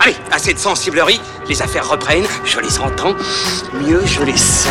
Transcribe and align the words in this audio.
Allez, 0.00 0.16
assez 0.30 0.54
de 0.54 0.58
sensiblerie, 0.58 1.20
les 1.48 1.62
affaires 1.62 1.88
reprennent, 1.88 2.26
je 2.44 2.60
les 2.60 2.78
entends, 2.78 3.14
mieux 3.74 4.04
je 4.04 4.22
les 4.22 4.36
sens. 4.36 4.70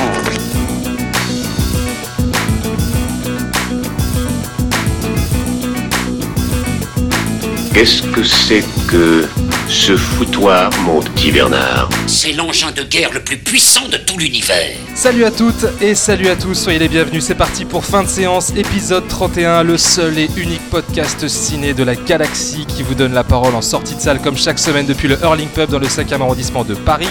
Qu'est-ce 7.73 8.03
que 8.03 8.23
c'est 8.23 8.63
que 8.87 9.27
ce 9.67 9.97
foutoir, 9.97 10.69
mon 10.83 10.99
petit 11.01 11.31
Bernard 11.31 11.89
C'est 12.07 12.33
l'engin 12.33 12.71
de 12.71 12.83
guerre 12.83 13.11
le 13.13 13.19
plus 13.19 13.37
puissant 13.37 13.87
de 13.87 13.97
tout 13.97 14.17
l'univers. 14.17 14.77
Salut 14.93 15.25
à 15.25 15.31
toutes 15.31 15.65
et 15.81 15.95
salut 15.95 16.27
à 16.27 16.35
tous, 16.35 16.53
soyez 16.53 16.79
les 16.79 16.87
bienvenus, 16.87 17.23
c'est 17.23 17.35
parti 17.35 17.65
pour 17.65 17.83
fin 17.83 18.03
de 18.03 18.07
séance, 18.07 18.51
épisode 18.55 19.07
31, 19.07 19.63
le 19.63 19.77
seul 19.77 20.17
et 20.19 20.29
unique 20.37 20.69
podcast 20.69 21.27
ciné 21.27 21.73
de 21.73 21.83
la 21.83 21.95
galaxie 21.95 22.65
qui 22.67 22.83
vous 22.83 22.93
donne 22.93 23.13
la 23.13 23.23
parole 23.23 23.55
en 23.55 23.61
sortie 23.61 23.95
de 23.95 24.01
salle 24.01 24.21
comme 24.21 24.37
chaque 24.37 24.59
semaine 24.59 24.85
depuis 24.85 25.07
le 25.07 25.17
Hurling 25.21 25.49
Pub 25.49 25.69
dans 25.69 25.79
le 25.79 25.87
5e 25.87 26.21
arrondissement 26.21 26.63
de 26.63 26.75
Paris. 26.75 27.09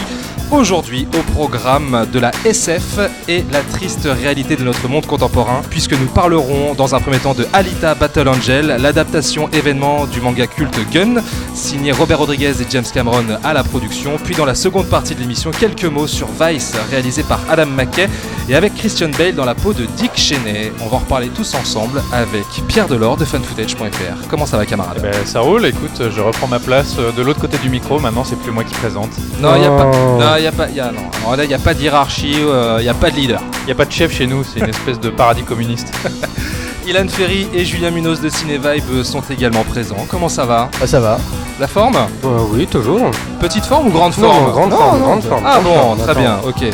Aujourd'hui 0.55 1.09
au 1.19 1.33
programme 1.33 2.07
de 2.13 2.21
la 2.21 2.31
SF 2.45 3.01
et 3.29 3.45
la 3.51 3.61
triste 3.61 4.07
réalité 4.09 4.55
de 4.55 4.63
notre 4.63 4.87
monde 4.89 5.05
contemporain, 5.05 5.63
puisque 5.69 5.99
nous 5.99 6.07
parlerons 6.07 6.75
dans 6.75 6.95
un 6.95 7.01
premier 7.01 7.19
temps 7.19 7.35
de 7.35 7.45
Alita 7.53 7.97
Battle 7.97 8.29
Angel, 8.29 8.77
l'adaptation 8.81 9.51
événement 9.51 10.07
du 10.07 10.21
manga 10.21 10.47
culte 10.47 10.79
Gun, 10.93 11.17
signé 11.55 11.91
Robert 11.91 12.21
Rodriguez 12.21 12.53
et 12.61 12.67
James 12.71 12.85
Cameron 12.95 13.25
à 13.43 13.53
la 13.53 13.65
production, 13.65 14.13
puis 14.23 14.37
dans 14.37 14.45
la 14.45 14.55
seconde 14.55 14.87
partie 14.87 15.17
de 15.17 15.21
l'émission, 15.21 15.51
quelques 15.51 15.85
mots 15.87 16.07
sur 16.07 16.29
Vice, 16.41 16.75
réalisé 16.89 17.25
par 17.25 17.41
Adam 17.51 17.67
McKay, 17.67 18.09
et 18.49 18.55
avec 18.55 18.75
Christian 18.77 19.09
Bale 19.19 19.35
dans 19.35 19.45
la 19.45 19.57
peau 19.57 19.73
de 19.73 19.87
Dick 19.97 20.13
Cheney. 20.15 20.73
On 20.81 20.87
va 20.87 20.97
en 20.97 21.01
reparler 21.01 21.29
tous 21.29 21.55
ensemble 21.55 22.01
avec 22.13 22.45
Pierre 22.69 22.87
Delors 22.87 23.17
de 23.17 23.25
funfootage.fr. 23.25 24.29
Comment 24.29 24.47
ça 24.47 24.57
va 24.57 24.67
camarade? 24.67 25.01
Ben, 25.03 25.13
ça 25.25 25.41
roule, 25.41 25.67
écoute, 25.67 26.01
je 26.15 26.21
reprends 26.21 26.47
ma 26.47 26.61
place 26.61 26.95
euh, 26.99 27.11
de 27.11 27.23
l'autre 27.23 27.41
côté 27.41 27.59
du 27.59 27.69
micro, 27.69 27.99
maintenant 27.99 28.23
c'est 28.23 28.37
plus 28.37 28.53
moi 28.53 28.63
qui 28.63 28.75
présente. 28.75 29.11
Non, 29.41 29.57
il 29.57 29.63
n'y 29.63 29.67
a 29.67 29.71
pas, 29.71 29.85
non, 29.85 30.44
y 30.45 30.49
a 30.49 30.53
pas, 30.53 30.69
y 30.69 30.81
a, 30.81 30.93
non. 30.93 31.01
Alors 31.23 31.37
là, 31.37 31.45
y 31.45 31.55
a 31.55 31.59
pas 31.59 31.75
de 31.75 31.81
hiérarchie, 31.81 32.37
il 32.39 32.83
n'y 32.83 32.89
a 32.89 32.95
pas 32.95 33.11
de 33.11 33.17
leader. 33.17 33.41
Il 33.67 33.73
a 33.73 33.75
pas 33.75 33.85
de 33.87 33.93
chef 33.93 34.13
chez 34.15 34.27
nous, 34.27 34.45
c'est 34.45 34.61
une 34.61 34.69
espèce 34.69 35.01
de 35.01 35.11
paradis 35.11 35.43
communiste. 35.43 35.93
Ilan 36.87 37.09
Ferry 37.09 37.49
et 37.55 37.65
Julien 37.65 37.91
Munoz 37.91 38.21
de 38.21 38.29
Cinevibe 38.29 39.03
sont 39.05 39.23
également 39.31 39.65
présents. 39.65 40.05
Comment 40.11 40.29
ça 40.29 40.45
va? 40.45 40.69
Ah, 40.83 40.87
ça 40.87 41.01
va. 41.01 41.19
La 41.59 41.67
forme? 41.67 41.97
Euh, 41.97 42.39
oui, 42.53 42.67
toujours. 42.67 43.11
Petite 43.41 43.65
forme 43.65 43.87
ou 43.87 43.91
grande 43.91 44.13
Non, 44.19 44.31
forme? 44.31 44.51
grande 44.51 44.71
Non, 44.71 44.77
forme, 44.77 44.99
non, 44.99 45.05
grande 45.07 45.23
forme. 45.25 45.45
Ah 45.47 45.61
bon, 45.61 45.97
très 45.97 46.15
bien, 46.15 46.37
ok. 46.45 46.65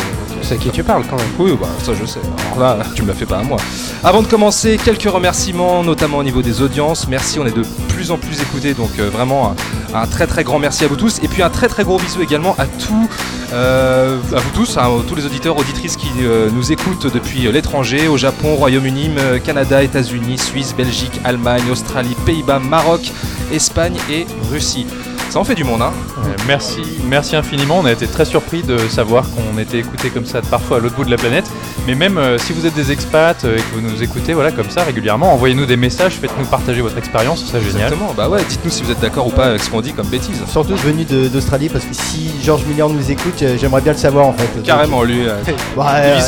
C'est 0.43 0.55
à 0.55 0.57
qui 0.57 0.71
tu 0.71 0.83
parles 0.83 1.05
quand 1.09 1.17
même. 1.17 1.27
Oui, 1.39 1.57
bah 1.61 1.69
ça 1.83 1.93
je 1.95 2.05
sais. 2.05 2.21
Alors 2.57 2.77
là, 2.79 2.85
tu 2.95 3.03
me 3.03 3.09
la 3.09 3.15
fais 3.15 3.27
pas 3.27 3.39
à 3.39 3.43
moi. 3.43 3.59
Avant 4.03 4.23
de 4.23 4.27
commencer, 4.27 4.79
quelques 4.83 5.11
remerciements, 5.11 5.83
notamment 5.83 6.19
au 6.19 6.23
niveau 6.23 6.43
des 6.43 6.63
audiences. 6.63 7.07
Merci, 7.09 7.39
on 7.39 7.47
est 7.47 7.57
de 7.57 7.63
plus 7.89 8.11
en 8.11 8.19
plus 8.19 8.41
écoutés, 8.41 8.75
donc 8.75 8.91
euh, 8.99 9.11
vraiment 9.11 9.55
un, 9.95 10.07
très 10.07 10.27
très 10.27 10.43
grand 10.43 10.59
merci 10.59 10.85
à 10.85 10.89
vous 10.89 10.97
tous. 10.97 11.19
Et 11.23 11.29
puis 11.29 11.43
un 11.43 11.51
très 11.51 11.69
très 11.69 11.85
gros 11.85 11.99
bisou 11.99 12.23
également 12.23 12.55
à 12.59 12.67
tous, 12.67 13.09
euh, 13.53 14.17
à 14.35 14.41
vous 14.41 14.51
tous, 14.55 14.79
hein, 14.79 14.89
tous 15.07 15.15
les 15.15 15.27
auditeurs, 15.27 15.59
auditrices 15.59 15.97
qui 15.97 16.09
euh, 16.23 16.49
nous 16.51 16.73
écoutent 16.73 17.13
depuis 17.13 17.51
l'étranger, 17.53 18.09
au 18.09 18.17
Japon, 18.17 18.57
Royaume-Uni, 18.57 19.11
Canada, 19.45 19.83
États-Unis, 19.83 20.39
Suisse, 20.39 20.75
Belgique, 20.75 21.21
Allemagne, 21.25 21.71
Australie, 21.71 22.17
Pays-Bas, 22.25 22.59
Maroc, 22.59 23.13
Espagne 23.53 23.97
et 24.11 24.27
Russie. 24.51 24.87
Ça 25.31 25.39
en 25.39 25.45
fait 25.45 25.55
du 25.55 25.63
monde, 25.63 25.81
hein 25.81 25.93
Euh, 26.19 26.23
merci, 26.49 26.83
merci 27.09 27.37
infiniment, 27.37 27.79
on 27.79 27.85
a 27.85 27.93
été 27.93 28.09
très 28.09 28.25
surpris 28.25 28.63
de 28.65 28.77
savoir 28.89 29.25
qu'on 29.31 29.59
était 29.61 29.79
écouté 29.79 30.11
comme 30.11 30.27
ça 30.27 30.43
parfois 30.43 30.79
à 30.79 30.81
l'autre 30.81 30.97
bout 30.97 31.05
de 31.05 31.11
la 31.11 31.17
planète. 31.19 31.49
Mais 31.87 31.95
même 31.95 32.19
euh, 32.19 32.37
si 32.37 32.53
vous 32.53 32.67
êtes 32.67 32.75
des 32.75 32.91
expats 32.91 33.45
euh, 33.45 33.57
et 33.57 33.61
que 33.61 33.75
vous 33.75 33.81
nous 33.81 34.03
écoutez 34.03 34.35
voilà, 34.35 34.51
comme 34.51 34.69
ça 34.69 34.83
régulièrement, 34.83 35.33
envoyez-nous 35.33 35.67
des 35.67 35.77
messages, 35.77 36.15
faites-nous 36.21 36.47
partager 36.47 36.81
votre 36.81 36.99
expérience, 36.99 37.41
ce 37.43 37.47
serait 37.47 37.61
génial. 37.61 37.83
Exactement, 37.93 38.13
bah 38.17 38.29
ouais, 38.29 38.41
dites-nous 38.49 38.73
si 38.73 38.83
vous 38.83 38.91
êtes 38.91 38.99
d'accord 39.01 39.29
ou 39.29 39.31
pas 39.31 39.45
avec 39.47 39.63
ce 39.63 39.71
qu'on 39.71 39.81
dit 39.81 39.93
comme 39.93 40.09
bêtise. 40.09 40.43
Surtout 40.51 40.75
venu 40.75 41.05
d'Australie 41.05 41.69
parce 41.69 41.85
que 41.85 41.95
si 41.95 42.33
Georges 42.43 42.65
Millian 42.65 42.89
nous 42.89 43.09
écoute, 43.13 43.41
euh, 43.43 43.57
j'aimerais 43.57 43.83
bien 43.83 43.93
le 43.93 43.99
savoir 43.99 44.27
en 44.27 44.33
fait. 44.33 44.63
Carrément, 44.65 45.05
lui. 45.05 45.29
euh, 45.29 45.37
ouais, 45.77 46.19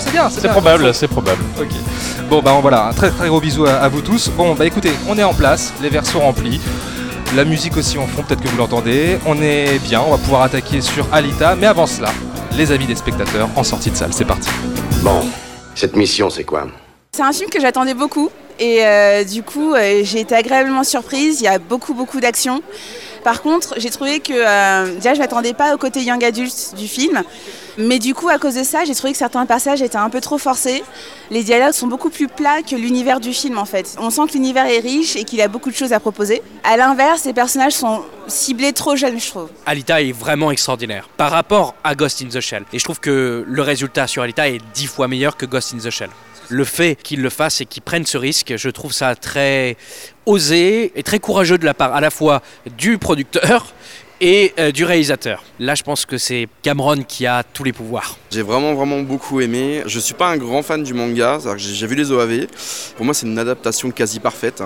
c'est 0.00 0.10
bien, 0.10 0.28
C'est 0.30 0.48
probable, 0.48 0.92
c'est 0.94 1.08
probable. 1.08 1.42
Ok. 1.60 1.68
Bon, 2.28 2.42
bah 2.42 2.58
voilà, 2.60 2.88
un 2.88 2.92
très 2.92 3.10
très 3.10 3.28
gros 3.28 3.40
bisou 3.40 3.66
à, 3.66 3.74
à 3.74 3.88
vous 3.88 4.00
tous. 4.02 4.30
Bon, 4.36 4.54
bah 4.56 4.66
écoutez, 4.66 4.90
on 5.08 5.16
est 5.16 5.22
en 5.24 5.32
place, 5.32 5.72
les 5.80 5.90
verres 5.90 6.04
sont 6.06 6.20
remplis. 6.20 6.60
La 7.36 7.44
musique 7.44 7.76
aussi 7.76 7.98
en 7.98 8.06
fond, 8.06 8.22
peut-être 8.22 8.40
que 8.40 8.48
vous 8.48 8.56
l'entendez. 8.56 9.18
On 9.26 9.40
est 9.42 9.78
bien, 9.80 10.00
on 10.00 10.10
va 10.10 10.16
pouvoir 10.16 10.42
attaquer 10.42 10.80
sur 10.80 11.06
Alita. 11.12 11.56
Mais 11.56 11.66
avant 11.66 11.86
cela, 11.86 12.08
les 12.56 12.72
avis 12.72 12.86
des 12.86 12.94
spectateurs 12.94 13.50
en 13.54 13.62
sortie 13.62 13.90
de 13.90 13.96
salle. 13.96 14.14
C'est 14.14 14.24
parti. 14.24 14.48
Bon, 15.02 15.20
cette 15.74 15.94
mission, 15.94 16.30
c'est 16.30 16.44
quoi? 16.44 16.66
C'est 17.12 17.22
un 17.22 17.32
film 17.32 17.50
que 17.50 17.60
j'attendais 17.60 17.94
beaucoup 17.94 18.30
et 18.58 18.84
euh, 18.84 19.24
du 19.24 19.42
coup 19.42 19.74
euh, 19.74 20.00
j'ai 20.04 20.20
été 20.20 20.34
agréablement 20.34 20.84
surprise. 20.84 21.40
Il 21.40 21.44
y 21.44 21.48
a 21.48 21.58
beaucoup 21.58 21.92
beaucoup 21.92 22.20
d'action. 22.20 22.62
Par 23.24 23.42
contre, 23.42 23.74
j'ai 23.78 23.90
trouvé 23.90 24.20
que 24.20 24.32
euh, 24.32 24.94
déjà 24.94 25.14
je 25.14 25.18
m'attendais 25.18 25.54
pas 25.54 25.74
au 25.74 25.78
côté 25.78 26.02
young 26.02 26.22
adulte 26.24 26.74
du 26.76 26.88
film, 26.88 27.22
mais 27.76 27.98
du 27.98 28.14
coup 28.14 28.28
à 28.28 28.38
cause 28.38 28.54
de 28.54 28.62
ça, 28.62 28.84
j'ai 28.84 28.94
trouvé 28.94 29.12
que 29.12 29.18
certains 29.18 29.46
passages 29.46 29.82
étaient 29.82 29.96
un 29.96 30.10
peu 30.10 30.20
trop 30.20 30.38
forcés. 30.38 30.82
Les 31.30 31.42
dialogues 31.42 31.72
sont 31.72 31.86
beaucoup 31.86 32.10
plus 32.10 32.28
plats 32.28 32.62
que 32.62 32.76
l'univers 32.76 33.20
du 33.20 33.32
film 33.32 33.58
en 33.58 33.64
fait. 33.64 33.96
On 34.00 34.10
sent 34.10 34.22
que 34.28 34.32
l'univers 34.32 34.66
est 34.66 34.80
riche 34.80 35.16
et 35.16 35.24
qu'il 35.24 35.40
a 35.40 35.48
beaucoup 35.48 35.70
de 35.70 35.76
choses 35.76 35.92
à 35.92 36.00
proposer. 36.00 36.42
À 36.64 36.76
l'inverse, 36.76 37.24
les 37.24 37.32
personnages 37.32 37.74
sont 37.74 38.02
ciblés 38.26 38.72
trop 38.72 38.96
jeunes, 38.96 39.20
je 39.20 39.28
trouve. 39.28 39.48
Alita 39.66 40.00
est 40.02 40.12
vraiment 40.12 40.50
extraordinaire 40.50 41.08
par 41.16 41.30
rapport 41.30 41.74
à 41.84 41.94
Ghost 41.94 42.22
in 42.22 42.28
the 42.28 42.40
Shell. 42.40 42.64
Et 42.72 42.78
je 42.78 42.84
trouve 42.84 43.00
que 43.00 43.44
le 43.46 43.62
résultat 43.62 44.06
sur 44.06 44.22
Alita 44.22 44.48
est 44.48 44.60
dix 44.74 44.86
fois 44.86 45.08
meilleur 45.08 45.36
que 45.36 45.46
Ghost 45.46 45.74
in 45.74 45.78
the 45.78 45.90
Shell. 45.90 46.10
Le 46.48 46.64
fait 46.64 46.96
qu'il 46.96 47.20
le 47.20 47.30
fasse 47.30 47.60
et 47.60 47.66
qu'il 47.66 47.82
prenne 47.82 48.06
ce 48.06 48.16
risque, 48.16 48.54
je 48.56 48.70
trouve 48.70 48.92
ça 48.92 49.14
très 49.14 49.76
osé 50.26 50.92
et 50.94 51.02
très 51.02 51.18
courageux 51.18 51.58
de 51.58 51.64
la 51.64 51.74
part 51.74 51.94
à 51.94 52.00
la 52.00 52.10
fois 52.10 52.42
du 52.78 52.98
producteur 52.98 53.74
et 54.20 54.52
euh, 54.58 54.72
du 54.72 54.84
réalisateur. 54.84 55.44
Là, 55.60 55.74
je 55.74 55.82
pense 55.82 56.04
que 56.06 56.18
c'est 56.18 56.48
Cameron 56.62 57.02
qui 57.06 57.26
a 57.26 57.42
tous 57.42 57.64
les 57.64 57.72
pouvoirs. 57.72 58.16
J'ai 58.30 58.42
vraiment 58.42 58.74
vraiment 58.74 59.00
beaucoup 59.00 59.40
aimé. 59.40 59.82
Je 59.86 59.98
suis 59.98 60.14
pas 60.14 60.28
un 60.28 60.36
grand 60.36 60.62
fan 60.62 60.82
du 60.82 60.94
manga, 60.94 61.38
j'ai 61.56 61.86
vu 61.86 61.94
les 61.94 62.10
OAV. 62.10 62.46
Pour 62.96 63.04
moi, 63.04 63.14
c'est 63.14 63.26
une 63.26 63.38
adaptation 63.38 63.90
quasi 63.90 64.20
parfaite. 64.20 64.62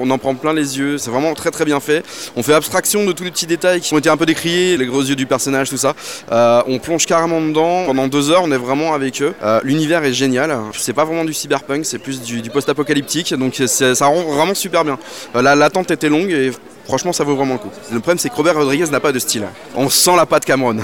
On 0.00 0.08
en 0.10 0.18
prend 0.18 0.34
plein 0.34 0.52
les 0.52 0.78
yeux, 0.78 0.96
c'est 0.98 1.10
vraiment 1.10 1.34
très 1.34 1.50
très 1.50 1.64
bien 1.64 1.80
fait. 1.80 2.04
On 2.36 2.42
fait 2.42 2.54
abstraction 2.54 3.04
de 3.04 3.12
tous 3.12 3.24
les 3.24 3.30
petits 3.30 3.46
détails 3.46 3.80
qui 3.80 3.92
ont 3.94 3.98
été 3.98 4.08
un 4.08 4.16
peu 4.16 4.26
décriés, 4.26 4.76
les 4.76 4.86
gros 4.86 5.02
yeux 5.02 5.16
du 5.16 5.26
personnage, 5.26 5.70
tout 5.70 5.76
ça. 5.76 5.94
Euh, 6.30 6.62
on 6.66 6.78
plonge 6.78 7.04
carrément 7.04 7.40
dedans. 7.40 7.84
Pendant 7.86 8.06
deux 8.06 8.30
heures, 8.30 8.42
on 8.44 8.52
est 8.52 8.56
vraiment 8.58 8.94
avec 8.94 9.20
eux. 9.22 9.34
Euh, 9.42 9.60
L'univers 9.64 10.04
est 10.04 10.12
génial. 10.12 10.56
C'est 10.74 10.92
pas 10.92 11.04
vraiment 11.04 11.24
du 11.24 11.32
cyberpunk, 11.34 11.84
c'est 11.84 11.98
plus 11.98 12.22
du, 12.22 12.42
du 12.42 12.50
post-apocalyptique. 12.50 13.34
Donc 13.34 13.60
ça 13.66 14.06
rend 14.06 14.22
vraiment 14.22 14.54
super 14.54 14.84
bien. 14.84 14.98
La- 15.34 15.54
L'attente 15.56 15.90
était 15.90 16.08
longue 16.08 16.30
et 16.30 16.52
franchement, 16.88 17.12
ça 17.12 17.22
vaut 17.22 17.36
vraiment 17.36 17.54
le 17.54 17.58
coup. 17.60 17.70
Le 17.92 18.00
problème, 18.00 18.18
c'est 18.18 18.30
que 18.30 18.34
Robert 18.34 18.56
Rodriguez 18.56 18.86
n'a 18.90 18.98
pas 18.98 19.12
de 19.12 19.18
style. 19.18 19.44
On 19.76 19.90
sent 19.90 20.16
la 20.16 20.24
patte 20.24 20.46
Cameron. 20.46 20.78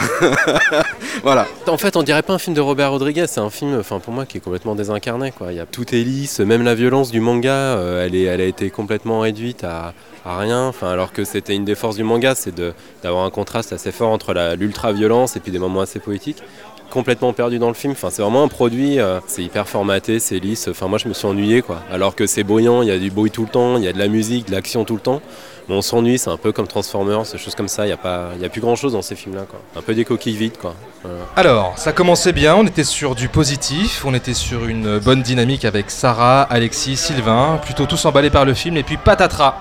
voilà. 1.22 1.46
En 1.66 1.78
fait, 1.78 1.96
on 1.96 2.02
dirait 2.02 2.22
pas 2.22 2.34
un 2.34 2.38
film 2.38 2.54
de 2.54 2.60
Robert 2.60 2.90
Rodriguez, 2.90 3.24
c'est 3.26 3.40
un 3.40 3.48
film, 3.48 3.78
enfin 3.80 3.98
pour 3.98 4.12
moi, 4.12 4.26
qui 4.26 4.36
est 4.36 4.40
complètement 4.40 4.74
désincarné. 4.74 5.32
Il 5.48 5.56
y 5.56 5.60
a 5.60 5.66
tout 5.66 5.94
est 5.94 6.04
lisse, 6.04 6.40
même 6.40 6.62
la 6.62 6.74
violence 6.74 7.10
du 7.10 7.20
manga, 7.20 7.50
euh, 7.50 8.06
elle, 8.06 8.40
a 8.40 8.44
été 8.44 8.68
complètement 8.68 9.20
réduite 9.20 9.64
à, 9.64 9.94
rien. 10.26 10.72
Alors 10.82 11.12
que 11.12 11.24
c'était 11.24 11.54
une 11.54 11.64
des 11.64 11.74
forces 11.74 11.96
du 11.96 12.04
manga, 12.04 12.34
c'est 12.34 12.54
d'avoir 13.02 13.24
un 13.24 13.30
contraste 13.30 13.72
assez 13.72 13.90
fort 13.90 14.10
entre 14.10 14.34
l'ultra-violence 14.56 15.36
et 15.36 15.40
puis 15.40 15.52
des 15.52 15.58
moments 15.58 15.80
assez 15.80 16.00
poétiques. 16.00 16.42
Complètement 16.90 17.32
perdu 17.32 17.58
dans 17.58 17.68
le 17.68 17.74
film. 17.74 17.94
Enfin, 17.94 18.10
c'est 18.10 18.22
vraiment 18.22 18.42
un 18.42 18.48
produit. 18.48 19.00
euh, 19.00 19.20
c'est 19.26 19.42
hyper 19.42 19.66
formaté, 19.68 20.20
c'est 20.20 20.38
lisse. 20.38 20.68
Enfin, 20.68 20.86
moi, 20.86 20.98
je 20.98 21.08
me 21.08 21.14
suis 21.14 21.26
ennuyé, 21.26 21.62
quoi. 21.62 21.82
Alors 21.90 22.14
que 22.14 22.26
c'est 22.26 22.44
bruyant, 22.44 22.82
il 22.82 22.88
y 22.88 22.92
a 22.92 22.98
du 22.98 23.10
bruit 23.10 23.30
tout 23.30 23.42
le 23.42 23.48
temps, 23.48 23.78
il 23.78 23.84
y 23.84 23.88
a 23.88 23.92
de 23.92 23.98
la 23.98 24.08
musique, 24.08 24.46
de 24.46 24.52
l'action 24.52 24.84
tout 24.84 24.94
le 24.94 25.00
temps. 25.00 25.22
On 25.68 25.80
s'ennuie, 25.80 26.18
c'est 26.18 26.30
un 26.30 26.36
peu 26.36 26.52
comme 26.52 26.66
Transformers, 26.66 27.24
ces 27.24 27.38
choses 27.38 27.54
comme 27.54 27.68
ça. 27.68 27.84
Il 27.84 27.86
n'y 27.86 27.94
a 27.94 27.96
pas, 27.96 28.30
il 28.36 28.42
y 28.42 28.44
a 28.44 28.48
plus 28.50 28.60
grand 28.60 28.76
chose 28.76 28.92
dans 28.92 29.00
ces 29.00 29.16
films-là, 29.16 29.46
quoi. 29.48 29.60
Un 29.76 29.80
peu 29.80 29.94
des 29.94 30.04
coquilles 30.04 30.36
vides, 30.36 30.58
quoi. 30.58 30.74
Voilà. 31.02 31.18
Alors, 31.36 31.72
ça 31.76 31.92
commençait 31.92 32.32
bien, 32.32 32.54
on 32.54 32.66
était 32.66 32.84
sur 32.84 33.14
du 33.14 33.28
positif, 33.28 34.04
on 34.04 34.12
était 34.12 34.34
sur 34.34 34.66
une 34.66 34.98
bonne 34.98 35.22
dynamique 35.22 35.64
avec 35.64 35.90
Sarah, 35.90 36.42
Alexis, 36.42 36.96
Sylvain, 36.96 37.58
plutôt 37.62 37.86
tous 37.86 38.04
emballés 38.04 38.30
par 38.30 38.44
le 38.44 38.52
film, 38.52 38.76
et 38.76 38.82
puis 38.82 38.98
patatras 38.98 39.56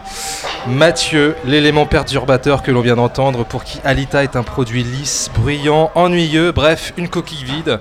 Mathieu, 0.68 1.36
l'élément 1.46 1.86
perturbateur 1.86 2.64
que 2.64 2.72
l'on 2.72 2.82
vient 2.82 2.96
d'entendre, 2.96 3.46
pour 3.46 3.64
qui 3.64 3.80
Alita 3.86 4.24
est 4.24 4.36
un 4.36 4.44
produit 4.44 4.84
lisse, 4.84 5.30
bruyant, 5.36 5.90
ennuyeux, 5.96 6.52
bref, 6.52 6.94
une 6.98 7.08
coquille 7.08 7.44
vide. 7.44 7.80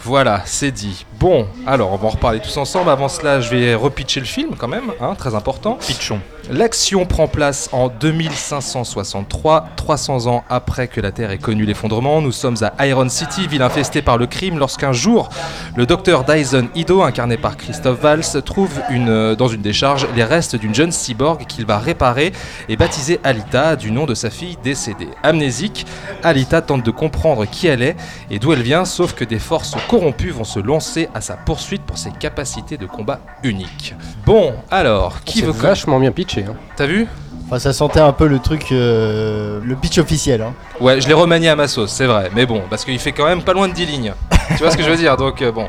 Voilà, 0.00 0.42
c'est 0.46 0.70
dit. 0.70 1.04
Bon, 1.18 1.48
alors 1.66 1.92
on 1.92 1.96
va 1.96 2.06
en 2.06 2.10
reparler 2.10 2.40
tous 2.40 2.56
ensemble. 2.56 2.88
Avant 2.88 3.08
cela, 3.08 3.40
je 3.40 3.50
vais 3.50 3.74
repitcher 3.74 4.20
le 4.20 4.26
film 4.26 4.54
quand 4.56 4.68
même, 4.68 4.92
hein, 5.00 5.14
très 5.16 5.34
important. 5.34 5.74
Pitchon. 5.74 6.20
L'action 6.50 7.04
prend 7.04 7.28
place 7.28 7.68
en 7.72 7.88
2563, 7.88 9.68
300 9.76 10.26
ans 10.28 10.44
après 10.48 10.88
que 10.88 10.98
la 10.98 11.12
Terre 11.12 11.30
ait 11.30 11.36
connu 11.36 11.66
l'effondrement. 11.66 12.22
Nous 12.22 12.32
sommes 12.32 12.56
à 12.62 12.86
Iron 12.86 13.10
City, 13.10 13.46
ville 13.46 13.60
infestée 13.60 14.00
par 14.00 14.16
le 14.16 14.26
crime, 14.26 14.58
lorsqu'un 14.58 14.92
jour, 14.92 15.28
le 15.76 15.84
docteur 15.84 16.24
Dyson 16.24 16.68
Ido, 16.74 17.02
incarné 17.02 17.36
par 17.36 17.58
Christophe 17.58 18.00
Valls, 18.00 18.42
trouve 18.46 18.70
une, 18.88 19.10
euh, 19.10 19.34
dans 19.34 19.48
une 19.48 19.60
décharge 19.60 20.06
les 20.16 20.24
restes 20.24 20.56
d'une 20.56 20.74
jeune 20.74 20.90
cyborg 20.90 21.44
qu'il 21.44 21.66
va 21.66 21.78
réparer 21.78 22.32
et 22.70 22.76
baptiser 22.76 23.20
Alita 23.24 23.76
du 23.76 23.90
nom 23.90 24.06
de 24.06 24.14
sa 24.14 24.30
fille 24.30 24.56
décédée. 24.64 25.08
Amnésique, 25.22 25.84
Alita 26.22 26.62
tente 26.62 26.82
de 26.82 26.90
comprendre 26.90 27.44
qui 27.44 27.66
elle 27.66 27.82
est 27.82 27.96
et 28.30 28.38
d'où 28.38 28.54
elle 28.54 28.62
vient, 28.62 28.86
sauf 28.86 29.12
que 29.12 29.24
des 29.24 29.38
forces 29.38 29.76
corrompues 29.86 30.30
vont 30.30 30.44
se 30.44 30.60
lancer 30.60 31.10
à 31.14 31.20
sa 31.20 31.34
poursuite 31.34 31.82
pour 31.82 31.98
ses 31.98 32.10
capacités 32.10 32.78
de 32.78 32.86
combat 32.86 33.20
uniques. 33.42 33.94
Bon, 34.24 34.54
alors, 34.70 35.22
qui 35.24 35.42
veut 35.42 35.52
vachement 35.52 36.00
bien 36.00 36.10
pitché. 36.10 36.37
Hein. 36.48 36.54
T'as 36.76 36.86
vu? 36.86 37.06
Enfin, 37.46 37.58
ça 37.58 37.72
sentait 37.72 38.00
un 38.00 38.12
peu 38.12 38.26
le 38.26 38.40
truc, 38.40 38.72
euh, 38.72 39.58
le 39.64 39.74
pitch 39.74 39.96
officiel. 39.96 40.42
Hein. 40.42 40.52
Ouais, 40.80 41.00
je 41.00 41.08
l'ai 41.08 41.14
remanié 41.14 41.48
à 41.48 41.56
ma 41.56 41.66
sauce, 41.66 41.90
c'est 41.92 42.04
vrai. 42.04 42.30
Mais 42.34 42.44
bon, 42.44 42.62
parce 42.68 42.84
qu'il 42.84 42.98
fait 42.98 43.12
quand 43.12 43.24
même 43.24 43.42
pas 43.42 43.54
loin 43.54 43.68
de 43.68 43.72
10 43.72 43.86
lignes. 43.86 44.12
tu 44.50 44.58
vois 44.58 44.70
ce 44.70 44.76
que 44.76 44.82
je 44.82 44.90
veux 44.90 44.96
dire? 44.98 45.16
Donc, 45.16 45.40
euh, 45.40 45.50
bon, 45.50 45.66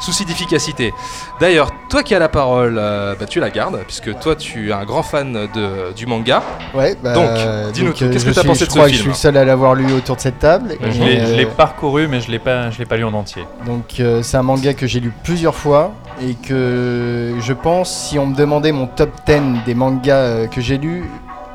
souci 0.00 0.24
d'efficacité. 0.24 0.92
D'ailleurs, 1.40 1.72
toi 1.90 2.04
qui 2.04 2.14
as 2.14 2.20
la 2.20 2.28
parole, 2.28 2.76
euh, 2.78 3.16
bah, 3.18 3.26
tu 3.26 3.40
la 3.40 3.50
gardes, 3.50 3.80
puisque 3.88 4.16
toi, 4.20 4.36
tu 4.36 4.70
es 4.70 4.72
un 4.72 4.84
grand 4.84 5.02
fan 5.02 5.48
de, 5.52 5.92
du 5.96 6.06
manga. 6.06 6.42
Ouais, 6.74 6.96
bah, 7.02 7.12
Donc, 7.12 7.28
dis-nous 7.72 7.92
tout, 7.92 8.04
euh, 8.04 8.12
qu'est-ce 8.12 8.24
je 8.24 8.30
que 8.30 8.34
t'as 8.34 8.44
pensé 8.44 8.60
je 8.60 8.64
de 8.66 8.70
ce 8.70 8.76
crois 8.76 8.84
que 8.84 8.92
film 8.92 8.98
Je 8.98 9.02
suis 9.02 9.10
le 9.10 9.14
seul 9.16 9.36
à 9.36 9.44
l'avoir 9.44 9.74
lu 9.74 9.92
autour 9.92 10.16
de 10.16 10.20
cette 10.20 10.38
table. 10.38 10.76
Je 10.80 11.02
Et, 11.02 11.04
l'ai 11.04 11.26
je 11.26 11.34
l'ai 11.34 11.44
euh, 11.44 11.50
parcouru, 11.56 12.08
mais 12.08 12.20
je 12.20 12.30
l'ai 12.30 12.38
pas, 12.38 12.70
je 12.70 12.78
l'ai 12.78 12.86
pas 12.86 12.96
lu 12.96 13.04
en 13.04 13.14
entier. 13.14 13.44
Donc 13.66 13.96
euh, 14.00 14.22
c'est 14.22 14.36
un 14.36 14.42
manga 14.42 14.74
que 14.74 14.86
j'ai 14.86 15.00
lu 15.00 15.12
plusieurs 15.24 15.54
fois 15.54 15.92
et 16.20 16.34
que 16.34 17.34
je 17.40 17.52
pense 17.52 17.90
si 17.90 18.18
on 18.18 18.26
me 18.26 18.34
demandait 18.34 18.72
mon 18.72 18.86
top 18.86 19.10
10 19.26 19.64
des 19.64 19.74
mangas 19.74 20.16
euh, 20.16 20.46
que 20.46 20.60
j'ai 20.60 20.78
lus, 20.78 21.04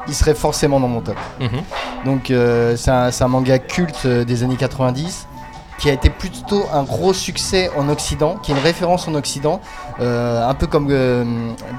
il 0.07 0.13
serait 0.13 0.33
forcément 0.33 0.79
dans 0.79 0.87
mon 0.87 1.01
top. 1.01 1.17
Mhm. 1.39 1.49
Donc 2.05 2.31
euh, 2.31 2.75
c'est 2.75 2.91
un, 2.91 3.27
manga 3.27 3.59
culte 3.59 4.03
euh, 4.05 4.23
des 4.23 4.43
années 4.43 4.55
90 4.55 5.27
qui 5.81 5.89
a 5.89 5.93
été 5.93 6.11
plutôt 6.11 6.63
un 6.71 6.83
gros 6.83 7.11
succès 7.11 7.71
en 7.75 7.89
Occident, 7.89 8.35
qui 8.43 8.51
est 8.51 8.55
une 8.55 8.61
référence 8.61 9.07
en 9.07 9.15
Occident, 9.15 9.59
euh, 9.99 10.47
un 10.47 10.53
peu 10.53 10.67
comme 10.67 10.87
euh, 10.91 11.25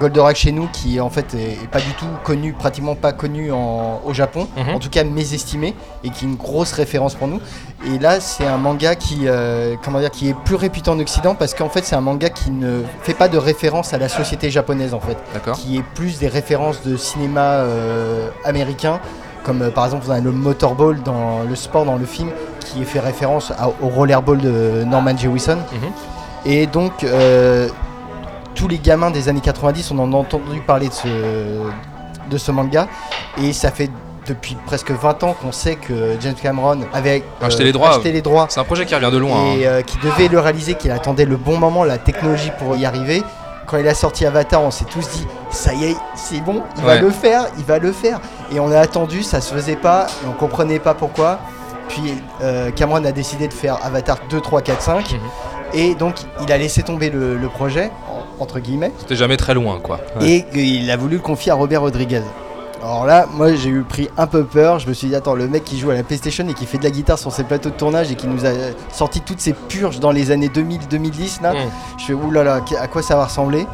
Goldorak 0.00 0.34
chez 0.34 0.50
nous, 0.50 0.66
qui 0.72 0.98
en 1.00 1.08
fait 1.08 1.34
est, 1.34 1.52
est 1.52 1.68
pas 1.70 1.78
du 1.78 1.92
tout 1.92 2.06
connu, 2.24 2.52
pratiquement 2.52 2.96
pas 2.96 3.12
connu 3.12 3.52
en- 3.52 4.00
au 4.04 4.12
Japon, 4.12 4.48
Mhm. 4.56 4.74
en 4.74 4.78
tout 4.80 4.90
cas 4.90 5.04
mésestimé, 5.04 5.76
et 6.02 6.10
qui 6.10 6.24
est 6.24 6.28
une 6.28 6.34
grosse 6.34 6.72
référence 6.72 7.14
pour 7.14 7.28
nous. 7.28 7.38
Et 7.86 8.00
là, 8.00 8.18
c'est 8.18 8.44
un 8.44 8.56
manga 8.56 8.96
qui, 8.96 9.28
euh, 9.28 9.76
comment 9.84 10.00
dire, 10.00 10.10
qui 10.10 10.28
est 10.30 10.34
plus 10.34 10.56
réputé 10.56 10.90
en 10.90 10.98
Occident 10.98 11.36
parce 11.36 11.54
qu'en 11.54 11.68
fait, 11.68 11.84
c'est 11.84 11.94
un 11.94 12.00
manga 12.00 12.28
qui 12.28 12.50
ne 12.50 12.82
fait 13.02 13.14
pas 13.14 13.28
de 13.28 13.38
référence 13.38 13.94
à 13.94 13.98
la 13.98 14.08
société 14.08 14.50
japonaise 14.50 14.94
en 14.94 15.00
fait, 15.00 15.16
qui 15.54 15.76
est 15.78 15.82
plus 15.94 16.18
des 16.18 16.28
références 16.28 16.82
de 16.82 16.96
cinéma 16.96 17.40
euh, 17.40 18.28
américain, 18.44 18.98
comme 19.44 19.62
euh, 19.62 19.70
par 19.70 19.84
exemple 19.86 20.04
vous 20.04 20.10
avez 20.12 20.20
le 20.20 20.32
motorball 20.32 21.02
dans 21.02 21.40
le 21.48 21.54
sport 21.56 21.84
dans 21.84 21.96
le 21.96 22.04
film, 22.06 22.30
qui 22.60 22.84
fait 22.84 23.00
référence 23.00 23.50
à- 23.52 23.68
au 23.68 23.88
rollerball 23.88 24.38
de 24.38 24.84
Norman 24.84 25.16
Jewison. 25.16 25.56
Mhm. 25.56 25.90
Et 26.44 26.66
donc, 26.66 27.04
euh, 27.04 27.68
tous 28.54 28.68
les 28.68 28.78
gamins 28.78 29.10
des 29.10 29.28
années 29.28 29.40
90, 29.40 29.90
on 29.92 29.98
en 30.00 30.12
a 30.12 30.16
entendu 30.16 30.60
parler 30.66 30.88
de 30.88 30.92
ce, 30.92 31.08
de 32.30 32.38
ce 32.38 32.50
manga, 32.52 32.86
et 33.40 33.52
ça 33.52 33.70
fait 33.70 33.90
depuis 34.26 34.56
presque 34.66 34.90
20 34.92 35.22
ans 35.24 35.34
qu'on 35.40 35.50
sait 35.52 35.74
que 35.76 36.16
James 36.20 36.34
Cameron 36.40 36.78
avait 36.92 37.22
euh, 37.42 37.46
Acheté 37.46 37.64
les 37.64 37.72
droits. 37.72 37.90
acheté 37.90 38.12
les 38.12 38.22
droits 38.22 38.46
C'est 38.48 38.60
un 38.60 38.64
projet 38.64 38.86
qui 38.86 38.94
revient 38.94 39.10
de 39.10 39.18
loin. 39.18 39.36
hein. 39.36 39.54
et 39.58 39.66
euh, 39.66 39.82
qui 39.82 39.98
devait 39.98 40.28
le 40.28 40.38
réaliser, 40.38 40.74
qu'il 40.74 40.90
attendait 40.92 41.24
le 41.24 41.36
bon 41.36 41.58
moment, 41.58 41.82
la 41.84 41.98
technologie 41.98 42.52
pour 42.58 42.76
y 42.76 42.84
arriver. 42.86 43.22
Quand 43.66 43.78
il 43.78 43.88
a 43.88 43.94
sorti 43.94 44.24
Avatar, 44.26 44.62
on 44.62 44.70
s'est 44.70 44.84
tous 44.84 45.08
dit 45.10 45.26
ça 45.52 45.72
y 45.74 45.84
est, 45.84 45.96
c'est 46.16 46.40
bon, 46.40 46.62
il 46.78 46.84
Ouais. 46.84 46.96
va 46.96 47.00
le 47.00 47.10
faire, 47.10 47.46
il 47.58 47.64
va 47.64 47.78
le 47.78 47.92
faire. 47.92 48.20
Et 48.52 48.58
on 48.60 48.70
a 48.72 48.78
attendu, 48.78 49.22
ça 49.22 49.40
se 49.40 49.54
faisait 49.54 49.76
pas, 49.76 50.06
et 50.24 50.28
on 50.28 50.32
comprenait 50.32 50.78
pas 50.80 50.94
pourquoi. 50.94 51.38
Puis 51.88 52.14
euh, 52.42 52.70
Cameron 52.70 53.04
a 53.04 53.12
décidé 53.12 53.48
de 53.48 53.52
faire 53.52 53.78
Avatar 53.84 54.18
2, 54.30 54.40
3, 54.40 54.62
4, 54.62 54.80
5. 54.82 55.12
Mhm. 55.12 55.18
Et 55.74 55.94
donc 55.94 56.14
il 56.42 56.50
a 56.52 56.58
laissé 56.58 56.82
tomber 56.82 57.10
le, 57.10 57.36
le 57.36 57.48
projet, 57.48 57.90
en- 58.10 58.42
entre 58.42 58.58
guillemets, 58.60 58.92
C'était 58.98 59.16
jamais 59.16 59.36
très 59.36 59.54
loin, 59.54 59.78
quoi. 59.80 60.00
Ouais. 60.20 60.26
et 60.26 60.46
il 60.54 60.90
a 60.90 60.96
voulu 60.96 61.16
le 61.16 61.22
confier 61.22 61.52
à 61.52 61.54
Robert 61.54 61.82
Rodriguez. 61.82 62.22
Alors 62.82 63.06
là, 63.06 63.26
moi 63.32 63.54
j'ai 63.54 63.68
eu 63.68 63.82
pris 63.82 64.08
un 64.18 64.26
peu 64.26 64.42
peur. 64.44 64.80
Je 64.80 64.88
me 64.88 64.92
suis 64.94 65.06
dit, 65.08 65.14
attends, 65.14 65.34
le 65.34 65.46
mec 65.46 65.64
qui 65.64 65.78
joue 65.78 65.90
à 65.90 65.94
la 65.94 66.02
PlayStation 66.02 66.44
et 66.48 66.54
qui 66.54 66.66
fait 66.66 66.78
de 66.78 66.82
la 66.84 66.90
guitare 66.90 67.16
sur 67.18 67.30
ses 67.30 67.44
plateaux 67.44 67.70
de 67.70 67.74
tournage 67.76 68.10
et 68.10 68.16
qui 68.16 68.26
nous 68.26 68.44
a 68.44 68.50
sorti 68.92 69.20
toutes 69.20 69.40
ces 69.40 69.52
purges 69.52 70.00
dans 70.00 70.10
les 70.10 70.30
années 70.32 70.48
2000-2010, 70.48 71.42
là, 71.42 71.52
Mm. 71.52 71.56
je 71.98 72.04
fais 72.06 72.12
oulala, 72.12 72.60
à 72.80 72.88
quoi 72.88 73.02
ça 73.02 73.14
va 73.16 73.26
ressembler? 73.26 73.66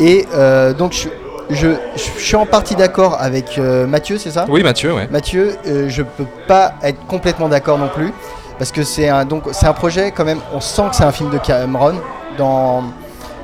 Et 0.00 0.26
euh, 0.34 0.72
donc 0.72 0.92
je, 0.92 1.08
je, 1.50 1.68
je 1.96 2.00
suis 2.20 2.36
en 2.36 2.46
partie 2.46 2.74
d'accord 2.76 3.16
avec 3.20 3.58
euh, 3.58 3.86
Mathieu, 3.86 4.18
c'est 4.18 4.30
ça? 4.30 4.44
Oui, 4.48 4.62
Mathieu, 4.62 4.92
ouais. 4.94 5.08
Mathieu, 5.10 5.56
euh, 5.66 5.88
je 5.88 6.02
peux 6.02 6.26
pas 6.46 6.74
être 6.82 7.04
complètement 7.06 7.48
d'accord 7.48 7.78
non 7.78 7.88
plus 7.88 8.12
parce 8.58 8.70
que 8.72 8.82
c'est 8.82 9.08
un 9.08 9.24
donc 9.24 9.44
c'est 9.52 9.66
un 9.66 9.72
projet 9.72 10.10
quand 10.12 10.24
même. 10.24 10.40
On 10.54 10.60
sent 10.60 10.82
que 10.90 10.96
c'est 10.96 11.04
un 11.04 11.12
film 11.12 11.30
de 11.30 11.38
Cameron 11.38 11.94
dans 12.36 12.84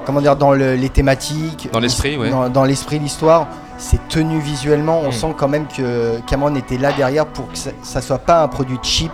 comment 0.07 0.21
dire 0.21 0.37
dans 0.37 0.53
le- 0.53 0.75
les 0.75 0.89
thématiques, 0.91 1.69
Dans 1.73 1.81
l'esprit, 1.81 2.17
ouais. 2.17 2.31
dans, 2.31 2.49
dans 2.49 2.65
l'esprit, 2.65 2.99
l'histoire. 2.99 3.47
C'est 3.79 4.07
tenu 4.09 4.39
visuellement. 4.39 5.01
On 5.05 5.09
Mm. 5.09 5.13
sent 5.13 5.35
quand 5.37 5.49
même 5.49 5.67
que 5.67 6.21
Cameron 6.29 6.55
était 6.55 6.77
là 6.79 6.93
derrière 6.93 7.27
pour 7.27 7.51
que 7.51 7.59
ça, 7.59 7.71
ça 7.83 8.01
soit 8.01 8.19
pas 8.19 8.41
un 8.43 8.47
produit 8.49 8.79
cheap, 8.83 9.11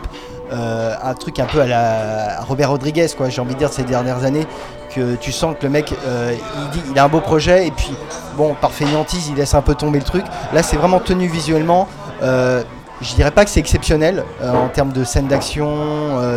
euh, 0.52 0.94
un 1.02 1.14
truc 1.14 1.38
un 1.38 1.46
peu 1.46 1.60
à 1.62 1.66
la 1.66 2.40
à 2.40 2.42
Robert 2.42 2.70
Rodriguez 2.70 3.06
quoi. 3.16 3.30
J'ai 3.30 3.40
envie 3.40 3.54
de 3.54 3.58
dire 3.58 3.72
ces 3.72 3.84
dernières 3.84 4.22
années 4.24 4.46
que 4.94 5.14
tu 5.16 5.32
sens 5.32 5.54
que 5.58 5.64
le 5.64 5.70
mec 5.70 5.94
euh, 6.04 6.34
il 6.36 6.70
dit 6.70 6.82
il 6.90 6.98
a 6.98 7.04
un 7.04 7.08
beau 7.08 7.20
projet 7.20 7.66
et 7.66 7.70
puis 7.70 7.92
bon 8.36 8.54
par 8.54 8.72
fainéantise 8.72 9.28
il 9.28 9.36
laisse 9.36 9.54
un 9.54 9.62
peu 9.62 9.74
tomber 9.74 9.98
le 9.98 10.04
truc. 10.04 10.24
Là 10.52 10.62
c'est 10.62 10.76
vraiment 10.76 11.00
tenu 11.00 11.26
visuellement. 11.26 11.88
Euh, 12.22 12.62
je 13.00 13.14
dirais 13.14 13.30
pas 13.30 13.44
que 13.44 13.50
c'est 13.50 13.60
exceptionnel 13.60 14.24
euh, 14.42 14.52
en 14.52 14.68
termes 14.68 14.92
de 14.92 15.04
scène 15.04 15.26
d'action, 15.26 15.70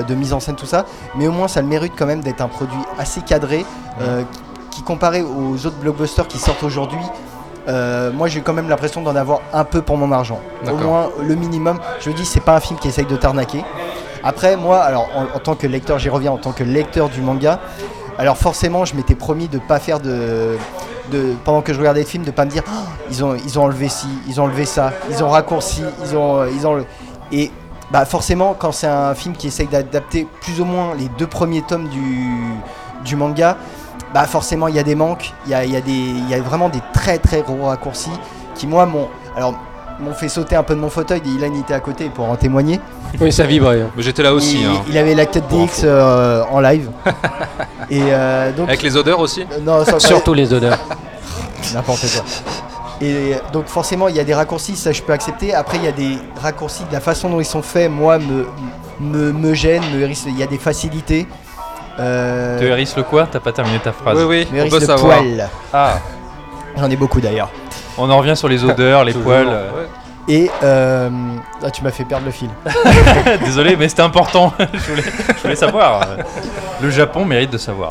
de 0.08 0.16
mise 0.16 0.32
en 0.32 0.40
scène, 0.40 0.56
tout 0.56 0.66
ça, 0.66 0.86
mais 1.16 1.28
au 1.28 1.32
moins 1.32 1.50
ça 1.50 1.62
le 1.62 1.68
mérite 1.68 1.94
quand 1.98 2.06
même 2.06 2.22
d'être 2.22 2.40
un 2.40 2.48
produit 2.48 2.80
assez 2.98 3.20
cadré, 3.20 3.66
qui, 4.72 4.82
comparé 4.82 5.22
aux 5.22 5.66
autres 5.66 5.78
blockbusters 5.78 6.28
qui 6.28 6.38
sortent 6.38 6.64
aujourd'hui, 6.64 7.04
euh, 7.68 8.12
moi 8.12 8.28
j'ai 8.28 8.42
quand 8.42 8.54
même 8.54 8.70
l'impression 8.70 9.02
d'en 9.02 9.16
avoir 9.16 9.40
un 9.54 9.64
peu 9.64 9.82
pour 9.82 9.98
mon 9.98 10.12
argent. 10.12 10.40
Au 10.70 10.76
moins 10.76 11.10
le 11.22 11.36
minimum. 11.36 11.80
Je 12.02 12.12
dis 12.12 12.26
c'est 12.26 12.40
pas 12.40 12.56
un 12.56 12.60
film 12.60 12.80
qui 12.80 12.88
essaye 12.88 13.06
de 13.06 13.16
t'arnaquer. 13.16 13.64
Après 14.24 14.56
moi, 14.58 14.80
alors 14.80 15.10
en, 15.16 15.36
en 15.36 15.40
tant 15.40 15.56
que 15.56 15.68
lecteur, 15.68 16.00
j'y 16.00 16.10
reviens 16.10 16.32
en 16.32 16.38
tant 16.38 16.52
que 16.52 16.64
lecteur 16.64 17.10
du 17.10 17.22
manga. 17.22 17.60
Alors 18.18 18.38
forcément, 18.38 18.86
je 18.86 18.96
m'étais 18.96 19.16
promis 19.16 19.48
de 19.48 19.58
pas 19.58 19.80
faire 19.80 20.00
de, 20.00 20.58
pendant 21.44 21.62
que 21.62 21.74
je 21.74 21.80
regardais 21.80 22.02
le 22.02 22.06
film, 22.06 22.24
de 22.24 22.32
pas 22.32 22.46
me 22.46 22.52
dire 22.52 22.64
Oh, 22.68 22.90
ils 23.10 23.60
ont 23.60 23.64
enlevé 23.64 23.90
ci, 23.90 24.08
ils 24.28 24.40
ont 24.40 24.46
enlevé 24.46 24.66
ça, 24.66 24.94
ils 25.10 25.24
ont 25.24 25.30
raccourci, 25.30 25.84
ils 26.04 26.16
ont 26.16 26.46
ils 26.46 26.66
et 27.32 27.52
bah 27.92 28.06
forcément 28.06 28.56
quand 28.58 28.72
c'est 28.72 28.88
un 28.88 29.14
film 29.16 29.36
qui 29.36 29.48
essaye 29.48 29.68
d'adapter 29.68 30.28
plus 30.42 30.62
ou 30.62 30.66
moins 30.66 30.94
les 30.96 31.10
deux 31.18 31.28
premiers 31.28 31.62
tomes 31.64 31.90
du 31.90 32.30
du 33.04 33.16
manga, 33.16 33.58
bah 34.14 34.26
forcément 34.26 34.68
il 34.68 34.76
y 34.76 34.80
a 34.80 34.84
des 34.84 34.96
manques, 34.96 35.34
il 35.46 35.52
y 35.52 35.56
a, 35.56 35.66
y 35.66 35.72
y 35.72 36.34
a 36.34 36.40
vraiment 36.42 36.70
des 36.70 36.82
très 36.94 37.18
très 37.18 37.42
gros 37.42 37.66
raccourcis 37.66 38.12
qui 38.56 38.68
moi 38.68 38.86
m'ont 38.86 39.10
alors 39.36 39.56
m'ont 40.00 40.14
fait 40.14 40.30
sauter 40.30 40.56
un 40.56 40.64
peu 40.64 40.76
de 40.76 40.80
mon 40.80 40.90
fauteuil. 40.90 41.22
Ilan 41.26 41.54
était 41.60 41.74
à 41.74 41.80
côté 41.80 42.10
pour 42.10 42.30
en 42.30 42.36
témoigner. 42.36 42.80
Oui, 43.22 43.32
ça 43.32 43.44
vibrait. 43.44 43.84
Mais 43.96 44.04
j'étais 44.04 44.24
là 44.24 44.34
aussi. 44.34 44.60
Il, 44.62 44.66
hein. 44.66 44.82
il 44.90 44.98
avait 44.98 45.14
la 45.16 45.26
4DX 45.26 45.82
euh, 45.84 46.44
en 46.52 46.60
live. 46.60 46.90
Et 47.90 48.02
euh, 48.02 48.52
donc, 48.52 48.68
Avec 48.70 48.82
les 48.82 48.98
odeurs 48.98 49.20
aussi 49.20 49.42
euh, 49.52 49.60
non, 49.62 49.86
ça- 49.86 50.00
Surtout 50.00 50.34
les 50.34 50.52
odeurs. 50.54 50.80
N'importe 51.74 52.02
quoi. 52.14 52.24
Et 53.02 53.36
donc 53.52 53.66
forcément 53.68 54.08
il 54.08 54.16
y 54.16 54.20
a 54.20 54.24
des 54.24 54.34
raccourcis, 54.34 54.76
ça 54.76 54.92
je 54.92 55.02
peux 55.02 55.12
accepter. 55.14 55.54
Après 55.54 55.78
il 55.78 55.84
y 55.84 55.88
a 55.88 55.92
des 55.92 56.18
raccourcis 56.42 56.84
de 56.88 56.94
la 56.94 57.00
façon 57.02 57.30
dont 57.30 57.40
ils 57.40 57.46
sont 57.46 57.62
faits, 57.62 57.92
moi 57.92 58.18
me, 58.18 58.46
me, 59.00 59.32
me 59.34 59.54
gêne, 59.54 59.82
me 59.94 60.06
hérisse- 60.06 60.26
il 60.28 60.38
y 60.38 60.44
a 60.44 60.48
des 60.48 60.58
facilités. 60.58 61.28
Euh, 62.00 62.58
Te 62.60 62.64
hérisse 62.64 62.96
le 62.96 63.04
quoi? 63.04 63.28
T'as 63.30 63.40
pas 63.40 63.52
terminé 63.52 63.80
ta 63.80 63.92
phrase. 63.92 64.18
Oui, 64.18 64.24
oui, 64.24 64.48
me 64.52 64.58
on 64.58 64.60
hérisse 64.62 64.74
peut 64.74 64.80
le 64.80 64.86
savoir. 64.86 65.18
poil. 65.20 65.50
Ah, 65.74 66.00
J'en 66.78 66.90
ai 66.90 66.96
beaucoup 66.96 67.20
d'ailleurs. 67.22 67.50
on 67.98 68.10
en 68.10 68.18
revient 68.18 68.36
sur 68.38 68.48
les 68.48 68.64
odeurs, 68.70 69.04
les 69.04 69.14
poils. 69.14 69.48
Ouais. 69.48 69.83
Et 70.30 70.50
euh, 70.64 71.10
ah, 71.62 71.70
tu 71.70 71.84
m'as 71.84 71.92
fait 71.92 72.06
perdre 72.06 72.26
le 72.26 72.32
fil. 72.32 72.50
Désolé, 73.46 73.76
mais 73.76 73.90
c'était 73.90 74.04
important. 74.04 74.54
je, 74.60 74.90
voulais, 74.92 75.04
je 75.36 75.42
voulais 75.42 75.56
savoir. 75.56 76.08
Le 76.82 76.90
Japon 76.90 77.26
mérite 77.26 77.52
de 77.52 77.58
savoir. 77.58 77.90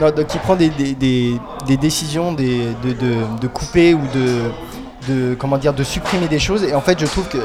Non, 0.00 0.10
donc 0.10 0.26
il 0.34 0.40
prend 0.40 0.56
des, 0.56 0.70
des, 0.70 0.94
des- 0.94 1.38
des 1.66 1.76
décisions 1.76 2.32
des, 2.32 2.68
de, 2.82 2.92
de- 2.92 3.40
de 3.40 3.46
couper 3.48 3.92
ou 3.94 4.00
de, 4.14 4.50
de, 5.08 5.34
comment 5.34 5.58
dire, 5.58 5.74
de 5.74 5.82
supprimer 5.84 6.28
des 6.28 6.38
choses. 6.38 6.64
Et 6.64 6.74
en 6.74 6.80
fait, 6.80 6.98
je 6.98 7.06
trouve 7.06 7.28
que 7.28 7.38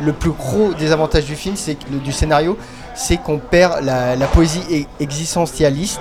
le 0.00 0.12
plus 0.12 0.30
gros 0.32 0.74
désavantage 0.74 1.24
du 1.24 1.34
film, 1.34 1.56
c'est 1.56 1.76
du 1.90 2.12
scénario, 2.12 2.58
c'est 2.94 3.16
qu'on 3.16 3.38
perd 3.38 3.82
la, 3.84 4.16
la 4.16 4.26
poésie 4.26 4.62
e- 4.70 5.02
existentialiste 5.02 6.00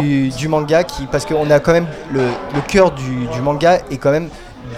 du, 0.00 0.28
du 0.28 0.48
manga, 0.48 0.84
qui, 0.84 1.06
parce 1.06 1.24
qu'on 1.26 1.50
a 1.50 1.58
quand 1.60 1.72
même 1.72 1.86
le, 2.12 2.20
le 2.20 2.60
cœur 2.68 2.92
du, 2.92 3.26
du 3.32 3.40
manga 3.40 3.78
est 3.90 3.96
quand 3.96 4.10
même 4.12 4.28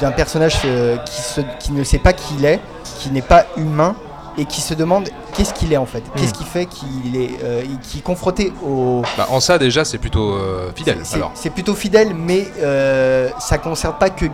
d'un 0.01 0.11
personnage 0.13 0.57
euh, 0.65 0.97
qui, 0.99 1.21
se- 1.23 1.41
qui 1.61 1.73
ne 1.73 1.83
sait 1.85 1.99
pas 1.99 2.13
qui 2.13 2.35
il 2.39 2.45
est, 2.45 2.61
qui 3.01 3.11
n'est 3.11 3.23
pas 3.23 3.45
humain 3.57 3.95
et 4.37 4.45
qui 4.45 4.61
se 4.61 4.73
demande 4.75 5.09
qu'est-ce 5.35 5.53
qu'il 5.53 5.73
est 5.73 5.77
en 5.77 5.87
fait, 5.87 6.03
qu'est-ce 6.17 6.33
qui 6.33 6.45
fait 6.45 6.67
qu'il 6.67 7.17
est, 7.17 7.31
euh, 7.43 7.63
qui 7.83 7.99
est 7.99 8.03
confronté 8.03 8.53
au, 8.65 9.03
Bah, 9.17 9.27
en 9.31 9.41
ça, 9.41 9.59
déjà, 9.59 9.85
c'est 9.85 9.99
plutôt 9.99 10.31
euh, 10.33 10.71
fidèle. 10.77 10.99
c'est- 11.35 11.51
plutôt 11.51 11.75
fidèle, 11.75 12.15
mais 12.15 12.47
euh, 12.63 13.31
ça 13.41 13.59
concerne 13.59 13.95
pas 13.99 14.11
que. 14.11 14.27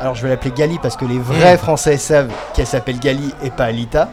alors 0.00 0.14
je 0.14 0.22
vais 0.22 0.30
l'appeler 0.30 0.52
Gali 0.56 0.78
parce 0.80 0.96
que 0.96 1.04
les 1.04 1.18
vrais 1.18 1.54
Mm. 1.56 1.58
Français 1.58 1.98
savent 1.98 2.30
qu'elle 2.54 2.66
s'appelle 2.66 2.98
Gali 2.98 3.34
et 3.44 3.50
pas 3.50 3.64
Alita. 3.64 4.08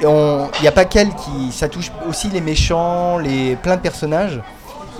Il 0.00 0.62
n'y 0.62 0.68
a 0.68 0.72
pas 0.72 0.84
qu'elle 0.84 1.10
qui. 1.10 1.52
Ça 1.52 1.68
touche 1.68 1.90
aussi 2.08 2.28
les 2.28 2.40
méchants, 2.40 3.18
les 3.18 3.56
plein 3.56 3.76
de 3.76 3.80
personnages. 3.80 4.40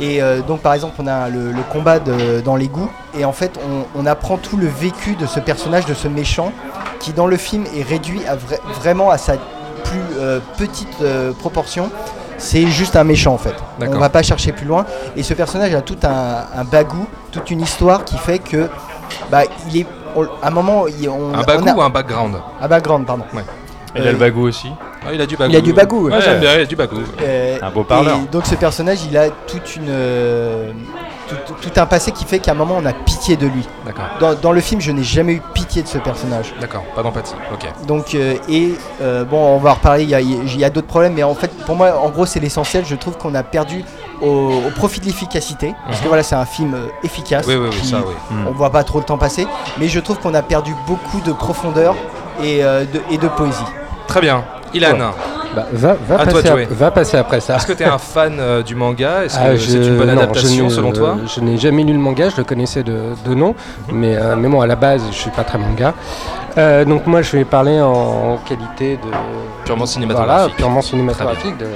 Et 0.01 0.23
euh, 0.23 0.43
donc 0.43 0.61
par 0.61 0.75
exemple 0.75 0.95
on 0.99 1.07
a 1.07 1.29
le, 1.29 1.51
le 1.51 1.63
combat 1.73 1.99
de- 1.99 2.41
dans 2.41 2.55
l'égout 2.57 2.89
et 3.19 3.25
en 3.25 3.33
fait 3.33 3.59
on, 3.97 4.01
on 4.01 4.07
apprend 4.07 4.37
tout 4.37 4.57
le 4.57 4.67
vécu 4.69 5.17
de 5.17 5.27
ce 5.27 5.41
personnage, 5.41 5.87
de 5.87 5.95
ce 5.95 6.07
méchant 6.07 6.53
qui 7.01 7.13
dans 7.13 7.27
le 7.27 7.37
film 7.37 7.65
est 7.77 7.83
réduit 7.83 8.23
à 8.27 8.37
vra- 8.37 8.61
vraiment 8.81 9.11
à 9.11 9.19
sa 9.19 9.35
plus 9.85 10.01
euh, 10.19 10.39
petite 10.57 11.01
euh, 11.03 11.33
proportion. 11.33 11.91
C'est 12.41 12.69
juste 12.69 12.95
un 12.95 13.03
méchant 13.03 13.35
en 13.35 13.39
fait. 13.39 13.55
On 13.79 13.81
D'accord. 13.81 13.99
va 13.99 14.09
pas 14.09 14.23
chercher 14.23 14.53
plus 14.53 14.67
loin. 14.67 14.85
Et 15.17 15.25
ce 15.25 15.35
personnage 15.35 15.75
a 15.75 15.81
tout 15.83 15.97
un, 16.05 16.45
un 16.57 16.63
bagou, 16.65 17.05
toute 17.33 17.51
une 17.51 17.61
histoire 17.61 18.05
qui 18.05 18.17
fait 18.19 18.39
que 18.39 18.69
bah, 19.33 19.43
il 19.69 19.81
est 19.81 19.87
on- 20.15 20.23
à 20.43 20.47
un 20.47 20.51
moment, 20.51 20.87
il- 20.87 21.09
on, 21.09 21.35
Un 21.35 21.41
on 21.41 21.43
bagou 21.43 21.69
a- 21.69 21.75
ou 21.75 21.83
un 21.83 21.91
background? 21.91 22.37
Un 22.61 22.69
background, 22.69 23.05
pardon. 23.07 23.25
Il 23.97 24.07
a 24.07 24.13
le 24.13 24.19
bagou 24.19 24.43
aussi? 24.47 24.69
Ah, 25.07 25.13
Il 25.15 25.21
a 25.21 25.27
du 25.27 25.37
bagou. 25.37 25.51
Il 25.53 25.57
a 25.57 25.61
du 25.61 25.73
bagou, 25.73 26.07
Ouais, 26.09 26.13
ouais. 26.15 26.21
j'aime 26.23 26.41
bien, 26.41 26.55
il 26.55 26.61
a 26.61 26.65
du 26.67 26.77
bagou. 26.77 26.97
Euh, 27.23 27.59
Un 27.63 27.71
beau 27.71 27.85
parleur. 27.85 28.19
Et 28.19 28.29
donc 28.33 28.47
ce 28.47 28.55
personnage, 28.57 28.99
il 29.09 29.17
a 29.17 29.31
toute 29.31 29.77
une, 29.77 29.87
euh, 29.89 30.71
tout, 31.29 31.55
tout 31.61 31.81
un 31.81 31.87
passé 31.87 32.11
qui 32.13 32.25
fait 32.25 32.39
qu'à 32.41 32.53
un 32.53 32.55
moment, 32.55 32.75
on 32.79 32.85
a 32.87 32.93
pitié 32.93 33.37
de 33.37 33.47
lui. 33.47 33.67
D'accord, 33.87 34.05
Dans, 34.21 34.35
dans 34.35 34.53
le 34.53 34.61
film, 34.61 34.81
je 34.81 34.91
n'ai 34.93 35.03
jamais 35.05 35.35
eu 35.35 35.43
pitié 35.55 35.83
de 35.83 35.89
ce 35.89 35.99
personnage. 35.99 36.53
d'accord, 36.61 36.83
pas 36.95 37.03
d'empathie. 37.03 37.35
Ok. 37.53 37.87
Donc, 37.87 38.15
euh, 38.15 38.35
et 38.49 38.75
euh, 39.03 39.25
bon, 39.25 39.39
on 39.55 39.59
va 39.59 39.71
en 39.71 39.75
reparler, 39.75 40.03
il 40.05 40.11
y 40.11 40.15
a, 40.15 40.21
il 40.21 40.59
y 40.59 40.65
a 40.65 40.71
d'autres 40.71 40.87
problèmes, 40.89 41.15
mais 41.15 41.23
en 41.23 41.35
fait, 41.35 41.51
pour 41.65 41.77
moi, 41.77 41.99
en 41.99 42.11
gros, 42.11 42.27
c'est 42.27 42.41
l'essentiel. 42.41 42.85
Je 42.87 42.95
trouve 42.97 43.17
qu'on 43.17 43.35
a 43.35 43.43
perdu 43.43 43.85
au, 44.21 44.27
au 44.67 44.71
profit 44.75 45.01
de 45.01 45.07
l'efficacité. 45.07 45.75
Parce 45.87 45.99
que 45.99 46.03
Mhm. 46.05 46.09
voilà, 46.09 46.23
c'est 46.23 46.35
un 46.35 46.45
film 46.47 46.77
efficace. 47.05 47.45
Oui, 47.47 47.55
oui, 47.57 47.69
oui, 47.71 47.77
qui- 47.81 47.87
ça, 47.89 47.99
oui. 48.07 48.15
On 48.49 48.51
voit 48.53 48.71
pas 48.71 48.83
trop 48.85 48.99
le 48.99 49.05
temps 49.05 49.19
passer, 49.19 49.47
mais 49.79 49.89
je 49.89 50.01
trouve 50.01 50.19
qu'on 50.19 50.35
a 50.35 50.43
perdu 50.43 50.75
beaucoup 50.87 51.21
de 51.21 51.33
profondeur 51.33 51.95
et, 52.43 52.65
euh, 52.65 52.85
de, 52.85 53.01
et 53.11 53.19
de 53.19 53.29
poésie. 53.29 53.63
Très 54.07 54.21
bien. 54.21 54.45
Ilan, 54.75 54.99
Bah, 55.57 55.67
va, 55.73 55.95
va, 55.95 56.15
À 56.21 56.25
toi 56.25 56.33
passer 56.35 56.43
de 56.43 56.49
jouer. 56.53 56.63
ap- 56.65 56.71
va 56.73 56.91
passer 56.91 57.17
après 57.17 57.41
ça. 57.41 57.57
est-ce 57.57 57.67
que 57.67 57.73
tu 57.73 57.83
es 57.83 57.87
un 57.87 57.97
fan 57.99 58.37
euh, 58.39 58.63
du 58.63 58.75
manga? 58.75 59.25
Est-ce 59.25 59.37
que 59.39 59.43
Ah, 59.43 59.59
c'est 59.59 59.73
une 59.77 59.97
bonne 59.97 60.09
non, 60.15 60.21
adaptation 60.23 60.69
selon 60.69 60.93
toi? 60.93 61.17
Je 61.35 61.41
n'ai 61.41 61.57
jamais 61.57 61.85
lu 61.85 61.95
le 61.95 61.99
manga, 61.99 62.29
je 62.29 62.37
le 62.37 62.45
connaissais 62.45 62.83
de, 62.83 62.99
de 63.25 63.35
nom, 63.35 63.55
mais, 63.91 64.17
euh, 64.17 64.37
mais 64.37 64.49
bon, 64.49 64.61
à 64.61 64.67
la 64.67 64.77
base, 64.77 65.03
je 65.11 65.17
suis 65.17 65.31
pas 65.31 65.45
très 65.45 65.57
manga. 65.59 65.95
Euh, 66.59 66.85
donc 66.85 67.07
moi, 67.07 67.23
je 67.23 67.37
vais 67.37 67.45
parler 67.45 67.81
en 67.81 68.39
qualité 68.45 68.97
de 68.97 69.11
Purement 69.65 69.85
voilà, 69.85 69.87
cinématographique. 69.87 70.57
purement 70.57 70.83
cinématographique, 70.83 71.59
de 71.59 71.67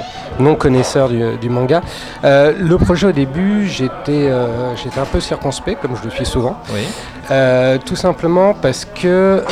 non 0.41 0.55
connaisseur 0.55 1.09
du, 1.11 1.37
du 1.37 1.51
manga. 1.51 1.83
Euh, 2.25 2.53
le 2.59 2.79
projet 2.79 3.09
au 3.09 3.13
début, 3.13 3.69
j'étais 3.69 4.29
euh, 4.31 4.75
j'étais 4.77 4.99
un 4.99 5.05
peu 5.05 5.21
circonspect, 5.21 5.83
comme 5.83 5.95
je 5.97 6.05
le 6.05 6.11
suis 6.11 6.27
souvent. 6.27 6.57
Oui. 6.73 6.87
Tout 7.87 7.97
simplement 7.97 8.53
parce 8.53 8.85
que 8.85 9.43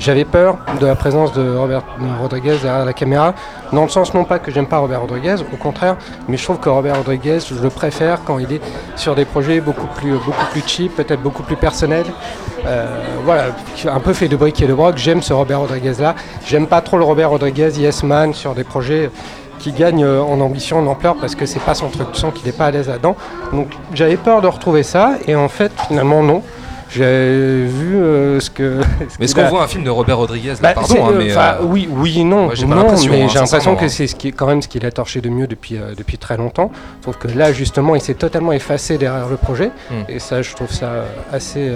j'avais 0.00 0.24
peur 0.24 0.58
de 0.80 0.86
la 0.86 0.96
présence 0.96 1.32
de 1.32 1.56
Robert 1.56 1.82
Rodriguez 2.20 2.56
derrière 2.60 2.84
la 2.84 2.92
caméra, 2.92 3.32
dans 3.72 3.84
le 3.84 3.88
sens 3.88 4.12
non 4.12 4.24
pas 4.24 4.40
que 4.40 4.50
j'aime 4.50 4.66
pas 4.66 4.78
Robert 4.78 5.02
Rodriguez, 5.02 5.36
au 5.52 5.56
contraire, 5.56 5.96
mais 6.26 6.36
je 6.36 6.42
trouve 6.42 6.58
que 6.58 6.68
Robert 6.68 6.96
Rodriguez, 6.96 7.38
je 7.48 7.62
le 7.62 7.70
préfère 7.70 8.24
quand 8.24 8.40
il 8.40 8.52
est 8.54 8.60
sur 8.96 9.14
des 9.14 9.24
projets 9.24 9.60
beaucoup 9.60 9.86
plus, 9.86 10.14
beaucoup 10.14 10.46
plus 10.50 10.62
cheap, 10.66 10.96
peut-être 10.96 11.22
beaucoup 11.22 11.44
plus 11.44 11.54
personnels. 11.54 12.06
Voilà, 13.24 13.44
un 13.86 14.00
peu 14.00 14.12
fait 14.12 14.26
de 14.30 14.36
briques 14.36 14.62
et 14.62 14.66
de 14.66 14.72
broc, 14.74 14.96
j'aime 14.96 15.20
ce 15.22 15.32
Robert 15.34 15.60
Rodriguez 15.60 15.92
là. 16.00 16.14
J'aime 16.46 16.66
pas 16.66 16.80
trop 16.80 16.96
le 16.96 17.04
Robert 17.04 17.30
Rodriguez 17.30 17.70
Yes 17.78 18.02
Man 18.02 18.32
sur 18.32 18.54
des 18.54 18.64
projets 18.64 19.10
qui 19.58 19.72
gagne 19.72 20.04
euh, 20.04 20.22
en 20.22 20.40
ambition, 20.40 20.78
en 20.78 20.86
ampleur, 20.86 21.16
parce 21.20 21.34
que 21.34 21.44
c'est 21.44 21.60
pas 21.60 21.74
son 21.74 21.88
truc, 21.90 22.12
tu 22.12 22.20
sens 22.20 22.32
qu'il 22.32 22.46
n'est 22.46 22.52
pas 22.56 22.66
à 22.66 22.70
l'aise 22.70 22.88
là-dedans. 22.88 23.16
Donc 23.52 23.68
j'avais 23.92 24.16
peur 24.16 24.40
de 24.40 24.46
retrouver 24.46 24.82
ça, 24.82 25.16
et 25.26 25.34
en 25.34 25.48
fait, 25.48 25.70
finalement, 25.88 26.22
non. 26.22 26.42
J'ai 26.92 27.66
vu 27.66 27.94
euh, 28.02 28.40
ce 28.40 28.50
que. 28.50 28.80
Mais 29.20 29.26
est-ce 29.26 29.34
qu'on 29.36 29.42
a- 29.44 29.48
voit 29.48 29.62
un 29.62 29.68
film 29.68 29.84
de 29.84 29.90
Robert 29.90 30.16
Rodriguez 30.18 30.48
là 30.48 30.56
Bah, 30.60 30.72
Pardon, 30.74 31.06
hein, 31.06 31.10
euh, 31.12 31.18
mais. 31.18 31.36
euh, 31.36 31.52
oui, 31.62 31.88
oui 31.88 32.24
non. 32.24 32.50
j'ai 32.52 32.66
non, 32.66 32.74
l'impression, 32.76 33.12
mais 33.12 33.22
hein, 33.22 33.28
j'ai 33.28 33.38
l'impression 33.38 33.76
que 33.76 33.86
c'est 33.86 34.08
ce 34.08 34.16
qui, 34.16 34.32
quand 34.32 34.46
même 34.48 34.60
ce 34.60 34.66
qu'il 34.66 34.84
a 34.84 34.90
torché 34.90 35.20
de 35.20 35.28
mieux 35.28 35.46
depuis, 35.46 35.76
euh, 35.76 35.94
depuis 35.96 36.18
très 36.18 36.36
longtemps. 36.36 36.72
Sauf 37.04 37.16
que 37.16 37.28
là, 37.28 37.52
justement, 37.52 37.94
il 37.94 38.00
s'est 38.00 38.14
totalement 38.14 38.50
effacé 38.50 38.98
derrière 38.98 39.28
le 39.28 39.36
projet. 39.36 39.70
Hmm. 39.90 40.02
Et 40.08 40.18
ça, 40.18 40.42
je 40.42 40.52
trouve 40.56 40.72
ça 40.72 41.04
assez, 41.32 41.74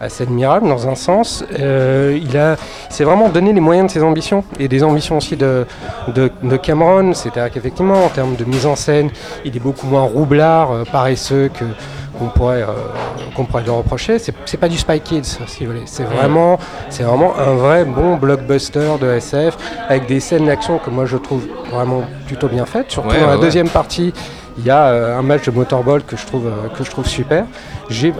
assez 0.00 0.24
admirable 0.24 0.68
dans 0.68 0.88
un 0.88 0.94
sens. 0.94 1.44
Euh, 1.58 2.18
il 2.20 2.36
a, 2.36 2.56
il 2.90 2.94
s'est 2.94 3.04
vraiment 3.04 3.28
donné 3.28 3.52
les 3.52 3.60
moyens 3.60 3.88
de 3.88 3.92
ses 3.92 4.02
ambitions 4.02 4.44
et 4.58 4.68
des 4.68 4.82
ambitions 4.82 5.16
aussi 5.18 5.36
de, 5.36 5.66
de, 6.14 6.30
de 6.42 6.56
Cameron. 6.56 7.12
C'est-à-dire 7.14 7.50
qu'effectivement, 7.52 8.04
en 8.04 8.08
termes 8.08 8.36
de 8.36 8.44
mise 8.44 8.66
en 8.66 8.76
scène, 8.76 9.10
il 9.44 9.56
est 9.56 9.60
beaucoup 9.60 9.86
moins 9.86 10.02
roublard, 10.02 10.72
euh, 10.72 10.84
paresseux 10.90 11.50
que 11.52 11.64
qu'on 12.18 12.28
pourrait, 12.28 12.62
euh, 12.62 12.68
qu'on 13.34 13.44
pourrait 13.44 13.62
lui 13.62 13.68
reprocher. 13.68 14.18
C'est, 14.18 14.34
c'est 14.46 14.56
pas 14.56 14.68
du 14.70 14.78
Spy 14.78 15.00
Kids, 15.00 15.38
si 15.46 15.66
vous 15.66 15.72
voulez. 15.72 15.82
C'est 15.84 16.04
vraiment, 16.04 16.58
c'est 16.88 17.02
vraiment 17.02 17.34
un 17.38 17.52
vrai 17.54 17.84
bon 17.84 18.16
blockbuster 18.16 18.92
de 18.98 19.06
SF 19.10 19.58
avec 19.90 20.06
des 20.06 20.20
scènes 20.20 20.46
d'action 20.46 20.78
que 20.78 20.88
moi 20.88 21.04
je 21.04 21.18
trouve 21.18 21.46
vraiment 21.70 22.04
plutôt 22.26 22.48
bien 22.48 22.64
faites. 22.64 22.90
Surtout 22.90 23.10
Ouais, 23.10 23.20
dans 23.20 23.26
la 23.26 23.36
ouais, 23.36 23.42
deuxième 23.42 23.68
partie, 23.68 24.14
il 24.58 24.64
y 24.64 24.70
a 24.70 24.86
euh, 24.86 25.18
un 25.18 25.22
match 25.22 25.44
de 25.44 25.50
motorball 25.50 26.02
que 26.02 26.16
je 26.16 26.26
trouve, 26.26 26.46
euh, 26.46 26.68
que 26.76 26.82
je 26.82 26.90
trouve 26.90 27.06
super. 27.06 27.44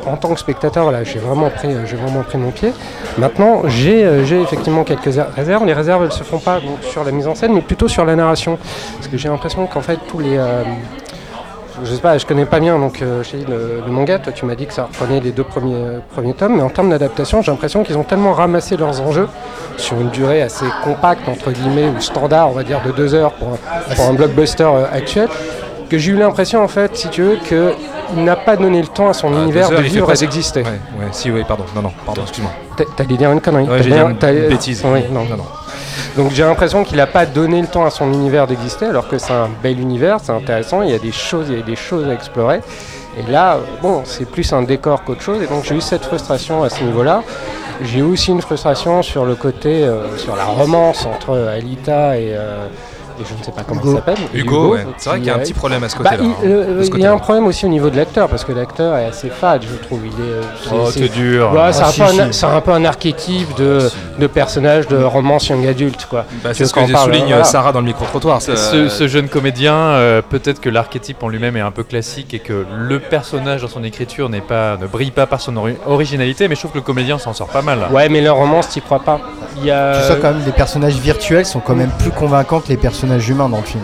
En 0.07 0.17
tant 0.17 0.35
que 0.35 0.41
spectateur, 0.41 0.91
là, 0.93 1.03
j'ai 1.03 1.19
vraiment 1.19 1.51
pris, 1.51 1.69
euh, 1.69 1.85
vraiment 1.97 2.23
pris 2.23 2.39
mon 2.39 2.51
pied. 2.51 2.73
Maintenant, 3.19 3.63
j'ai, 3.67 4.03
effectivement 4.03 4.85
quelques 4.85 5.19
réserves. 5.35 5.65
Les 5.65 5.73
réserves, 5.73 6.05
elles 6.05 6.13
se 6.13 6.25
font 6.25 6.39
pas 6.39 6.61
sur 6.83 7.05
la 7.05 7.13
mise 7.13 7.27
en 7.27 7.35
scène, 7.35 7.53
mais 7.55 7.63
plutôt 7.63 7.89
sur 7.89 8.05
la 8.05 8.17
narration, 8.17 8.59
parce 8.97 9.09
que 9.09 9.17
j'ai 9.17 9.29
l'impression 9.29 9.67
qu'en 9.67 9.81
fait 9.81 9.99
tous 10.09 10.19
les 10.19 10.39
je 11.85 11.93
sais 11.93 12.01
pas, 12.01 12.17
je 12.17 12.25
connais 12.25 12.47
pas 12.47 12.61
bien 12.61 12.79
donc 12.79 13.01
le, 13.01 13.91
manga. 13.91 14.19
Toi, 14.19 14.33
tu 14.33 14.47
m'as 14.47 14.55
dit 14.55 14.67
que 14.67 14.73
ça 14.73 14.85
reprenait 14.85 15.21
les 15.21 15.33
deux 15.33 15.45
premiers, 15.45 15.99
premiers 16.11 16.33
tomes, 16.33 16.57
mais 16.57 16.63
en 16.63 16.71
termes 16.71 16.91
d'adaptation, 16.91 17.43
j'ai 17.43 17.51
l'impression 17.51 17.85
qu'ils 17.85 17.99
ont 17.99 18.03
tellement 18.03 18.33
ramassé 18.33 18.77
leurs 18.77 19.01
enjeux 19.01 19.29
sur 19.77 20.01
une 20.01 20.09
durée 20.11 20.43
assez 20.43 20.65
compacte 20.85 21.29
entre 21.29 21.51
guillemets 21.51 21.89
ou 21.89 22.01
standard, 22.01 22.49
on 22.49 22.53
va 22.53 22.63
dire 22.63 22.81
de 22.83 22.93
deux 22.93 23.15
heures 23.15 23.33
pour 23.33 23.59
un, 24.09 24.15
blockbuster 24.15 24.69
actuel, 24.93 25.29
que 25.89 25.99
j'ai 25.99 26.13
eu 26.13 26.17
l'impression 26.17 26.63
en 26.63 26.69
fait, 26.69 26.97
si 26.97 27.09
tu 27.09 27.23
veux, 27.23 27.37
que 27.37 27.73
il 28.17 28.23
n'a 28.25 28.37
pas 28.37 28.57
donné 28.57 28.81
le 28.81 28.87
temps 28.89 29.09
à 29.09 29.13
son 29.13 29.33
Ah, 29.35 29.43
univers 29.43 29.71
heures, 29.73 29.79
de 29.79 29.85
vivre 29.85 30.13
et 30.13 30.17
d'exister. 30.17 30.63
Ouais, 30.63 30.69
ouais, 30.99 31.09
si, 31.13 31.31
oui, 31.31 31.43
pardon. 31.47 31.65
Non, 31.75 31.83
non, 31.83 31.93
pardon, 32.05 32.23
excuse-moi. 32.23 32.53
T'as- 32.77 32.85
T'allais 32.97 33.17
dire 33.17 33.33
une 33.33 33.41
connerie. 33.41 33.69
Ouais, 33.69 33.83
j'ai 33.83 33.91
dit 33.91 33.97
une 33.99 34.49
bêtise. 34.49 34.83
Oui, 34.85 35.01
non. 35.11 35.25
non, 35.25 35.37
non. 35.39 35.45
Donc 36.17 36.31
j'ai 36.33 36.45
l'impression 36.45 36.83
qu'il 36.85 36.97
n'a 36.97 37.07
pas 37.07 37.27
donné 37.27 37.61
le 37.61 37.67
temps 37.67 37.85
à 37.85 37.91
son 37.91 38.11
univers 38.13 38.47
d'exister, 38.47 38.87
alors 38.87 39.09
que 39.09 39.19
c'est 39.19 39.33
un 39.33 39.49
bel 39.63 39.79
univers, 39.81 40.19
c'est 40.23 40.33
intéressant, 40.33 40.83
il 40.83 40.91
y 40.91 40.95
a 40.95 40.99
des 40.99 41.13
choses, 41.13 41.47
il 41.51 41.59
y 41.59 41.61
a 41.61 41.65
des 41.65 41.77
choses 41.77 42.09
à 42.09 42.15
explorer. 42.15 42.61
Et 43.19 43.31
là, 43.31 43.59
bon, 43.83 44.03
c'est 44.05 44.27
plus 44.31 44.51
un 44.53 44.63
décor 44.63 45.03
qu'autre 45.05 45.23
chose, 45.23 45.43
et 45.43 45.47
donc 45.47 45.65
j'ai 45.65 45.75
eu 45.75 45.81
cette 45.81 46.05
frustration 46.05 46.63
à 46.63 46.71
ce 46.71 46.83
niveau-là. 46.85 47.23
J'ai 47.83 47.99
eu 47.99 48.03
aussi 48.03 48.31
une 48.31 48.41
frustration 48.41 49.03
sur 49.03 49.25
le 49.27 49.35
côté, 49.35 49.85
euh, 49.85 50.17
sur 50.17 50.37
la 50.37 50.45
romance 50.45 51.05
entre 51.07 51.37
Alita 51.37 52.19
et, 52.19 52.33
euh, 52.35 52.67
et 53.21 53.25
je 53.29 53.35
ne 53.39 53.43
sais 53.45 53.53
pas 53.53 53.63
comment 53.67 53.81
Hugo. 53.81 53.91
il 53.93 53.97
s'appelle. 53.97 54.17
Hugo, 54.35 54.75
ouais. 54.75 54.87
c'est 54.99 55.09
vrai 55.11 55.19
qui 55.19 55.25
qu'il 55.25 55.33
y 55.33 55.35
a 55.35 55.37
un 55.37 55.39
petit 55.41 55.53
problème 55.55 55.85
à 55.85 55.89
ce 55.89 55.97
bah, 55.99 56.11
côté-là. 56.11 56.23
il, 56.23 56.31
hein, 56.31 56.35
euh, 56.51 56.85
il 56.95 57.01
y 57.01 57.07
a 57.07 57.13
un 57.13 57.19
problème 57.19 57.47
aussi 57.47 57.65
au 57.67 57.69
niveau 57.69 57.91
de 57.91 57.97
l'acteur, 57.97 58.29
parce 58.29 58.45
que 58.45 58.53
l'acteur 58.53 58.97
est 58.97 59.07
assez 59.07 59.29
fade, 59.29 59.63
je 59.71 59.77
trouve. 59.87 60.01
Il 60.05 60.13
est, 60.13 60.29
euh, 60.29 60.43
Oh, 60.73 60.91
c'est- 60.91 61.09
dur. 61.09 61.53
Ouais, 61.53 61.73
c'est, 61.73 61.83
Ah, 61.83 61.89
un 61.89 61.91
si, 61.93 62.01
peu 62.01 62.07
un, 62.07 62.33
si. 62.33 62.39
c'est 62.39 62.47
un 62.47 62.61
peu 62.61 62.71
un 62.73 62.85
archétype 62.85 63.55
de, 63.57 63.89
de 64.19 64.27
personnage 64.27 64.89
de 64.89 65.03
romance 65.03 65.49
young 65.49 65.67
adulte, 65.67 66.07
quoi. 66.09 66.25
Bah, 66.43 66.51
c'est 66.53 66.65
ce 66.67 66.73
que 66.75 66.81
souligne 66.87 67.27
voilà. 67.29 67.45
Sarah 67.45 67.73
dans 67.73 67.81
le 67.81 67.87
micro-trottoir. 67.87 68.43
Ce, 68.43 68.89
ce 68.89 69.09
jeune 69.09 69.29
comédien, 69.29 69.75
euh, 69.75 70.23
peut-être 70.23 70.61
que 70.61 70.69
l'archétype 70.69 71.23
en 71.23 71.29
lui-même 71.29 71.57
est 71.57 71.61
un 71.61 71.71
peu 71.71 71.83
classique 71.85 72.35
et 72.35 72.39
que 72.39 72.65
le 72.79 72.99
personnage 73.01 73.63
dans 73.63 73.69
son 73.69 73.85
écriture 73.85 74.29
n'est 74.29 74.41
pas, 74.41 74.77
ne 74.77 74.87
brille 74.87 75.11
pas 75.11 75.27
par 75.27 75.41
son 75.41 75.57
ori- 75.57 75.77
originalité, 75.87 76.49
mais 76.49 76.55
je 76.55 76.61
trouve 76.61 76.73
que 76.73 76.79
le 76.79 76.83
comédien 76.83 77.19
s'en 77.19 77.33
sort 77.33 77.49
pas 77.49 77.63
mal. 77.63 77.79
là. 77.81 77.89
Ouais, 77.91 78.09
mais 78.09 78.21
leur 78.21 78.37
romance, 78.37 78.69
t'y 78.69 78.81
crois 78.81 79.01
pas. 79.01 79.21
Il 79.59 79.65
y 79.65 79.71
a... 79.71 80.01
Tu 80.01 80.09
sens 80.09 80.17
quand 80.21 80.33
même 80.33 80.43
les 80.45 80.53
personnages 80.53 80.97
virtuels 80.97 81.47
sont 81.47 81.61
quand 81.61 81.75
même 81.75 81.91
plus 81.99 82.11
convaincants 82.11 82.61
que 82.61 82.69
les 82.69 82.77
personnages 82.77 82.97
humains 83.15 83.49
dans 83.49 83.59
le 83.59 83.63
film. 83.65 83.83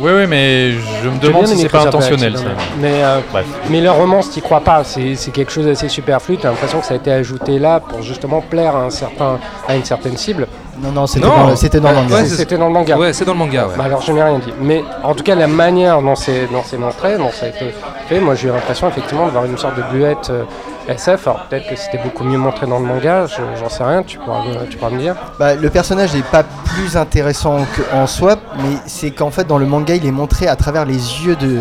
Oui, 0.00 0.10
oui, 0.16 0.26
mais 0.26 0.72
je 0.72 1.08
me 1.08 1.18
demande 1.20 1.46
si 1.46 1.58
c'est 1.58 1.68
pas 1.68 1.86
intentionnel. 1.86 2.36
Ça. 2.36 2.44
Mais, 2.80 3.04
euh, 3.04 3.20
Bref. 3.30 3.44
mais 3.68 3.80
leur 3.80 3.96
romance, 3.96 4.30
t'y 4.30 4.40
crois 4.40 4.60
pas. 4.60 4.82
C'est, 4.84 5.14
c'est 5.16 5.30
quelque 5.30 5.52
chose 5.52 5.66
d'assez 5.66 5.88
superflu. 5.88 6.38
T'as 6.38 6.48
l'impression 6.48 6.80
que 6.80 6.86
ça 6.86 6.94
a 6.94 6.96
été 6.96 7.12
ajouté 7.12 7.58
là 7.58 7.78
pour 7.78 8.02
justement 8.02 8.40
plaire 8.40 8.74
à, 8.74 8.84
un 8.84 8.90
certain, 8.90 9.38
à 9.68 9.76
une 9.76 9.84
certaine 9.84 10.16
cible. 10.16 10.48
Non, 10.82 10.90
non, 10.92 11.06
c'était 11.06 11.26
dans, 11.26 11.46
le- 11.50 11.56
c'était 11.56 11.78
dans 11.78 11.90
le 11.90 11.96
Ouais, 11.96 12.02
manga. 12.02 12.14
ouais, 12.16 12.22
C'est- 12.24 12.28
c'est- 12.30 12.36
C'était 12.36 12.56
dans 12.56 12.66
le 12.68 12.72
manga. 12.72 12.96
Ouais, 12.96 13.12
c'est 13.12 13.24
dans 13.26 13.32
le 13.34 13.38
manga, 13.38 13.66
ouais. 13.66 13.74
Bah 13.76 13.84
alors 13.84 14.00
je 14.00 14.10
n'ai 14.12 14.22
rien 14.22 14.38
dit. 14.38 14.52
Mais 14.60 14.82
en 15.04 15.14
tout 15.14 15.22
cas 15.22 15.34
la 15.34 15.46
manière 15.46 16.00
dont 16.00 16.16
c'est 16.16 16.46
dont 16.50 16.62
c'est 16.64 16.78
montré, 16.78 17.18
dont 17.18 17.30
ça 17.30 17.46
a 17.46 17.48
été 17.50 17.72
fait, 18.08 18.18
moi 18.18 18.34
j'ai 18.34 18.48
eu 18.48 18.50
l'impression 18.52 18.88
effectivement 18.88 19.26
de 19.26 19.30
voir 19.32 19.44
une 19.44 19.58
sorte 19.58 19.76
de 19.76 19.82
buette 19.92 20.30
euh, 20.30 20.42
SF. 20.88 21.26
Alors 21.28 21.40
peut-être 21.48 21.68
que 21.68 21.76
c'était 21.76 21.98
beaucoup 21.98 22.24
mieux 22.24 22.38
montré 22.38 22.66
dans 22.66 22.78
le 22.78 22.86
manga, 22.86 23.26
je- 23.26 23.36
j'en 23.60 23.68
sais 23.68 23.84
rien, 23.84 24.02
tu 24.02 24.18
pourras, 24.18 24.42
me- 24.44 24.66
tu 24.68 24.76
pourras 24.76 24.90
me 24.90 24.98
dire. 24.98 25.14
Bah, 25.38 25.54
le 25.54 25.70
personnage 25.70 26.14
n'est 26.14 26.22
pas 26.22 26.42
plus 26.64 26.96
intéressant 26.96 27.58
que- 27.76 27.94
en 27.96 28.06
soi, 28.06 28.36
mais 28.58 28.76
c'est 28.86 29.10
qu'en 29.10 29.30
fait 29.30 29.44
dans 29.46 29.58
le 29.58 29.66
manga 29.66 29.94
il 29.94 30.06
est 30.06 30.10
montré 30.12 30.46
à 30.48 30.56
travers 30.56 30.84
les 30.84 30.94
yeux 31.24 31.36
de 31.36 31.60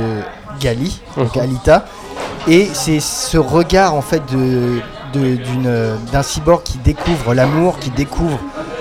Gali, 0.59 1.01
donc 1.17 1.35
Mhm. 1.35 1.41
Alita, 1.41 1.85
et 2.47 2.69
c'est 2.73 2.99
ce 2.99 3.37
regard 3.37 3.93
en 3.95 4.01
fait 4.01 4.21
de 4.31 4.79
d'un 6.13 6.23
cyborg 6.23 6.63
qui 6.63 6.77
découvre 6.77 7.33
l'amour, 7.33 7.79
qui 7.79 7.89
découvre 7.89 8.39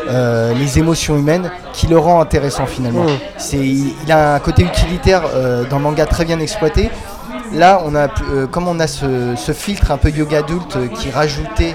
euh, 0.08 0.52
les 0.54 0.78
émotions 0.78 1.16
humaines, 1.16 1.50
qui 1.72 1.86
le 1.88 1.98
rend 1.98 2.20
intéressant 2.20 2.66
finalement. 2.66 3.02
Mhm. 3.04 3.16
C'est, 3.36 3.56
il 3.58 3.94
il 4.04 4.12
a 4.12 4.34
un 4.34 4.38
côté 4.38 4.62
utilitaire 4.62 5.22
euh, 5.34 5.64
dans 5.68 5.78
le 5.78 5.82
manga 5.84 6.06
très 6.06 6.24
bien 6.24 6.38
exploité. 6.40 6.90
Là, 7.52 7.82
on 7.84 7.94
a, 7.94 8.08
euh, 8.32 8.46
comme 8.46 8.68
on 8.68 8.78
a 8.80 8.86
ce, 8.86 9.34
ce 9.36 9.52
filtre 9.52 9.90
un 9.90 9.96
peu 9.96 10.10
yoga 10.10 10.38
adulte 10.38 10.76
euh, 10.76 10.86
qui 10.88 11.10
rajouté 11.10 11.74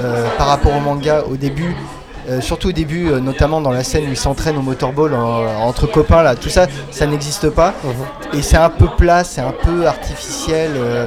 euh, 0.00 0.26
par 0.38 0.46
rapport 0.48 0.74
au 0.76 0.80
manga 0.80 1.22
au 1.28 1.36
début, 1.36 1.74
euh, 2.28 2.40
surtout 2.40 2.68
au 2.68 2.72
début, 2.72 3.08
euh, 3.10 3.18
notamment 3.18 3.60
dans 3.60 3.72
la 3.72 3.82
scène 3.82 4.04
où 4.04 4.10
il 4.10 4.16
s'entraîne 4.16 4.56
au 4.56 4.62
motorball 4.62 5.14
en- 5.14 5.62
entre 5.66 5.86
copains, 5.86 6.22
là, 6.22 6.36
tout 6.36 6.48
ça, 6.48 6.66
ça 6.92 7.06
n'existe 7.06 7.50
pas. 7.50 7.74
Et 8.32 8.42
c'est 8.42 8.56
un 8.56 8.68
peu 8.70 8.86
plat, 8.96 9.24
c'est 9.24 9.40
un 9.40 9.52
peu 9.62 9.86
artificiel. 9.86 10.70
euh, 10.76 11.06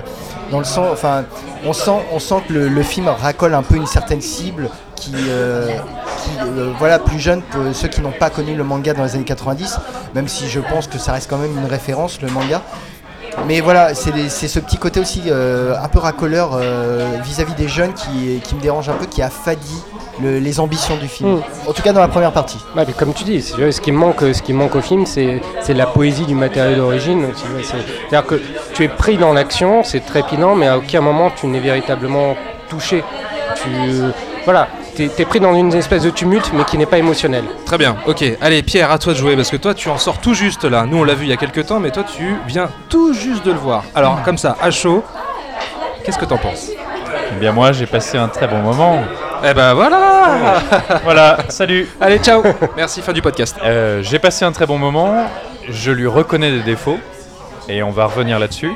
dans 0.52 0.58
le 0.60 0.66
sens, 0.66 0.88
enfin, 0.92 1.26
on 1.64 1.74
sent, 1.74 1.92
on 2.12 2.18
sent 2.18 2.42
que 2.48 2.54
le, 2.54 2.68
le 2.70 2.82
film 2.84 3.08
racole 3.08 3.54
un 3.54 3.62
peu 3.62 3.76
une 3.76 3.86
certaine 3.86 4.20
cible 4.22 4.68
qui, 4.96 5.12
qui, 5.12 6.32
voilà, 6.80 6.98
plus 6.98 7.20
jeune 7.20 7.44
pour 7.44 7.62
ceux 7.74 7.88
qui 7.88 8.02
n'ont 8.02 8.12
pas 8.12 8.32
connu 8.32 8.56
le 8.56 8.64
manga 8.64 8.94
dans 8.96 9.04
les 9.04 9.14
années 9.14 9.24
90, 9.26 9.78
même 10.16 10.28
si 10.28 10.50
je 10.50 10.60
pense 10.60 10.88
que 10.88 10.98
ça 10.98 11.12
reste 11.14 11.30
quand 11.30 11.38
même 11.38 11.56
une 11.56 11.70
référence, 11.70 12.20
le 12.24 12.30
manga. 12.30 12.64
Mais 13.48 13.62
voilà, 13.62 13.94
c'est 13.96 14.48
ce 14.48 14.60
petit 14.60 14.78
côté 14.78 15.00
aussi 15.00 15.24
euh, 15.28 15.74
un 15.82 15.88
peu 15.88 16.00
racoleur 16.00 16.52
euh, 16.54 17.08
vis-à-vis 17.24 17.54
des 17.54 17.68
jeunes 17.68 17.94
qui, 17.94 18.40
qui 18.44 18.56
me 18.56 18.62
dérange 18.62 18.90
un 18.90 18.94
peu, 18.94 19.06
qui 19.06 19.22
affadit 19.22 19.82
le- 20.22 20.40
les 20.40 20.60
ambitions 20.60 20.98
du 20.98 21.08
film. 21.08 21.36
Mm. 21.38 21.42
En 21.68 21.74
tout 21.74 21.82
cas 21.82 21.94
dans 21.94 22.02
la 22.02 22.08
première 22.10 22.32
partie. 22.32 22.58
Ouais, 22.76 22.84
mais 22.86 22.94
comme 22.94 23.14
tu 23.14 23.24
dis, 23.24 23.42
ce 23.42 23.80
qui 23.82 23.92
manque, 23.92 24.20
ce 24.22 24.42
qui 24.42 24.54
manque 24.54 24.76
au 24.76 24.82
film, 24.82 25.06
c'est 25.06 25.42
la 25.70 25.86
poésie 25.86 26.26
du 26.26 26.36
matériau 26.36 26.76
d'origine. 26.76 27.28
C'est-à-dire 27.64 28.26
que 28.28 28.42
tu 28.74 28.84
es 28.84 28.88
pris 28.90 29.18
dans 29.18 29.34
l'action, 29.34 29.84
c'est 29.84 30.02
trépidant, 30.02 30.56
mais 30.56 30.68
à 30.68 30.78
aucun 30.78 31.02
moment 31.02 31.32
tu 31.36 31.48
n'es 31.48 31.60
véritablement 31.60 32.36
touché. 32.70 33.04
Tu, 33.56 33.70
voilà, 34.46 34.68
t'es 35.08 35.24
es 35.24 35.26
pris 35.26 35.40
dans 35.40 35.54
une 35.56 35.74
espèce 35.74 36.04
de 36.04 36.10
tumulte, 36.10 36.52
mais 36.54 36.64
qui 36.66 36.78
n'est 36.78 36.86
pas 36.86 36.98
émotionnel. 36.98 37.46
Très 37.66 37.78
bien, 37.78 37.96
ok. 38.06 38.24
Allez, 38.42 38.62
Pierre, 38.64 38.92
à 38.92 38.98
toi 38.98 39.14
de 39.14 39.18
jouer 39.18 39.36
parce 39.36 39.50
que 39.50 39.58
toi, 39.58 39.74
tu 39.74 39.90
en 39.90 39.98
sors 39.98 40.20
tout 40.20 40.34
juste 40.34 40.66
là. 40.66 40.86
Nous, 40.86 40.98
on 40.98 41.04
l'a 41.04 41.14
vu 41.14 41.26
il 41.26 41.30
y 41.30 41.34
a 41.34 41.38
quelques 41.38 41.66
temps, 41.66 41.80
mais 41.80 41.92
toi, 41.92 42.04
tu 42.04 42.36
viens 42.48 42.70
tout 42.90 43.14
juste 43.14 43.46
de 43.46 43.52
le 43.52 43.58
voir. 43.58 43.84
Alors, 43.96 44.22
comme 44.24 44.38
ça, 44.38 44.58
à 44.62 44.72
chaud, 44.72 45.04
qu'est-ce 46.04 46.18
que 46.18 46.26
t'en 46.26 46.38
penses? 46.38 46.70
Eh 47.32 47.40
bien 47.40 47.52
moi 47.52 47.72
j'ai 47.72 47.86
passé 47.86 48.18
un 48.18 48.28
très 48.28 48.48
bon 48.48 48.60
moment. 48.60 49.02
Eh 49.44 49.54
ben 49.54 49.74
voilà 49.74 50.56
Voilà, 51.04 51.38
salut. 51.50 51.88
Allez, 52.02 52.18
ciao 52.18 52.42
Merci, 52.78 53.02
fin 53.02 53.14
du 53.14 53.22
podcast. 53.22 53.56
Euh, 53.64 54.02
j'ai 54.02 54.20
passé 54.20 54.46
un 54.46 54.52
très 54.52 54.66
bon 54.66 54.78
moment, 54.78 55.26
je 55.70 55.92
lui 55.92 56.08
reconnais 56.08 56.52
des 56.52 56.62
défauts, 56.62 56.98
et 57.68 57.84
on 57.84 57.92
va 57.92 58.06
revenir 58.06 58.40
là-dessus. 58.40 58.72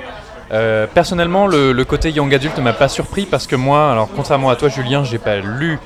Euh, 0.51 0.85
personnellement, 0.93 1.47
le, 1.47 1.71
le 1.71 1.85
côté 1.85 2.11
young 2.11 2.33
adulte 2.33 2.57
ne 2.57 2.63
m'a 2.63 2.73
pas 2.73 2.87
surpris 2.87 3.25
parce 3.25 3.47
que 3.47 3.55
moi, 3.55 3.91
alors 3.91 4.07
contrairement 4.15 4.49
à 4.51 4.55
toi 4.55 4.69
Julien, 4.69 5.03
j'ai 5.03 5.17
pas 5.17 5.37
lu 5.37 5.79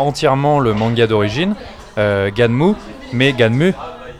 entièrement 0.00 0.58
le 0.60 0.74
manga 0.74 1.06
d'origine, 1.06 1.54
euh, 1.98 2.30
Ganmu, 2.34 2.74
mais 3.12 3.32
Ganmu, 3.32 3.74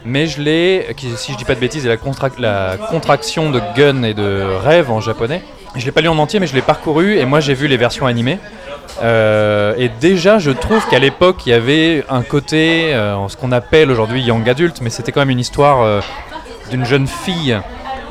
mais 0.05 0.27
je 0.27 0.41
l'ai, 0.41 0.87
si 1.15 1.33
je 1.33 1.37
dis 1.37 1.45
pas 1.45 1.55
de 1.55 1.59
bêtises, 1.59 1.85
est 1.85 1.89
la, 1.89 1.97
contrac- 1.97 2.39
la 2.39 2.77
contraction 2.89 3.49
de 3.51 3.61
gun 3.75 4.03
et 4.03 4.13
de 4.13 4.43
rêve 4.63 4.89
en 4.91 4.99
japonais. 4.99 5.43
Je 5.75 5.85
l'ai 5.85 5.91
pas 5.91 6.01
lu 6.01 6.09
en 6.09 6.17
entier, 6.17 6.39
mais 6.39 6.47
je 6.47 6.55
l'ai 6.55 6.61
parcouru 6.61 7.17
et 7.17 7.25
moi 7.25 7.39
j'ai 7.39 7.53
vu 7.53 7.67
les 7.67 7.77
versions 7.77 8.05
animées. 8.05 8.39
Euh, 9.03 9.73
et 9.77 9.89
déjà, 10.01 10.37
je 10.37 10.51
trouve 10.51 10.85
qu'à 10.89 10.99
l'époque, 10.99 11.45
il 11.45 11.49
y 11.49 11.53
avait 11.53 12.03
un 12.09 12.23
côté, 12.23 12.93
euh, 12.93 13.15
ce 13.29 13.37
qu'on 13.37 13.51
appelle 13.53 13.89
aujourd'hui 13.89 14.21
young 14.21 14.47
adulte, 14.49 14.79
mais 14.81 14.89
c'était 14.89 15.11
quand 15.13 15.21
même 15.21 15.29
une 15.29 15.39
histoire 15.39 15.81
euh, 15.81 16.01
d'une 16.71 16.83
jeune 16.83 17.07
fille 17.07 17.57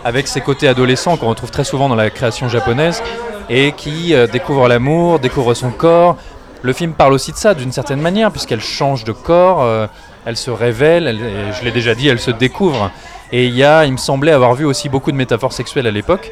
avec 0.04 0.26
ses 0.26 0.40
côtés 0.40 0.68
adolescents 0.68 1.16
qu'on 1.18 1.28
retrouve 1.28 1.50
très 1.50 1.64
souvent 1.64 1.88
dans 1.90 1.96
la 1.96 2.08
création 2.08 2.48
japonaise 2.48 3.02
et 3.50 3.72
qui 3.72 4.14
découvre 4.32 4.68
l'amour, 4.68 5.18
découvre 5.18 5.52
son 5.54 5.70
corps. 5.70 6.16
Le 6.62 6.72
film 6.72 6.92
parle 6.92 7.12
aussi 7.14 7.32
de 7.32 7.36
ça 7.36 7.54
d'une 7.54 7.72
certaine 7.72 8.00
manière, 8.00 8.30
puisqu'elle 8.30 8.60
change 8.60 9.04
de 9.04 9.12
corps, 9.12 9.62
euh, 9.62 9.86
elle 10.26 10.36
se 10.36 10.50
révèle, 10.50 11.18
je 11.58 11.64
l'ai 11.64 11.70
déjà 11.70 11.94
dit, 11.94 12.08
elle 12.08 12.20
se 12.20 12.30
découvre. 12.30 12.90
Et 13.32 13.46
il 13.46 13.54
y 13.54 13.64
a, 13.64 13.86
il 13.86 13.92
me 13.92 13.96
semblait 13.96 14.32
avoir 14.32 14.54
vu 14.54 14.64
aussi 14.64 14.88
beaucoup 14.88 15.10
de 15.12 15.16
métaphores 15.16 15.52
sexuelles 15.52 15.86
à 15.86 15.90
l'époque, 15.90 16.30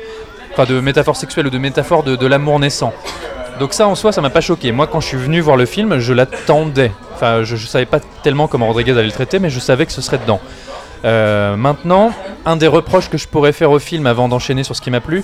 enfin 0.53 0.65
de 0.65 0.81
métaphores 0.81 1.17
sexuelles 1.17 1.47
ou 1.47 1.51
de 1.51 1.59
métaphores 1.59 2.03
de, 2.03 2.27
l'amour 2.27 2.59
naissant. 2.59 2.93
Donc 3.59 3.73
ça 3.73 3.89
en 3.89 3.95
soi, 3.95 4.13
ça 4.13 4.21
m'a 4.21 4.31
pas 4.31 4.41
choqué. 4.41 4.71
Moi, 4.71 4.87
quand 4.87 5.01
je 5.01 5.07
suis 5.07 5.17
venu 5.17 5.41
voir 5.41 5.57
le 5.57 5.67
film, 5.67 5.99
je 5.99 6.13
l'attendais. 6.13 6.93
Enfin, 7.15 7.43
je, 7.43 7.57
je 7.57 7.67
savais 7.67 7.87
pas 7.87 8.01
tellement 8.23 8.49
comment 8.49 8.67
Rodriguez 8.67 8.93
allait 8.93 9.05
le 9.05 9.13
traiter, 9.13 9.39
mais 9.39 9.51
je 9.51 9.61
savais 9.61 9.87
que 9.87 9.93
ce 9.93 10.03
serait 10.03 10.19
dedans. 10.19 10.41
Euh, 11.05 11.57
maintenant, 11.57 12.13
un 12.47 12.57
des 12.57 12.67
reproches 12.67 13.09
que 13.09 13.19
je 13.19 13.29
pourrais 13.29 13.53
faire 13.53 13.71
au 13.71 13.79
film 13.79 14.07
avant 14.07 14.29
d'enchaîner 14.29 14.65
sur 14.65 14.75
ce 14.75 14.81
qui 14.81 14.91
m'a 14.91 15.01
plu, 15.01 15.23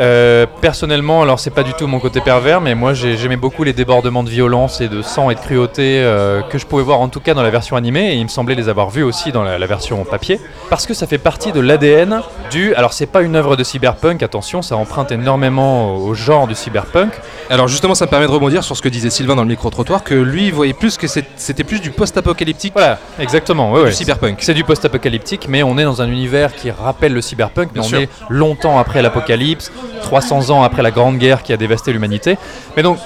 euh, 0.00 0.46
personnellement, 0.60 1.22
alors 1.22 1.38
c'est 1.40 1.50
pas 1.50 1.62
du 1.62 1.72
tout 1.74 1.86
mon 1.86 2.00
côté 2.00 2.20
pervers, 2.20 2.60
mais 2.60 2.74
moi 2.74 2.94
j'ai- 2.94 3.16
j'aimais 3.16 3.36
beaucoup 3.36 3.64
les 3.64 3.72
débordements 3.72 4.22
de 4.22 4.30
violence 4.30 4.80
et 4.80 4.88
de 4.88 5.02
sang 5.02 5.30
et 5.30 5.34
de 5.34 5.40
cruauté 5.40 6.00
euh, 6.02 6.42
que 6.42 6.58
je 6.58 6.66
pouvais 6.66 6.82
voir 6.82 7.00
en 7.00 7.08
tout 7.08 7.20
cas 7.20 7.34
dans 7.34 7.42
la 7.42 7.50
version 7.50 7.76
animée, 7.76 8.12
et 8.12 8.16
il 8.16 8.24
me 8.24 8.28
semblait 8.28 8.54
les 8.54 8.68
avoir 8.68 8.90
vus 8.90 9.02
aussi 9.02 9.32
dans 9.32 9.42
la, 9.42 9.58
la 9.58 9.66
version 9.66 10.04
papier, 10.04 10.40
parce 10.70 10.86
que 10.86 10.94
ça 10.94 11.06
fait 11.06 11.18
partie 11.18 11.52
de 11.52 11.60
l'ADN 11.60 12.20
du. 12.50 12.74
Alors 12.74 12.92
c'est 12.92 13.06
pas 13.06 13.22
une 13.22 13.36
œuvre 13.36 13.56
de 13.56 13.64
cyberpunk, 13.64 14.22
attention, 14.22 14.62
ça 14.62 14.76
emprunte 14.76 15.12
énormément 15.12 15.94
au, 15.96 16.08
au 16.08 16.14
genre 16.14 16.46
du 16.46 16.54
cyberpunk. 16.54 17.12
Alors 17.50 17.68
justement, 17.68 17.94
ça 17.94 18.06
me 18.06 18.10
permet 18.10 18.26
de 18.26 18.30
rebondir 18.32 18.64
sur 18.64 18.76
ce 18.76 18.82
que 18.82 18.88
disait 18.88 19.10
Sylvain 19.10 19.36
dans 19.36 19.42
le 19.42 19.48
micro-trottoir, 19.48 20.02
que 20.04 20.14
lui, 20.14 20.46
il 20.46 20.52
voyait 20.52 20.72
plus 20.72 20.96
que 20.96 21.06
c'est- 21.06 21.24
c'était 21.36 21.64
plus 21.64 21.80
du 21.80 21.90
post-apocalyptique. 21.90 22.72
Voilà, 22.74 22.98
exactement. 23.18 23.70
ouais, 23.72 23.80
Du 23.80 23.84
ouais. 23.86 23.92
cyberpunk. 23.92 24.38
C'est 24.40 24.54
du 24.54 24.64
post-apocalyptique, 24.64 25.13
mais 25.48 25.62
on 25.62 25.78
est 25.78 25.84
dans 25.84 26.02
un 26.02 26.08
univers 26.08 26.54
qui 26.54 26.70
rappelle 26.70 27.12
le 27.12 27.20
cyberpunk, 27.20 27.68
mais 27.74 27.80
Bien 27.80 27.82
on 27.82 27.88
sûr. 27.88 28.00
est 28.00 28.08
longtemps 28.28 28.78
après 28.78 29.02
l'apocalypse, 29.02 29.72
300 30.02 30.50
ans 30.50 30.62
après 30.62 30.82
la 30.82 30.90
Grande 30.90 31.18
Guerre 31.18 31.42
qui 31.42 31.52
a 31.52 31.56
dévasté 31.56 31.92
l'humanité. 31.92 32.36
Mais 32.76 32.82
donc, 32.82 32.98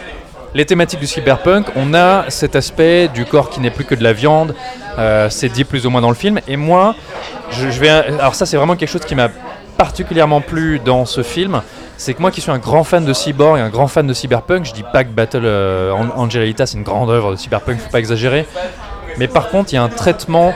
les 0.55 0.65
thématiques 0.65 1.01
du 1.01 1.07
cyberpunk, 1.07 1.67
on 1.77 1.93
a 1.95 2.25
cet 2.31 2.57
aspect 2.57 3.09
du 3.09 3.25
corps 3.25 3.51
qui 3.51 3.61
n'est 3.61 3.71
plus 3.71 3.85
que 3.85 3.95
de 3.95 4.03
la 4.03 4.13
viande, 4.13 4.55
euh, 4.99 5.29
c'est 5.31 5.49
dit 5.51 5.65
plus 5.65 5.87
ou 5.87 5.91
moins 5.91 6.01
dans 6.01 6.09
le 6.09 6.15
film. 6.15 6.41
Et 6.49 6.57
moi, 6.57 6.95
je, 7.51 7.71
je 7.71 7.81
vais. 7.81 7.89
Alors, 7.91 8.35
ça, 8.35 8.47
c'est 8.47 8.57
vraiment 8.57 8.75
quelque 8.77 8.89
chose 8.91 9.05
qui 9.05 9.15
m'a 9.15 9.29
particulièrement 9.77 10.41
plu 10.41 10.81
dans 10.85 11.05
ce 11.05 11.23
film. 11.23 11.61
C'est 11.97 12.15
que 12.15 12.21
moi 12.21 12.31
qui 12.31 12.41
suis 12.41 12.51
un 12.51 12.59
grand 12.59 12.85
fan 12.85 13.05
de 13.05 13.13
cyborg 13.13 13.59
et 13.59 13.61
un 13.61 13.69
grand 13.71 13.89
fan 13.89 14.07
de 14.07 14.13
cyberpunk, 14.15 14.65
je 14.65 14.73
dis 14.73 14.85
pas 14.93 15.05
que 15.05 15.11
Battle 15.11 15.43
euh, 15.45 15.93
An- 15.93 16.11
Angel 16.17 16.43
Alita 16.43 16.65
c'est 16.67 16.77
une 16.79 16.83
grande 16.85 17.11
œuvre 17.11 17.33
de 17.33 17.37
cyberpunk, 17.37 17.79
faut 17.81 17.91
pas 17.91 17.99
exagérer. 17.99 18.47
Mais 19.19 19.27
par 19.29 19.49
contre, 19.51 19.73
il 19.73 19.77
y 19.77 19.79
a 19.79 19.83
un 19.83 19.89
traitement 19.89 20.53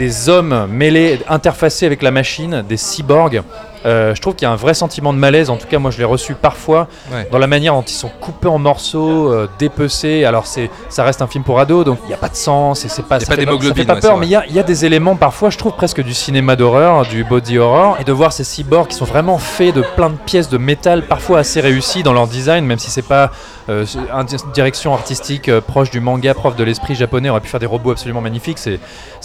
des 0.00 0.30
hommes 0.30 0.66
mêlés, 0.72 1.18
interfacés 1.28 1.84
avec 1.84 2.00
la 2.00 2.10
machine, 2.10 2.64
des 2.66 2.78
cyborgs. 2.78 3.42
Euh, 3.86 4.14
je 4.14 4.20
trouve 4.20 4.34
qu'il 4.34 4.44
y 4.46 4.48
a 4.48 4.52
un 4.52 4.56
vrai 4.56 4.74
sentiment 4.74 5.12
de 5.12 5.18
malaise, 5.18 5.48
en 5.48 5.56
tout 5.56 5.66
cas 5.66 5.78
moi 5.78 5.90
je 5.90 5.98
l'ai 5.98 6.04
reçu 6.04 6.34
parfois, 6.34 6.86
Ouais. 7.12 7.26
dans 7.32 7.38
la 7.38 7.46
manière 7.46 7.72
dont 7.74 7.82
ils 7.82 7.92
sont 7.94 8.10
coupés 8.20 8.48
en 8.48 8.58
morceaux, 8.58 9.32
euh, 9.32 9.48
dépecés. 9.58 10.24
Alors 10.24 10.44
ça 10.46 11.04
reste 11.04 11.22
un 11.22 11.26
film 11.26 11.44
pour 11.44 11.58
ados, 11.60 11.84
donc 11.84 11.98
il 12.04 12.08
n'y 12.08 12.14
a 12.14 12.18
pas 12.18 12.28
de 12.28 12.36
sang, 12.36 12.74
c'est, 12.74 12.88
c'est 12.88 13.02
pas, 13.02 13.18
ça 13.20 13.26
pas 13.26 13.36
fait 13.36 13.46
ça 13.46 13.74
fait 13.74 13.84
pas 13.86 13.96
peur, 13.96 14.16
mais 14.18 14.26
il 14.26 14.30
y 14.30 14.52
y 14.54 14.58
a 14.58 14.62
des 14.62 14.84
éléments 14.84 15.16
parfois, 15.16 15.48
je 15.48 15.56
trouve 15.56 15.72
presque 15.72 16.02
du 16.02 16.12
cinéma 16.12 16.56
d'horreur, 16.56 17.06
du 17.06 17.24
body 17.24 17.58
horror, 17.58 17.96
et 18.00 18.04
de 18.04 18.12
voir 18.12 18.32
ces 18.32 18.44
cyborgs 18.44 18.88
qui 18.88 18.96
sont 18.96 19.06
vraiment 19.06 19.38
faits 19.38 19.74
de 19.74 19.82
plein 19.96 20.10
de 20.10 20.16
pièces 20.26 20.50
de 20.50 20.58
métal, 20.58 21.02
parfois 21.06 21.38
assez 21.38 21.60
réussis 21.60 22.02
dans 22.02 22.12
leur 22.12 22.26
design, 22.26 22.66
même 22.66 22.78
si 22.78 22.90
c'est 22.90 23.00
pas 23.00 23.30
euh, 23.70 23.86
une 24.12 24.52
direction 24.52 24.92
artistique 24.92 25.50
proche 25.60 25.90
du 25.90 26.00
manga, 26.00 26.34
proche 26.34 26.56
de 26.56 26.64
l'esprit 26.64 26.94
japonais, 26.94 27.30
on 27.30 27.32
aurait 27.32 27.40
pu 27.40 27.48
faire 27.48 27.60
des 27.60 27.66
robots 27.66 27.92
absolument 27.92 28.20
magnifiques, 28.20 28.58
c'est, 28.58 28.78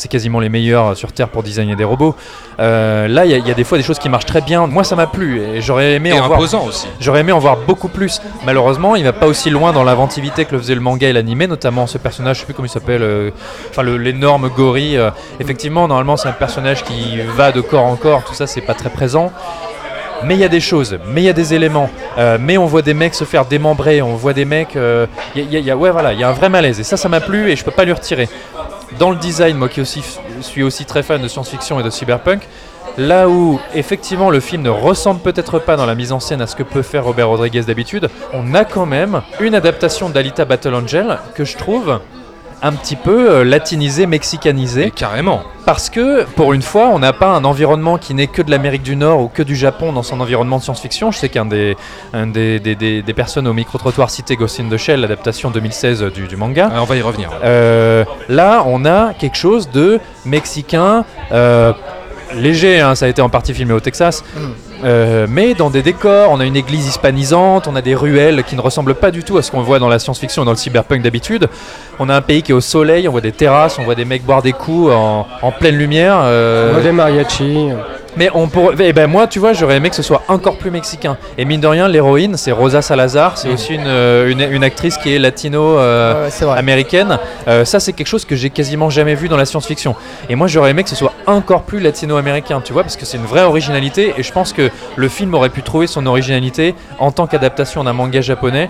quasiment 0.07 0.39
les 0.39 0.49
meilleurs 0.49 0.95
sur 0.95 1.11
Terre 1.11 1.27
pour 1.29 1.43
designer 1.43 1.75
des 1.75 1.83
robots. 1.83 2.15
Là, 2.59 3.25
il 3.25 3.31
y, 3.31 3.47
y 3.47 3.51
a 3.51 3.53
des 3.53 3.63
fois 3.65 3.77
des 3.77 3.83
choses 3.83 3.99
qui 3.99 4.07
marchent 4.07 4.25
très 4.25 4.41
bien. 4.41 4.44
Moi, 4.69 4.83
ça 4.83 4.95
m'a 4.95 5.07
plu 5.07 5.41
et 5.41 5.61
j'aurais 5.61 5.93
aimé 5.93 6.09
Et 6.09 6.19
en 6.19 6.27
voir. 6.27 6.39
aussi. 6.39 6.87
J'aurais 6.99 7.21
aimé 7.21 7.31
en 7.31 7.39
voir 7.39 7.57
beaucoup 7.57 7.87
plus. 7.87 8.21
Malheureusement, 8.45 8.95
il 8.95 9.03
va 9.03 9.13
pas 9.13 9.27
aussi 9.27 9.49
loin 9.49 9.73
dans 9.73 9.83
l'inventivité 9.83 10.45
que 10.45 10.51
le 10.53 10.59
faisait 10.59 10.75
le 10.75 10.81
manga 10.81 11.07
et 11.09 11.13
l'animé, 11.13 11.47
notamment 11.47 11.87
ce 11.87 11.97
personnage, 11.97 12.35
je 12.37 12.39
sais 12.41 12.45
plus 12.45 12.53
comment 12.53 12.65
il 12.67 12.69
s'appelle, 12.69 13.01
euh, 13.03 13.31
enfin 13.69 13.81
le- 13.81 13.97
l'énorme 13.97 14.49
gorille. 14.49 14.97
euh, 14.97 15.09
effectivement, 15.39 15.87
normalement, 15.87 16.17
c'est 16.17 16.27
un 16.29 16.33
personnage 16.33 16.83
qui 16.83 17.19
va 17.35 17.51
de 17.51 17.61
corps 17.61 17.85
en 17.85 17.95
corps, 17.95 18.23
tout 18.23 18.33
ça, 18.33 18.47
c'est 18.47 18.61
pas 18.61 18.73
très 18.73 18.89
présent. 18.89 19.31
Mais 20.23 20.35
il 20.35 20.39
y 20.39 20.45
a 20.45 20.49
des 20.49 20.61
choses, 20.61 20.97
mais 21.07 21.21
il 21.21 21.25
y 21.25 21.29
a 21.29 21.33
des 21.33 21.53
éléments, 21.53 21.89
euh, 22.17 22.37
mais 22.39 22.57
on 22.57 22.65
voit 22.65 22.81
des 22.81 22.93
mecs 22.93 23.13
se 23.15 23.25
faire 23.25 23.45
démembrer, 23.45 24.01
on 24.01 24.15
voit 24.15 24.31
des 24.33 24.45
mecs, 24.45 24.75
euh, 24.77 25.05
il 25.35 25.41
y 25.51 25.55
a- 25.57 25.59
il 25.59 25.65
y 25.65 25.69
a- 25.71 25.75
ouais 25.77 25.91
voilà, 25.91 26.13
il 26.13 26.19
y 26.19 26.23
a 26.23 26.29
un 26.29 26.33
vrai 26.33 26.47
malaise 26.49 26.79
et 26.79 26.83
ça, 26.83 26.95
ça 26.97 27.09
m'a 27.09 27.19
plu 27.19 27.51
et 27.51 27.55
je 27.55 27.63
peux 27.65 27.71
pas 27.71 27.83
lui 27.83 27.91
retirer. 27.91 28.29
Dans 28.97 29.09
le 29.09 29.17
design, 29.17 29.57
moi 29.57 29.67
qui 29.67 29.81
aussi 29.81 30.01
suis 30.41 30.63
aussi 30.63 30.85
très 30.85 31.03
fan 31.03 31.21
de 31.21 31.27
science-fiction 31.27 31.79
et 31.79 31.83
de 31.83 31.89
cyberpunk, 31.89 32.47
Là 32.97 33.27
où 33.27 33.59
effectivement 33.73 34.29
le 34.29 34.39
film 34.39 34.61
ne 34.61 34.69
ressemble 34.69 35.19
peut-être 35.19 35.59
pas 35.59 35.75
dans 35.75 35.85
la 35.85 35.95
mise 35.95 36.11
en 36.11 36.19
scène 36.19 36.41
à 36.41 36.47
ce 36.47 36.55
que 36.55 36.63
peut 36.63 36.81
faire 36.81 37.03
Robert 37.05 37.27
Rodriguez 37.27 37.61
d'habitude, 37.61 38.09
on 38.33 38.53
a 38.53 38.63
quand 38.65 38.85
même 38.85 39.21
une 39.41 39.53
adaptation 39.55 40.09
d'Alita 40.09 40.45
Battle 40.45 40.73
Angel 40.75 41.19
que 41.35 41.43
je 41.43 41.57
trouve 41.57 41.99
un 42.61 42.71
petit 42.71 42.95
peu 42.95 43.29
euh, 43.29 43.43
latinisée, 43.43 44.05
mexicanisée. 44.07 44.89
carrément. 44.89 45.41
Parce 45.65 45.89
que 45.89 46.23
pour 46.23 46.53
une 46.53 46.61
fois, 46.61 46.87
on 46.87 46.99
n'a 46.99 47.11
pas 47.11 47.27
un 47.27 47.43
environnement 47.43 47.97
qui 47.97 48.13
n'est 48.13 48.27
que 48.27 48.41
de 48.41 48.49
l'Amérique 48.49 48.81
du 48.81 48.95
Nord 48.95 49.19
ou 49.21 49.27
que 49.27 49.43
du 49.43 49.55
Japon 49.57 49.91
dans 49.91 50.03
son 50.03 50.19
environnement 50.21 50.57
de 50.57 50.63
science-fiction. 50.63 51.11
Je 51.11 51.17
sais 51.19 51.29
qu'un 51.29 51.45
des, 51.45 51.75
un 52.13 52.27
des, 52.27 52.59
des- 52.61 52.75
des- 52.75 53.01
des 53.01 53.13
personnes 53.13 53.47
au 53.47 53.53
micro-trottoir 53.53 54.09
cité 54.09 54.35
Ghost 54.37 54.59
in 54.61 54.69
the 54.69 54.77
Shell, 54.77 55.01
l'adaptation 55.01 55.51
2016 55.51 56.01
du, 56.13 56.27
du 56.27 56.37
manga. 56.37 56.71
on 56.73 56.85
va 56.85 56.95
y 56.95 57.01
revenir. 57.01 57.29
Euh, 57.43 58.05
là, 58.29 58.63
on 58.65 58.85
a 58.85 59.13
quelque 59.13 59.37
chose 59.37 59.69
de 59.69 59.99
mexicain, 60.25 61.03
euh, 61.33 61.73
léger, 62.37 62.79
hein, 62.79 62.95
ça 62.95 63.05
a 63.05 63.09
été 63.09 63.21
en 63.21 63.29
partie 63.29 63.53
filmé 63.53 63.73
au 63.73 63.79
Texas, 63.79 64.23
euh, 64.83 65.25
mais 65.29 65.53
dans 65.53 65.69
des 65.69 65.81
décors, 65.81 66.29
on 66.31 66.39
a 66.39 66.45
une 66.45 66.55
église 66.55 66.87
hispanisante, 66.87 67.67
on 67.67 67.75
a 67.75 67.81
des 67.81 67.95
ruelles 67.95 68.43
qui 68.43 68.55
ne 68.55 68.61
ressemblent 68.61 68.93
pas 68.95 69.11
du 69.11 69.23
tout 69.23 69.37
à 69.37 69.41
ce 69.41 69.51
qu'on 69.51 69.61
voit 69.61 69.79
dans 69.79 69.87
la 69.89 69.99
science-fiction 69.99 70.43
et 70.43 70.45
dans 70.45 70.51
le 70.51 70.57
cyberpunk 70.57 71.01
d'habitude. 71.01 71.47
On 71.99 72.09
a 72.09 72.15
un 72.15 72.21
pays 72.21 72.41
qui 72.43 72.51
est 72.51 72.55
au 72.55 72.61
soleil, 72.61 73.07
on 73.07 73.11
voit 73.11 73.21
des 73.21 73.31
terrasses, 73.31 73.79
on 73.79 73.83
voit 73.83 73.95
des 73.95 74.05
mecs 74.05 74.23
boire 74.23 74.41
des 74.41 74.53
coups 74.53 74.91
en, 74.93 75.25
en 75.41 75.51
pleine 75.51 75.75
lumière. 75.77 76.17
euh, 76.23 76.69
On 76.69 76.73
voit 76.73 76.83
des 76.83 76.91
mariachis. 76.91 77.69
Mais 78.17 78.29
on 78.33 78.47
pourrait. 78.47 78.75
Eh 78.79 78.93
ben 78.93 79.07
moi, 79.07 79.27
tu 79.27 79.39
vois, 79.39 79.53
j'aurais 79.53 79.77
aimé 79.77 79.89
que 79.89 79.95
ce 79.95 80.03
soit 80.03 80.23
encore 80.27 80.57
plus 80.57 80.71
mexicain. 80.71 81.17
Et 81.37 81.45
mine 81.45 81.61
de 81.61 81.67
rien, 81.67 81.87
l'héroïne, 81.87 82.37
c'est 82.37 82.51
Rosa 82.51 82.81
Salazar. 82.81 83.37
C'est 83.37 83.49
aussi 83.49 83.73
une, 83.75 83.87
euh, 83.87 84.29
une, 84.29 84.41
une 84.41 84.63
actrice 84.63 84.97
qui 84.97 85.13
est 85.15 85.19
latino-américaine. 85.19 87.17
ça, 87.63 87.79
c'est 87.79 87.93
quelque 87.93 88.07
chose 88.07 88.25
que 88.25 88.35
j'ai 88.35 88.49
quasiment 88.49 88.89
jamais 88.89 89.15
vu 89.15 89.27
dans 89.27 89.37
la 89.37 89.45
science-fiction. 89.45 89.95
Et 90.29 90.35
moi, 90.35 90.47
j'aurais 90.47 90.71
aimé 90.71 90.83
que 90.83 90.89
ce 90.89 90.95
soit 90.95 91.13
encore 91.27 91.63
plus 91.63 91.79
latino-américain, 91.79 92.61
tu 92.63 92.73
vois, 92.73 92.83
parce 92.83 92.95
que 92.97 93.05
c'est 93.05 93.17
une 93.17 93.25
vraie 93.25 93.43
originalité. 93.43 94.13
Et 94.17 94.23
je 94.23 94.31
pense 94.31 94.53
que 94.53 94.69
le 94.95 95.07
film 95.09 95.33
aurait 95.33 95.49
pu 95.49 95.61
trouver 95.61 95.87
son 95.87 96.05
originalité 96.05 96.75
en 96.99 97.11
tant 97.11 97.27
qu'adaptation 97.27 97.83
d'un 97.83 97.93
manga 97.93 98.21
japonais 98.21 98.69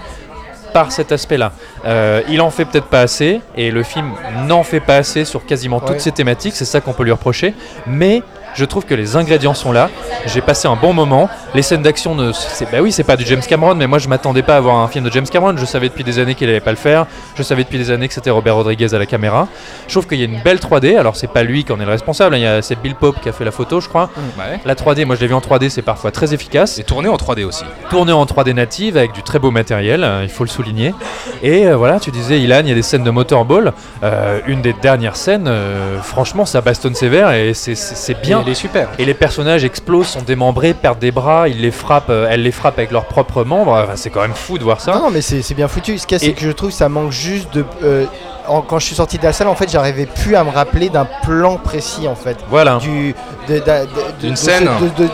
par 0.73 0.91
cet 0.91 1.12
aspect-là. 1.13 1.53
Euh, 1.86 2.21
il 2.27 2.41
en 2.41 2.49
fait 2.49 2.65
peut-être 2.65 2.88
pas 2.88 2.99
assez, 2.99 3.39
et 3.55 3.71
le 3.71 3.81
film 3.84 4.12
n'en 4.45 4.62
fait 4.63 4.81
pas 4.81 4.97
assez 4.97 5.23
sur 5.23 5.45
quasiment 5.45 5.79
toutes 5.79 5.91
Ouais. 5.91 5.99
ces 5.99 6.12
thématiques, 6.12 6.53
c'est 6.53 6.65
ça 6.65 6.81
qu'on 6.81 6.91
peut 6.91 7.03
lui 7.03 7.13
reprocher, 7.13 7.53
mais 7.88 8.23
Je 8.55 8.63
trouve 8.65 8.85
que 8.85 8.95
les 8.95 9.17
ingrédients 9.17 9.53
sont 9.53 9.71
là. 9.73 9.89
J'ai 10.25 10.41
passé 10.41 10.67
un 10.67 10.75
bon 10.77 10.93
moment. 10.93 11.29
Les 11.53 11.61
scènes 11.61 11.81
d'action, 11.81 12.15
ne... 12.15 12.31
c'est 12.31 12.71
bah 12.71 12.77
oui, 12.81 12.91
c'est 12.91 13.03
pas 13.03 13.17
du 13.17 13.25
James 13.25 13.41
Cameron, 13.47 13.75
mais 13.75 13.85
moi 13.85 13.99
je 13.99 14.07
m'attendais 14.07 14.43
pas 14.43 14.55
à 14.55 14.59
voir 14.61 14.77
un 14.77 14.87
film 14.87 15.03
de 15.05 15.11
James 15.11 15.27
Cameron. 15.27 15.55
Je 15.57 15.65
savais 15.65 15.89
depuis 15.89 16.03
des 16.05 16.19
années 16.19 16.35
qu'il 16.35 16.47
allait 16.49 16.61
pas 16.61 16.71
le 16.71 16.77
faire. 16.77 17.05
Je 17.35 17.43
savais 17.43 17.63
depuis 17.65 17.77
des 17.77 17.91
années 17.91 18.07
que 18.07 18.13
c'était 18.13 18.29
Robert 18.29 18.55
Rodriguez 18.55 18.93
à 18.93 18.97
la 18.97 19.05
caméra. 19.05 19.47
Je 19.87 19.93
trouve 19.93 20.07
qu'il 20.07 20.19
y 20.19 20.21
a 20.21 20.25
une 20.25 20.41
belle 20.41 20.57
3D. 20.59 20.97
Alors 20.97 21.15
c'est 21.17 21.27
pas 21.27 21.43
lui 21.43 21.65
qui 21.65 21.71
en 21.73 21.79
est 21.81 21.85
le 21.85 21.91
responsable. 21.91 22.35
hein. 22.35 22.37
Il 22.37 22.43
y 22.43 22.47
a 22.47 22.61
c'est 22.61 22.81
Bill 22.81 22.95
Pope 22.95 23.19
qui 23.21 23.27
a 23.27 23.33
fait 23.33 23.43
la 23.45 23.51
photo, 23.51 23.81
je 23.81 23.89
crois. 23.89 24.09
Ouais. 24.37 24.59
La 24.63 24.75
3D, 24.75 25.05
moi 25.05 25.15
je 25.15 25.21
l'ai 25.21 25.27
vu 25.27 25.33
en 25.33 25.39
3D, 25.41 25.69
c'est 25.69 25.81
parfois 25.81 26.11
très 26.11 26.33
efficace. 26.33 26.79
Et 26.79 26.83
tourné 26.83 27.09
en 27.09 27.17
3D 27.17 27.43
aussi. 27.43 27.65
Tourné 27.89 28.13
en 28.13 28.23
3D 28.25 28.53
native 28.53 28.95
avec 28.95 29.11
du 29.11 29.21
très 29.21 29.37
beau 29.39 29.51
matériel, 29.51 30.03
euh, 30.03 30.23
il 30.23 30.29
faut 30.29 30.45
le 30.45 30.49
souligner. 30.49 30.93
Et 31.43 31.67
euh, 31.67 31.75
voilà, 31.75 31.99
tu 31.99 32.11
disais 32.11 32.39
Ilan, 32.39 32.61
il 32.61 32.69
y 32.69 32.71
a 32.71 32.75
des 32.75 32.81
scènes 32.81 33.03
de 33.03 33.11
motorball. 33.11 33.73
Euh, 34.03 34.39
une 34.47 34.61
des 34.61 34.73
dernières 34.73 35.17
scènes, 35.17 35.51
franchement, 36.01 36.45
ça 36.45 36.61
bastonne 36.61 36.95
sévère 36.95 37.31
et 37.31 37.53
c'est 37.53 38.21
bien. 38.21 38.44
Il 38.45 38.51
est 38.51 38.55
super. 38.55 38.89
Et 38.99 39.05
les 39.05 39.13
personnages 39.13 39.63
explosent, 39.63 40.08
sont 40.08 40.21
démembrés, 40.21 40.73
perdent 40.73 40.99
des 40.99 41.12
bras, 41.12 41.47
ils 41.49 41.62
les 41.62 41.71
frappent, 41.71 42.10
euh, 42.10 42.27
elle 42.29 42.43
les 42.43 42.51
frappe 42.51 42.77
avec 42.77 42.91
leurs 42.91 43.05
propres 43.05 43.43
membres. 43.43 43.71
Enfin, 43.84 43.93
c'est 43.95 44.10
quand 44.10 44.21
même 44.21 44.34
fou 44.36 44.58
de 44.58 44.63
voir 44.63 44.79
ça. 44.81 44.93
Non, 44.93 45.03
non, 45.03 45.10
mais 45.12 45.21
c'est 45.21 45.53
bien 45.53 45.67
foutu. 45.67 45.97
Ce 45.97 46.05
qu'il 46.08 46.17
y 46.17 46.21
a, 46.21 46.23
c'est 46.25 46.34
que 46.34 46.41
je 46.41 46.51
trouve 46.51 46.71
ça 46.71 46.88
manque 46.89 47.12
juste 47.12 47.53
de. 47.53 47.65
euh, 47.84 48.05
en- 48.47 48.62
quand 48.62 48.77
je 48.77 48.86
suis 48.86 48.95
sorti 48.95 49.17
de 49.17 49.23
la 49.23 49.34
salle, 49.34 49.47
en 49.47 49.55
fait, 49.55 49.71
j'arrivais 49.71 50.05
plus 50.05 50.36
à 50.36 50.43
me 50.43 50.51
rappeler 50.51 50.89
d'un 50.89 51.08
plan 51.23 51.58
précis, 51.58 52.08
en 52.08 52.13
fait. 52.15 52.38
Voilà. 52.47 52.77
Du, 52.77 53.15
de- 53.49 53.55
de- 53.55 53.60
de- 53.60 54.19
D'une 54.21 54.36
scène. 54.36 54.69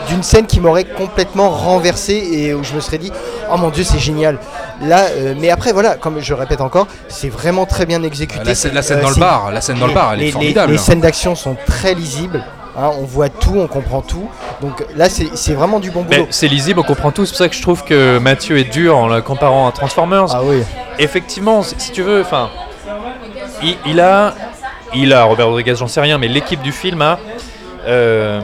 D'une 0.08 0.22
scène 0.22 0.46
qui 0.46 0.60
m'aurait 0.60 0.84
complètement 0.84 1.48
renversé 1.48 2.12
et 2.32 2.52
où 2.52 2.62
je 2.62 2.74
me 2.74 2.80
serais 2.80 2.98
dit, 2.98 3.10
oh 3.50 3.56
mon 3.56 3.70
dieu, 3.70 3.84
c'est 3.84 3.98
génial. 3.98 4.36
Là, 4.82 5.04
euh, 5.16 5.34
mais 5.38 5.48
après, 5.48 5.72
voilà, 5.72 5.94
comme 5.94 6.20
je 6.20 6.34
répète 6.34 6.60
encore, 6.60 6.86
c'est 7.08 7.30
vraiment 7.30 7.64
très 7.64 7.86
bien 7.86 8.02
exécuté. 8.02 8.44
La 8.44 8.54
scène, 8.54 8.74
la 8.74 8.82
scène 8.82 8.98
Euh, 8.98 9.02
dans 9.02 9.08
le 9.10 9.14
bar, 9.16 9.50
la 9.50 9.60
scène 9.62 9.78
dans 9.78 9.86
le 9.86 9.94
bar, 9.94 10.12
elle 10.12 10.18
les, 10.18 10.24
est 10.24 10.26
les- 10.26 10.32
formidable. 10.32 10.72
les 10.72 10.78
scènes 10.78 11.00
d'action 11.00 11.34
sont 11.34 11.56
très 11.66 11.94
lisibles. 11.94 12.44
Hein, 12.76 12.90
on 13.00 13.04
voit 13.04 13.28
tout, 13.28 13.54
on 13.56 13.66
comprend 13.66 14.00
tout. 14.02 14.28
Donc 14.60 14.84
là, 14.96 15.08
c'est 15.08 15.54
vraiment 15.54 15.80
du 15.80 15.90
bon 15.90 16.02
boulot. 16.02 16.26
c'est 16.30 16.48
lisible, 16.48 16.80
on 16.80 16.84
comprend 16.84 17.10
tout. 17.10 17.24
C'est 17.26 17.32
pour 17.32 17.38
ça 17.38 17.48
que 17.48 17.54
je 17.56 17.62
trouve 17.62 17.84
que 17.84 18.18
Mathieu 18.18 18.58
est 18.58 18.64
dur 18.72 18.96
en 18.96 19.08
le 19.08 19.20
comparant 19.22 19.68
à 19.68 19.72
Transformers. 19.72 20.26
Ah 20.34 20.40
oui. 20.44 20.62
Effectivement, 20.98 21.62
si 21.62 21.74
si 21.78 21.92
tu 21.92 22.02
veux, 22.02 22.20
enfin, 22.20 22.50
il, 23.62 23.76
il 23.86 24.00
a, 24.00 24.34
il 24.94 25.12
a 25.12 25.24
Robert 25.24 25.46
Rodriguez, 25.46 25.74
j'en 25.76 25.88
sais 25.88 26.00
rien, 26.00 26.18
mais 26.18 26.28
l'équipe 26.28 26.62
du 26.62 26.72
film 26.72 27.02
a 27.02 27.18
euh, 27.86 28.40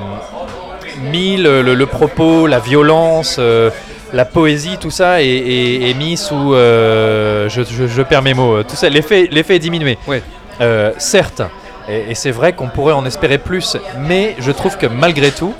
mis 1.10 1.36
le, 1.36 1.62
le- 1.62 1.74
le 1.74 1.86
propos, 1.86 2.46
la 2.46 2.58
violence, 2.58 3.36
euh, 3.38 3.70
la 4.12 4.24
poésie, 4.24 4.78
tout 4.80 4.90
ça 4.90 5.22
est, 5.22 5.26
est- 5.26 5.90
est 5.90 5.94
mis 5.94 6.16
sous, 6.16 6.54
euh, 6.54 7.48
je, 7.48 7.62
je- 7.62 7.86
je 7.86 8.02
perds 8.02 8.22
mes 8.22 8.34
mots, 8.34 8.62
tout 8.62 8.74
ça, 8.76 8.88
l'effet, 8.88 9.28
l'effet 9.30 9.56
est 9.56 9.60
diminué. 9.60 9.98
Ouais. 10.06 10.22
Euh, 10.60 10.92
certes, 10.98 11.42
et, 11.88 12.14
c'est 12.14 12.30
vrai 12.30 12.52
qu'on 12.52 12.68
pourrait 12.68 12.92
en 12.92 13.04
espérer 13.06 13.38
plus, 13.38 13.76
mais 13.98 14.36
je 14.38 14.52
trouve 14.52 14.76
que 14.76 14.86
malgré 14.86 15.30
tout, 15.30 15.54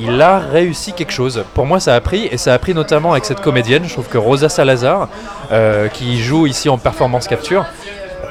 il 0.00 0.20
a 0.22 0.38
réussi 0.38 0.92
quelque 0.92 1.12
chose. 1.12 1.44
Pour 1.54 1.66
moi, 1.66 1.78
ça 1.78 1.94
a 1.94 2.00
pris, 2.00 2.26
et 2.30 2.36
ça 2.38 2.54
a 2.54 2.58
pris 2.58 2.74
notamment 2.74 3.12
avec 3.12 3.24
cette 3.24 3.40
comédienne. 3.40 3.84
Je 3.86 3.92
trouve 3.92 4.08
que 4.08 4.18
Rosa 4.18 4.48
Salazar, 4.48 5.08
euh, 5.52 5.88
qui 5.88 6.22
joue 6.22 6.46
ici 6.46 6.68
en 6.68 6.78
performance 6.78 7.28
capture, 7.28 7.66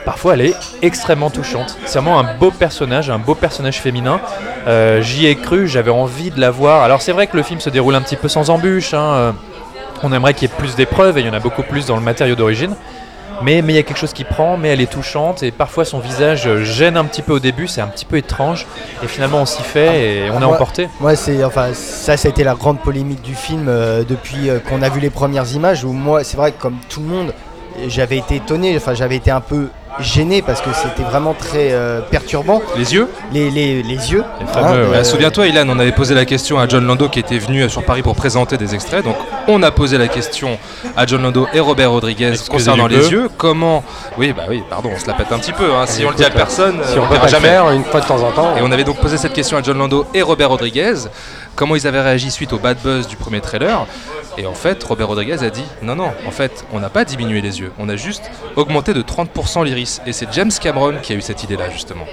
parfois 0.03 0.33
elle 0.33 0.41
est 0.41 0.55
extrêmement 0.81 1.29
touchante. 1.29 1.77
C'est 1.85 1.99
vraiment 1.99 2.19
un 2.19 2.33
beau 2.35 2.49
personnage, 2.49 3.09
un 3.09 3.19
beau 3.19 3.35
personnage 3.35 3.79
féminin. 3.79 4.19
Euh, 4.67 5.01
J'y 5.01 5.27
ai 5.27 5.35
cru, 5.35 5.67
j'avais 5.67 5.91
envie 5.91 6.31
de 6.31 6.41
la 6.41 6.49
voir. 6.49 6.81
Alors 6.81 7.01
c'est 7.01 7.11
vrai 7.11 7.27
que 7.27 7.37
le 7.37 7.43
film 7.43 7.59
se 7.59 7.69
déroule 7.69 7.95
un 7.95 8.01
petit 8.01 8.15
peu 8.15 8.27
sans 8.27 8.49
embûche. 8.49 8.93
hein, 8.95 9.13
euh, 9.13 9.31
On 10.01 10.11
aimerait 10.11 10.33
qu'il 10.33 10.49
y 10.49 10.51
ait 10.51 10.55
plus 10.57 10.75
d'épreuves, 10.75 11.19
et 11.19 11.21
il 11.21 11.27
y 11.27 11.29
en 11.29 11.33
a 11.33 11.39
beaucoup 11.39 11.63
plus 11.63 11.85
dans 11.85 11.95
le 11.95 12.01
matériau 12.01 12.33
d'origine. 12.35 12.75
Mais 13.43 13.61
mais 13.61 13.73
il 13.73 13.75
y 13.75 13.79
a 13.79 13.83
quelque 13.83 13.97
chose 13.97 14.13
qui 14.13 14.23
prend, 14.23 14.57
mais 14.57 14.69
elle 14.69 14.81
est 14.81 14.91
touchante, 14.91 15.43
et 15.43 15.51
parfois 15.51 15.85
son 15.85 15.99
visage 15.99 16.47
euh, 16.47 16.63
gêne 16.63 16.97
un 16.97 17.05
petit 17.05 17.21
peu 17.21 17.33
au 17.33 17.39
début, 17.39 17.67
c'est 17.67 17.81
un 17.81 17.87
petit 17.87 18.05
peu 18.05 18.17
étrange, 18.17 18.65
et 19.03 19.07
finalement 19.07 19.39
on 19.41 19.45
s'y 19.45 19.63
fait, 19.63 20.25
et 20.25 20.29
on 20.31 20.37
est 20.37 20.39
Moi- 20.45 20.55
emporté. 20.55 20.89
Moi, 20.99 21.15
c'est 21.15 21.43
enfin 21.43 21.73
ça, 21.73 22.17
ça 22.17 22.27
a 22.27 22.29
été 22.29 22.43
la 22.43 22.55
grande 22.55 22.79
polémique 22.79 23.21
du 23.21 23.35
film 23.35 23.65
euh, 23.67 24.03
depuis 24.07 24.49
euh, 24.49 24.59
qu'on 24.59 24.81
a 24.81 24.89
vu 24.89 24.99
les 24.99 25.09
premières 25.09 25.51
images. 25.53 25.83
Où 25.83 25.91
moi, 25.91 26.23
c'est 26.23 26.37
vrai 26.37 26.51
que 26.51 26.61
comme 26.61 26.77
tout 26.89 26.99
le 27.01 27.07
monde, 27.07 27.33
j'avais 27.87 28.17
été 28.17 28.35
étonné. 28.35 28.75
Enfin, 28.77 28.93
j'avais 28.93 29.15
été 29.15 29.31
un 29.31 29.41
peu 29.41 29.67
gêné 29.99 30.41
parce 30.41 30.61
que 30.61 30.69
c'était 30.73 31.03
vraiment 31.03 31.33
très 31.33 31.71
euh, 31.71 32.01
perturbant. 32.01 32.61
Les 32.77 32.93
yeux 32.93 33.07
Les, 33.33 33.49
les, 33.51 33.83
les 33.83 34.11
yeux. 34.11 34.23
Les 34.39 34.45
ouais. 34.61 34.87
Bah, 34.91 35.03
Souviens-toi, 35.03 35.47
Ilan, 35.47 35.65
on 35.69 35.79
avait 35.79 35.91
posé 35.91 36.15
la 36.15 36.25
question 36.25 36.59
à 36.59 36.67
John 36.67 36.85
Lando 36.87 37.09
qui 37.09 37.19
était 37.19 37.37
venu 37.37 37.69
sur 37.69 37.83
Paris 37.83 38.01
pour 38.01 38.15
présenter 38.15 38.57
des 38.57 38.73
extraits. 38.73 39.03
Donc, 39.03 39.15
on 39.47 39.61
a 39.63 39.71
posé 39.71 39.97
la 39.97 40.07
question 40.07 40.57
à 40.95 41.05
John 41.05 41.21
Lando 41.21 41.47
et 41.53 41.59
Robert 41.59 41.91
Rodriguez 41.91 42.33
concernant 42.49 42.87
les 42.87 42.97
peu. 42.99 43.07
yeux. 43.09 43.29
Comment 43.37 43.83
Oui, 44.17 44.33
bah 44.35 44.43
oui, 44.49 44.63
pardon, 44.69 44.89
on 44.95 44.99
se 44.99 45.07
la 45.07 45.13
pète 45.13 45.31
un 45.31 45.39
petit 45.39 45.53
peu. 45.53 45.73
hein. 45.73 45.85
Si 45.85 46.05
on 46.05 46.09
le 46.09 46.15
dit 46.15 46.23
à 46.23 46.27
Écoute, 46.27 46.37
personne, 46.37 46.79
Si 46.85 46.97
euh, 46.97 47.01
on 47.01 47.05
on 47.05 47.19
peut 47.19 47.27
jamais. 47.27 47.49
faire 47.49 47.69
une 47.71 47.83
fois 47.83 47.99
de 48.01 48.05
temps 48.05 48.23
en 48.23 48.31
temps. 48.31 48.55
Et 48.57 48.61
on 48.61 48.71
avait 48.71 48.83
donc 48.85 48.97
posé 48.99 49.17
cette 49.17 49.33
question 49.33 49.57
à 49.57 49.61
John 49.61 49.77
Lando 49.77 50.05
et 50.13 50.21
Robert 50.21 50.49
Rodriguez, 50.49 50.93
comment 51.55 51.75
ils 51.75 51.85
avaient 51.85 52.01
réagi 52.01 52.31
suite 52.31 52.53
au 52.53 52.57
bad 52.59 52.77
buzz 52.83 53.07
du 53.07 53.17
premier 53.17 53.41
trailer. 53.41 53.85
Et 54.37 54.45
en 54.45 54.53
fait, 54.53 54.81
Robert 54.83 55.09
Rodriguez 55.09 55.43
a 55.43 55.49
dit 55.49 55.65
non, 55.81 55.95
non, 55.95 56.11
en 56.25 56.31
fait, 56.31 56.63
on 56.71 56.79
n'a 56.79 56.89
pas 56.89 57.03
diminué 57.03 57.41
les 57.41 57.59
yeux, 57.59 57.73
on 57.77 57.89
a 57.89 57.97
juste 57.97 58.23
augmenté 58.55 58.93
de 58.93 59.01
30% 59.01 59.65
l'iris. 59.65 59.80
Et 60.05 60.13
c'est 60.13 60.27
James 60.33 60.51
Cameron 60.61 60.95
qui 61.01 61.13
a 61.13 61.15
eu 61.15 61.21
cette 61.21 61.43
idée-là, 61.43 61.69
justement. 61.71 62.05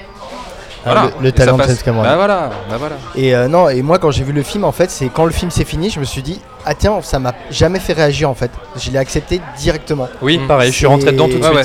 Ah, 0.87 1.11
le- 1.18 1.24
le 1.24 1.33
talent 1.33 1.57
de. 1.57 1.62
James 1.64 1.76
Cameron. 1.85 2.02
Bah 2.04 2.16
voilà, 2.16 2.50
bah 2.70 2.76
voilà. 2.78 2.96
Et 3.14 3.35
euh, 3.35 3.48
non, 3.48 3.68
et 3.68 3.83
moi 3.83 3.98
quand 3.98 4.11
j'ai 4.11 4.22
vu 4.24 4.33
le 4.33 4.42
film, 4.42 4.64
en 4.64 4.72
fait, 4.72 4.90
c'est 4.90 5.09
quand 5.09 5.24
le 5.24 5.33
film 5.33 5.50
s'est 5.50 5.64
fini, 5.64 5.90
je 5.90 5.98
me 6.00 6.04
suis 6.04 6.22
dit, 6.22 6.40
ah 6.64 6.74
tiens, 6.74 7.00
ça 7.02 7.18
m'a 7.18 7.35
jamais 7.50 7.81
fait 7.81 7.92
réagir 7.92 8.31
en 8.31 8.35
fait. 8.35 8.50
Je 8.76 8.90
l'ai 8.90 8.98
accepté 8.98 9.40
directement. 9.59 10.09
Oui, 10.22 10.38
Mm. 10.38 10.46
pareil, 10.46 10.70
je 10.72 10.76
suis 10.76 10.87
rentré 10.87 11.12
dedans 11.12 11.28
tout 11.28 11.38
de 11.38 11.42
suite. 11.44 11.54
ouais. 11.57 11.62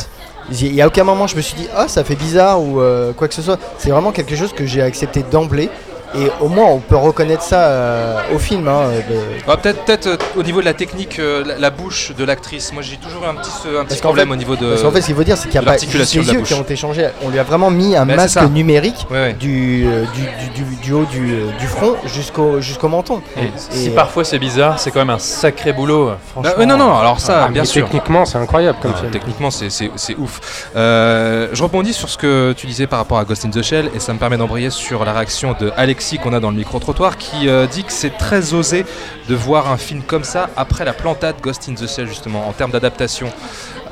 Il 0.51 0.73
y 0.75 0.81
a 0.81 0.87
aucun 0.87 1.05
moment 1.05 1.25
je 1.25 1.37
me 1.37 1.41
suis 1.41 1.55
dit, 1.55 1.67
ah 1.75 1.87
ça 1.87 2.03
fait 2.03 2.15
bizarre 2.15 2.61
ou 2.61 2.81
euh, 2.81 3.13
quoi 3.13 3.27
que 3.29 3.33
ce 3.33 3.41
soit. 3.41 3.57
C'est 3.77 3.91
vraiment 3.91 4.11
quelque 4.11 4.35
chose 4.35 4.51
que 4.51 4.65
j'ai 4.65 4.81
accepté 4.81 5.23
d'emblée. 5.31 5.69
Et 6.15 6.29
au 6.41 6.47
moins 6.47 6.65
on 6.67 6.79
peut 6.79 6.95
reconnaître 6.95 7.41
ça 7.43 7.65
euh, 7.67 8.17
au 8.35 8.39
film. 8.39 8.67
hein, 8.67 8.83
de- 9.09 9.15
Ah, 9.47 9.57
peut-être 9.57 9.83
peut-être 9.85 10.07
euh, 10.07 10.17
au 10.37 10.43
niveau 10.43 10.59
de 10.61 10.65
la 10.65 10.73
technique, 10.73 11.17
euh, 11.19 11.43
la, 11.45 11.57
la 11.57 11.69
bouche 11.69 12.11
de 12.17 12.23
l'actrice. 12.23 12.71
Moi 12.73 12.81
j'ai 12.83 12.97
toujours 12.97 13.23
eu 13.23 13.27
un 13.27 13.35
petit, 13.35 13.49
un 13.67 13.83
problème 14.01 14.27
fait- 14.27 14.33
au 14.33 14.35
niveau 14.37 14.55
de. 14.55 14.69
Parce 14.69 14.83
qu'en 14.83 14.91
fait, 14.91 15.01
ce 15.01 15.07
qu'il 15.07 15.15
faut 15.15 15.23
dire, 15.23 15.37
c'est 15.37 15.49
qu'il 15.49 15.59
n'y 15.59 15.65
a 15.65 15.71
pas 15.71 15.77
juste 15.77 16.15
les 16.15 16.33
yeux 16.33 16.41
qui 16.41 16.53
ont 16.53 16.61
été 16.61 16.75
changés. 16.75 17.07
On 17.23 17.29
lui 17.29 17.39
a 17.39 17.43
vraiment 17.43 17.69
mis 17.71 17.95
un 17.95 18.05
Ben, 18.05 18.15
masque 18.15 18.41
numérique 18.51 19.05
Ouais, 19.09 19.17
ouais. 19.17 19.33
du, 19.33 19.85
euh, 19.87 20.03
du, 20.13 20.21
du- 20.61 20.63
du- 20.63 20.75
du 20.83 20.93
haut 20.93 21.05
du, 21.05 21.33
euh, 21.33 21.45
du 21.59 21.67
front 21.67 21.95
jusqu'au 22.05 22.59
jusqu'au 22.61 22.87
menton. 22.89 23.21
Et 23.37 23.49
si 23.57 23.87
Et- 23.87 23.89
parfois 23.91 24.23
c'est 24.23 24.39
bizarre, 24.39 24.79
c'est 24.79 24.91
quand 24.91 24.99
même 24.99 25.09
un 25.09 25.19
sacré 25.19 25.73
boulot. 25.73 26.09
euh, 26.09 26.15
Franchement. 26.31 26.65
Non, 26.65 26.77
non, 26.77 26.97
alors 26.97 27.19
ça, 27.19 27.45
Ah, 27.45 27.49
bien 27.49 27.61
mais 27.63 27.67
sûr. 27.67 27.85
Techniquement, 27.85 28.25
c'est 28.25 28.37
incroyable 28.37 28.77
comme 28.81 28.93
Ah, 28.95 28.99
film. 28.99 29.11
techniquement, 29.11 29.51
c'est- 29.51 29.69
c'est 29.69 29.89
c'est 29.95 30.15
ouf. 30.15 30.69
Euh, 30.75 31.47
je 31.53 31.63
rebondis 31.63 31.93
sur 31.93 32.09
ce 32.09 32.17
que 32.17 32.53
tu 32.55 32.67
disais 32.67 32.87
par 32.87 32.99
rapport 32.99 33.17
à 33.19 33.25
Ghost 33.25 33.45
in 33.45 33.49
the 33.49 33.61
Shell 33.61 33.89
et 33.95 33.99
ça 33.99 34.13
me 34.13 34.19
permet 34.19 34.37
d'embrayer 34.37 34.69
sur 34.69 35.03
la 35.05 35.13
réaction 35.13 35.55
de 35.59 35.71
Alexis 36.03 36.17
qu'on 36.19 36.33
a 36.33 36.41
dans 36.41 36.49
le 36.51 36.57
micro-trottoir 36.57 37.17
qui 37.17 37.47
euh, 37.47 37.65
dit 37.65 37.85
que 37.85 37.93
c'est 37.93 38.17
très 38.17 38.53
osé 38.53 38.85
de 39.29 39.35
voir 39.35 39.71
un 39.71 39.77
film 39.77 40.01
comme 40.05 40.25
ça 40.25 40.49
après 40.57 40.83
la 40.83 40.91
plantade 40.91 41.35
Ghost 41.41 41.69
in 41.69 41.75
the 41.75 41.87
Shell 41.87 42.07
justement 42.09 42.45
en 42.45 42.51
termes 42.51 42.71
d'adaptation. 42.71 43.27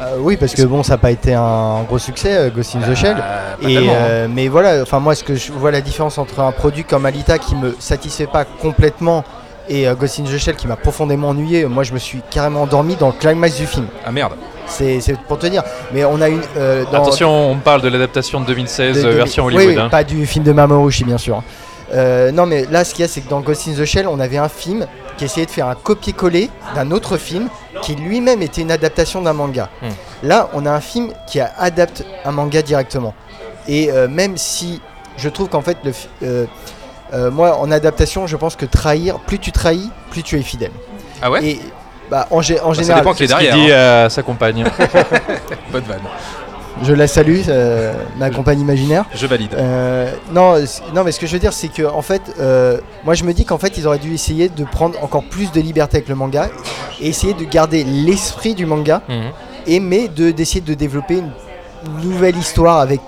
Euh, 0.02 0.18
oui, 0.20 0.36
parce 0.36 0.54
que 0.54 0.64
bon, 0.64 0.84
ça 0.84 0.96
n'a 0.96 0.98
pas 0.98 1.12
été 1.12 1.34
un 1.34 1.84
gros 1.84 2.00
succès, 2.00 2.36
euh, 2.36 2.50
Ghost 2.50 2.76
in 2.76 2.80
the 2.82 2.96
Shell. 2.96 3.16
Euh, 3.18 3.56
pas 3.62 3.70
Et, 3.70 3.78
hein. 3.78 3.82
euh, 3.94 4.28
mais 4.30 4.50
voilà, 4.50 4.82
enfin 4.82 5.00
moi, 5.00 5.16
ce 5.16 5.24
que 5.24 5.36
je 5.36 5.54
vois 5.54 5.72
la 5.72 5.80
différence 5.80 6.18
entre 6.18 6.42
un 6.42 6.52
produit 6.52 6.84
comme 6.84 7.06
Alita 7.06 7.38
qui 7.38 7.56
me 7.56 7.74
satisfait 7.80 8.28
pas 8.28 8.44
complètement 8.44 9.24
et 9.70 9.88
euh, 9.88 9.96
Ghost 9.96 10.20
in 10.20 10.24
the 10.24 10.38
Shell 10.38 10.56
qui 10.58 10.68
m'a 10.68 10.76
profondément 10.76 11.30
ennuyé, 11.30 11.64
moi 11.66 11.84
je 11.84 11.94
me 11.94 12.00
suis 12.00 12.22
carrément 12.30 12.64
endormi 12.64 12.98
dans 12.98 13.08
le 13.08 13.14
climax 13.14 13.56
du 13.56 13.68
film. 13.68 13.86
Ah 14.06 14.12
merde. 14.12 14.34
C'est 14.68 15.00
c'est 15.02 15.18
pour 15.18 15.38
te 15.38 15.48
dire. 15.48 15.64
Mais 15.94 16.04
on 16.06 16.20
a 16.22 16.28
une. 16.30 16.42
euh, 16.58 16.84
dans- 16.92 17.02
Attention, 17.04 17.52
on 17.52 17.56
parle 17.58 17.82
de 17.82 17.90
l'adaptation 17.90 18.40
de 18.42 18.46
2016, 18.46 18.98
de- 18.98 19.04
de- 19.04 19.10
version 19.16 19.46
oui, 19.46 19.56
Hollywood. 19.56 19.76
oui, 19.76 19.82
hein. 19.82 19.90
pas 19.90 20.04
du 20.04 20.26
film 20.26 20.44
de 20.46 20.52
Mamorushi, 20.54 21.04
bien 21.04 21.18
sûr. 21.18 21.42
Euh, 21.94 22.32
non, 22.32 22.46
mais 22.46 22.66
là, 22.72 22.84
ce 22.86 22.94
qu'il 22.94 23.02
y 23.04 23.06
a, 23.06 23.08
c'est 23.12 23.22
que 23.22 23.30
dans 23.30 23.42
Ghost 23.42 23.68
in 23.68 23.74
the 23.74 23.86
Shell, 23.86 24.08
on 24.08 24.20
avait 24.20 24.38
un 24.38 24.48
film 24.50 24.88
qui 25.18 25.26
essayait 25.26 25.46
de 25.46 25.52
faire 25.52 25.68
un 25.68 25.76
copier-coller 25.76 26.50
d'un 26.76 26.92
autre 26.92 27.18
film 27.18 27.50
qui 27.82 27.96
lui-même 27.96 28.42
était 28.42 28.62
une 28.62 28.72
adaptation 28.72 29.22
d'un 29.22 29.34
manga. 29.34 29.70
Hmm. 29.82 29.88
Là, 30.24 30.50
on 30.54 30.66
a 30.66 30.72
un 30.72 30.80
film 30.82 31.12
qui 31.28 31.40
a- 31.40 31.52
adapte 31.58 32.06
un 32.26 32.32
manga 32.32 32.62
directement. 32.62 33.14
Et 33.68 33.92
euh, 33.92 34.08
même 34.08 34.38
si 34.38 34.82
je 35.18 35.28
trouve 35.30 35.50
qu'en 35.50 35.62
fait, 35.62 35.78
le, 35.84 35.92
euh, 36.24 36.46
euh, 37.14 37.30
moi, 37.30 37.58
en 37.58 37.70
adaptation, 37.72 38.26
je 38.26 38.38
pense 38.38 38.56
que 38.56 38.66
trahir, 38.66 39.20
plus 39.20 39.40
tu 39.40 39.52
trahis, 39.52 39.90
plus 40.12 40.24
tu 40.24 40.40
es 40.40 40.42
fidèle. 40.44 40.72
Ah 41.22 41.30
ouais? 41.30 41.44
Et 41.46 41.60
bah, 42.10 42.28
en, 42.32 42.38
Bah, 42.38 42.44
Ça 42.44 42.72
général, 42.74 43.02
dépend 43.02 43.14
qui 43.14 43.24
est 43.24 43.28
Ce 43.28 43.34
qu'il 43.36 43.48
derrière. 43.50 43.66
dit 43.66 43.72
hein. 43.74 44.06
à 44.06 44.10
sa 44.10 44.24
compagne. 44.24 44.64
Bonne 45.72 45.84
vanne. 45.84 46.00
Je 46.84 46.94
la 46.94 47.08
salue, 47.08 47.42
euh, 47.50 47.94
ma 48.18 48.30
compagne 48.30 48.60
imaginaire. 48.60 49.06
Je 49.14 49.28
valide. 49.28 49.54
Euh, 49.56 50.12
non, 50.32 50.56
non, 50.96 51.04
mais 51.04 51.12
ce 51.12 51.20
que 51.20 51.28
je 51.28 51.34
veux 51.34 51.40
dire, 51.40 51.54
c'est 51.54 51.68
que 51.68 51.84
en 51.84 52.02
fait, 52.02 52.22
euh, 52.40 52.78
moi 53.04 53.14
je 53.14 53.24
me 53.24 53.34
dis 53.34 53.46
qu'en 53.46 53.58
fait, 53.58 53.78
ils 53.78 53.86
auraient 53.88 54.00
dû 54.00 54.14
essayer 54.14 54.50
de 54.50 54.64
prendre 54.64 55.02
encore 55.04 55.24
plus 55.24 55.52
de 55.52 55.62
liberté 55.62 55.98
avec 55.98 56.10
le 56.10 56.16
manga 56.16 56.50
et 57.02 57.08
essayer 57.10 57.34
de 57.34 57.44
garder 57.44 57.84
l'esprit 57.84 58.56
du 58.56 58.66
manga, 58.66 59.02
Mhm. 59.08 59.16
et 59.68 59.80
mais 59.80 60.08
de 60.08 60.32
d'essayer 60.32 60.62
de 60.62 60.74
développer 60.74 61.16
une 61.18 61.32
nouvelle 62.04 62.38
histoire 62.38 62.78
avec 62.80 63.02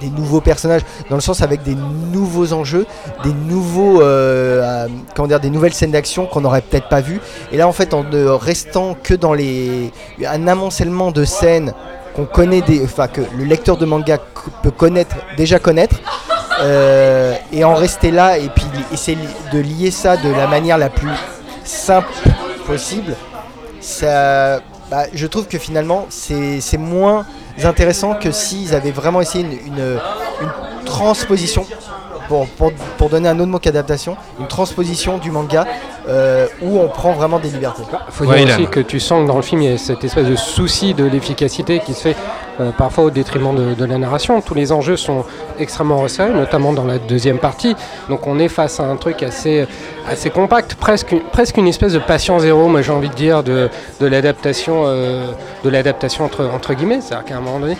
des 0.00 0.10
nouveaux 0.10 0.42
personnages, 0.42 0.82
dans 1.08 1.16
le 1.16 1.22
sens 1.22 1.40
avec 1.40 1.62
des 1.62 1.74
nouveaux 2.12 2.52
enjeux, 2.52 2.84
des 3.24 3.32
nouveaux, 3.32 4.02
euh, 4.02 4.60
euh, 4.62 4.88
comment 5.14 5.28
dire, 5.28 5.40
des 5.40 5.48
nouvelles 5.48 5.72
scènes 5.72 5.92
d'action 5.92 6.26
qu'on 6.26 6.42
n'aurait 6.42 6.60
peut-être 6.60 6.88
pas 6.90 7.00
vues. 7.00 7.20
Et 7.52 7.56
là, 7.56 7.66
en 7.66 7.72
fait, 7.72 7.94
en 7.94 8.04
ne 8.04 8.26
restant 8.26 8.94
que 9.02 9.14
dans 9.14 9.32
les 9.32 9.90
un 10.26 10.46
amoncellement 10.46 11.10
de 11.10 11.24
scènes 11.24 11.72
qu'on 12.14 12.24
connaît 12.24 12.60
des, 12.62 12.82
enfin 12.84 13.08
que 13.08 13.22
le 13.36 13.44
lecteur 13.44 13.76
de 13.76 13.86
manga 13.86 14.18
peut 14.62 14.70
connaître, 14.70 15.16
déjà 15.36 15.58
connaître, 15.58 15.96
euh, 16.60 17.34
et 17.52 17.64
en 17.64 17.74
rester 17.74 18.10
là 18.10 18.38
et 18.38 18.48
puis 18.48 18.66
essayer 18.92 19.18
de 19.52 19.58
lier 19.58 19.90
ça 19.90 20.16
de 20.16 20.30
la 20.30 20.46
manière 20.46 20.78
la 20.78 20.90
plus 20.90 21.10
simple 21.64 22.12
possible, 22.66 23.14
bah, 24.90 25.06
je 25.14 25.26
trouve 25.26 25.46
que 25.46 25.58
finalement 25.58 26.06
c'est 26.10 26.78
moins 26.78 27.24
intéressant 27.64 28.14
que 28.14 28.30
s'ils 28.30 28.74
avaient 28.74 28.90
vraiment 28.90 29.20
essayé 29.20 29.44
une 29.66 29.98
transposition. 30.84 31.66
Pour, 32.28 32.46
pour- 32.46 32.72
pour 32.98 33.08
donner 33.08 33.28
un 33.28 33.38
autre 33.40 33.50
mot 33.50 33.58
qu'adaptation, 33.58 34.16
une 34.40 34.46
transposition 34.46 35.18
du 35.18 35.30
manga 35.30 35.66
euh, 36.08 36.46
où 36.62 36.78
on 36.78 36.88
prend 36.88 37.12
vraiment 37.12 37.38
des 37.38 37.48
libertés. 37.50 37.82
faut 38.10 38.24
Ouais, 38.24 38.36
dire 38.38 38.46
Ilan. 38.46 38.54
aussi 38.56 38.66
que 38.70 38.80
tu 38.80 39.00
sens 39.00 39.22
que 39.22 39.28
dans 39.28 39.36
le 39.36 39.42
film, 39.42 39.62
il 39.62 39.70
y 39.70 39.74
a 39.74 39.78
cette 39.78 40.02
espèce 40.04 40.26
de 40.26 40.36
souci 40.36 40.94
de 40.94 41.04
l'efficacité 41.04 41.80
qui 41.84 41.94
se 41.94 42.00
fait 42.02 42.16
euh, 42.60 42.70
parfois 42.76 43.04
au 43.04 43.10
détriment 43.10 43.54
de, 43.54 43.74
de 43.74 43.84
la 43.84 43.98
narration. 43.98 44.40
Tous 44.40 44.54
les 44.54 44.72
enjeux 44.72 44.96
sont 44.96 45.24
extrêmement 45.58 45.98
resserrés, 45.98 46.32
notamment 46.32 46.72
dans 46.72 46.84
la 46.84 46.98
deuxième 46.98 47.38
partie. 47.38 47.74
Donc 48.08 48.26
on 48.26 48.38
est 48.38 48.48
face 48.48 48.80
à 48.80 48.84
un 48.84 48.96
truc 48.96 49.22
assez, 49.22 49.66
assez 50.08 50.30
compact, 50.30 50.74
presque, 50.76 51.14
presque 51.32 51.56
une 51.56 51.68
espèce 51.68 51.92
de 51.92 51.98
patient 51.98 52.38
zéro, 52.38 52.68
moi 52.68 52.82
j'ai 52.82 52.92
envie 52.92 53.08
de 53.10 53.14
dire, 53.14 53.42
de, 53.42 53.68
de 54.00 54.06
l'adaptation 54.06 54.82
euh, 54.86 55.26
de 55.64 55.70
l'adaptation 55.70 56.24
entre, 56.24 56.44
entre 56.46 56.74
guillemets. 56.74 57.00
C'est-à-dire 57.00 57.24
qu'à 57.26 57.36
un 57.36 57.40
moment 57.40 57.60
donné, 57.60 57.76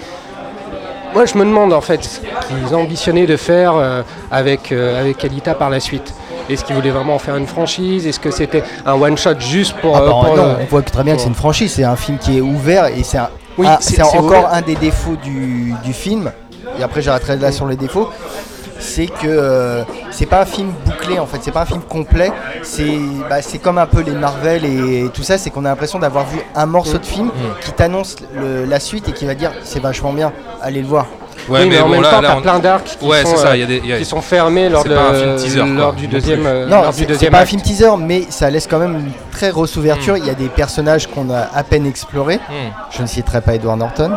moi, 1.14 1.26
je 1.26 1.36
me 1.36 1.44
demande 1.44 1.72
en 1.72 1.80
fait 1.80 2.02
ce 2.04 2.20
qu'ils 2.20 2.74
ambitionnaient 2.74 3.26
de 3.26 3.36
faire 3.36 3.74
euh, 3.76 4.02
avec, 4.30 4.72
euh, 4.72 5.00
avec 5.00 5.24
Alita 5.24 5.54
par 5.54 5.70
la 5.70 5.80
suite. 5.80 6.12
Est-ce 6.50 6.64
qu'ils 6.64 6.74
voulaient 6.74 6.90
vraiment 6.90 7.14
en 7.14 7.18
faire 7.18 7.36
une 7.36 7.46
franchise? 7.46 8.06
Est-ce 8.06 8.18
que 8.20 8.30
c'était 8.30 8.62
un 8.84 8.94
one-shot 8.94 9.38
juste 9.38 9.74
pour. 9.80 9.96
Ah 9.96 10.00
euh, 10.00 10.06
bah, 10.06 10.12
pour, 10.24 10.36
non, 10.36 10.56
on 10.60 10.64
voit 10.66 10.82
très 10.82 11.04
bien 11.04 11.14
que 11.14 11.20
c'est 11.20 11.28
une 11.28 11.34
franchise, 11.34 11.72
c'est 11.72 11.84
un 11.84 11.96
film 11.96 12.18
qui 12.18 12.38
est 12.38 12.40
ouvert 12.40 12.86
et 12.86 13.02
c'est 13.04 13.18
un- 13.18 13.30
Oui, 13.58 13.66
c'est 13.80 14.02
encore 14.02 14.24
ouvert. 14.24 14.52
un 14.52 14.60
des 14.62 14.74
défauts 14.74 15.16
du, 15.22 15.72
du 15.84 15.92
film. 15.92 16.32
Et 16.82 16.84
après 16.84 17.00
j'arrêterai 17.00 17.36
là 17.36 17.52
sur 17.52 17.68
les 17.68 17.76
défauts. 17.76 18.10
C'est 18.80 19.06
que 19.06 19.28
euh, 19.28 19.84
c'est 20.10 20.26
pas 20.26 20.42
un 20.42 20.44
film 20.44 20.72
bouclé 20.84 21.20
en 21.20 21.26
fait, 21.26 21.38
c'est 21.40 21.52
pas 21.52 21.62
un 21.62 21.66
film 21.66 21.80
complet. 21.82 22.32
C'est 22.64 22.98
bah, 23.30 23.40
c'est 23.40 23.58
comme 23.58 23.78
un 23.78 23.86
peu 23.86 24.00
les 24.00 24.10
Marvel 24.10 24.64
et 24.64 25.08
tout 25.14 25.22
ça, 25.22 25.38
c'est 25.38 25.50
qu'on 25.50 25.64
a 25.64 25.68
l'impression 25.68 26.00
d'avoir 26.00 26.26
vu 26.26 26.40
un 26.56 26.66
morceau 26.66 26.98
de 26.98 27.06
film 27.06 27.30
qui 27.60 27.70
t'annonce 27.70 28.16
la 28.34 28.80
suite 28.80 29.08
et 29.08 29.12
qui 29.12 29.26
va 29.26 29.36
dire 29.36 29.52
c'est 29.62 29.78
vachement 29.78 30.12
bien, 30.12 30.32
allez 30.60 30.82
le 30.82 30.88
voir. 30.88 31.06
Ouais, 31.48 31.60
oui, 31.62 31.68
mais, 31.70 31.78
en 31.80 31.84
bon, 31.86 31.92
même 31.92 32.02
là- 32.02 32.10
temps, 32.10 32.20
là, 32.20 32.28
t'as 32.28 32.36
on- 32.38 32.42
plein 32.42 32.58
d'arcs 32.58 32.96
qui, 32.98 33.04
Ouais, 33.06 33.22
sont, 33.22 33.30
c'est 33.30 33.36
ça, 33.36 33.48
euh, 33.48 33.56
il 33.56 33.60
y 33.60 33.62
a 33.62 33.66
des- 33.66 33.80
il 33.82 33.86
y 33.86 33.92
a- 33.92 33.98
qui 33.98 34.04
sont 34.04 34.20
fermés 34.20 34.68
lors, 34.68 34.84
de, 34.84 35.36
teaser, 35.38 35.62
lors 35.64 35.92
du 35.92 36.06
deuxième, 36.06 36.46
euh, 36.46 36.66
Non, 36.66 36.82
c'est 36.92 37.30
pas 37.30 37.40
un 37.40 37.46
film 37.46 37.60
teaser, 37.62 37.96
mais 37.98 38.26
ça 38.30 38.48
laisse 38.50 38.66
quand 38.66 38.78
même 38.78 38.94
une 38.94 39.12
très 39.32 39.50
grosse 39.50 39.76
ouverture. 39.76 40.16
Il 40.16 40.24
y 40.26 40.30
a 40.30 40.34
des 40.34 40.48
personnages 40.48 41.06
qu'on 41.08 41.30
a 41.30 41.48
à 41.54 41.62
peine 41.64 41.86
explorés. 41.86 42.36
Hmm. 42.48 42.70
Je 42.90 43.02
ne 43.02 43.06
citerai 43.06 43.40
pas 43.40 43.54
Edward 43.54 43.78
Norton. 43.78 44.10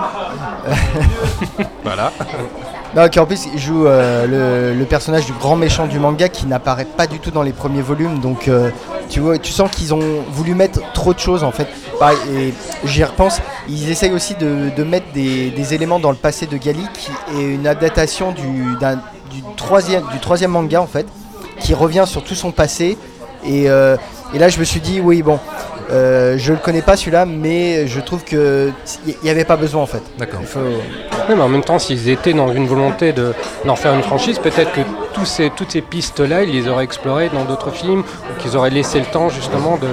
Voilà. 1.83 2.11
Non, 2.95 3.10
qui 3.10 3.19
en 3.19 3.25
plus 3.25 3.47
il 3.53 3.60
joue 3.60 3.88
euh, 3.88 4.73
le, 4.73 4.86
personnage 4.86 5.25
du 5.25 5.34
grand 5.34 5.58
méchant 5.58 5.86
du 5.86 5.99
manga 5.99 6.29
qui 6.29 6.45
n'apparaît 6.47 6.86
pas 6.86 7.08
du 7.08 7.19
tout 7.19 7.29
dans 7.29 7.43
les 7.43 7.51
premiers 7.51 7.81
volumes. 7.81 8.19
Donc 8.19 8.47
euh, 8.47 8.69
tu 9.10 9.19
vois, 9.19 9.38
tu 9.38 9.51
sens 9.51 9.69
qu'ils 9.69 9.93
ont 9.93 10.23
voulu 10.31 10.55
mettre 10.55 10.79
trop 10.93 11.13
de 11.13 11.19
choses 11.19 11.43
en 11.43 11.51
fait. 11.51 11.67
Et 12.34 12.53
j'y 12.86 13.03
repense, 13.03 13.41
ils 13.67 13.89
essayent 13.89 14.13
aussi 14.13 14.36
de, 14.36 14.84
mettre 14.84 15.12
des, 15.13 15.73
éléments 15.73 15.99
dans 15.99 16.12
le 16.12 16.15
passé 16.15 16.45
de 16.45 16.55
Gali 16.55 16.88
qui 16.93 17.12
est 17.38 17.43
une 17.43 17.67
adaptation 17.67 18.31
du, 18.31 18.77
troisième, 19.58 20.51
manga 20.51 20.81
en 20.81 20.88
fait, 20.88 21.05
qui 21.60 21.73
revient 21.73 22.05
sur 22.08 22.23
tout 22.23 22.36
son 22.36 22.51
passé. 22.51 22.97
Et, 23.45 23.69
euh, 23.69 23.97
et 24.34 24.39
là 24.39 24.47
je 24.47 24.58
me 24.58 24.63
suis 24.63 24.79
dit 24.79 25.01
oui 25.01 25.21
bon. 25.21 25.38
Euh, 25.91 26.35
je 26.37 26.51
le 26.51 26.57
connais 26.59 26.81
pas 26.81 26.95
celui-là, 26.97 27.25
mais 27.25 27.87
je 27.87 27.99
trouve 27.99 28.23
que 28.23 28.71
il 29.07 29.15
n'y 29.23 29.29
avait 29.29 29.45
pas 29.45 29.55
besoin 29.57 29.81
en 29.83 29.85
fait. 29.85 30.01
D'accord. 30.17 30.39
Il 30.41 30.47
faut- 30.47 30.59
Oui, 30.59 31.35
mais 31.35 31.41
en 31.43 31.49
même 31.49 31.63
temps, 31.63 31.79
s'ils 31.79 32.09
étaient 32.09 32.33
dans 32.33 32.51
une 32.51 32.67
volonté 32.67 33.11
de- 33.13 33.33
d'en 33.65 33.75
faire 33.75 33.93
une 33.93 34.03
franchise, 34.03 34.39
peut-être 34.39 34.71
que 34.73 34.81
tous 35.13 35.25
ces, 35.25 35.49
toutes 35.49 35.71
ces 35.71 35.81
pistes-là, 35.81 36.43
ils 36.43 36.51
les 36.51 36.67
auraient 36.67 36.83
explorées 36.83 37.29
dans 37.33 37.43
d'autres 37.45 37.71
films, 37.71 38.01
ou 38.01 38.41
qu'ils 38.41 38.55
auraient 38.57 38.69
laissé 38.69 38.99
le 38.99 39.05
temps 39.05 39.29
justement 39.29 39.77
de. 39.77 39.87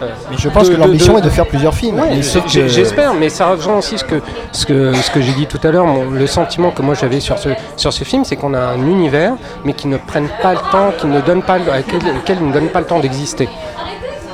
euh, 0.00 0.06
Mais 0.30 0.36
je 0.38 0.48
pense 0.48 0.68
de- 0.68 0.76
que 0.76 0.80
l'ambition 0.80 1.14
de- 1.14 1.18
est 1.18 1.22
de 1.22 1.28
faire 1.30 1.46
plusieurs 1.46 1.74
films. 1.74 1.98
Ouais, 1.98 2.10
mais 2.10 2.22
sauf 2.22 2.44
j'ai- 2.46 2.62
que- 2.62 2.68
J'espère, 2.68 3.14
mais 3.14 3.28
ça 3.28 3.46
rejoint 3.48 3.78
aussi 3.78 3.98
ce 3.98 4.04
que, 4.04 4.20
ce 4.52 4.64
que, 4.66 4.92
ce 4.94 5.10
que 5.10 5.20
j'ai 5.20 5.32
dit 5.32 5.46
tout 5.46 5.58
à 5.64 5.70
l'heure. 5.72 5.86
Le 6.12 6.26
sentiment 6.28 6.70
que 6.70 6.82
moi 6.82 6.94
j'avais 6.94 7.18
sur 7.18 7.36
ce, 7.38 7.48
sur 7.76 7.92
ce 7.92 8.04
film, 8.04 8.24
c'est 8.24 8.36
qu'on 8.36 8.54
a 8.54 8.60
un 8.60 8.86
univers, 8.86 9.32
mais 9.64 9.72
qui 9.72 9.88
ne 9.88 9.96
prennent 9.96 10.30
pas 10.40 10.52
le 10.52 10.60
temps, 10.70 10.92
qui 10.96 11.06
ne 11.08 11.20
donne 11.20 11.42
pas, 11.42 11.58
le- 11.58 11.72
à 11.72 11.82
quel- 11.82 11.98
auquel 12.16 12.38
ils 12.40 12.46
ne 12.46 12.52
donnent 12.52 12.68
pas 12.68 12.78
le 12.80 12.86
temps 12.86 13.00
d'exister. 13.00 13.48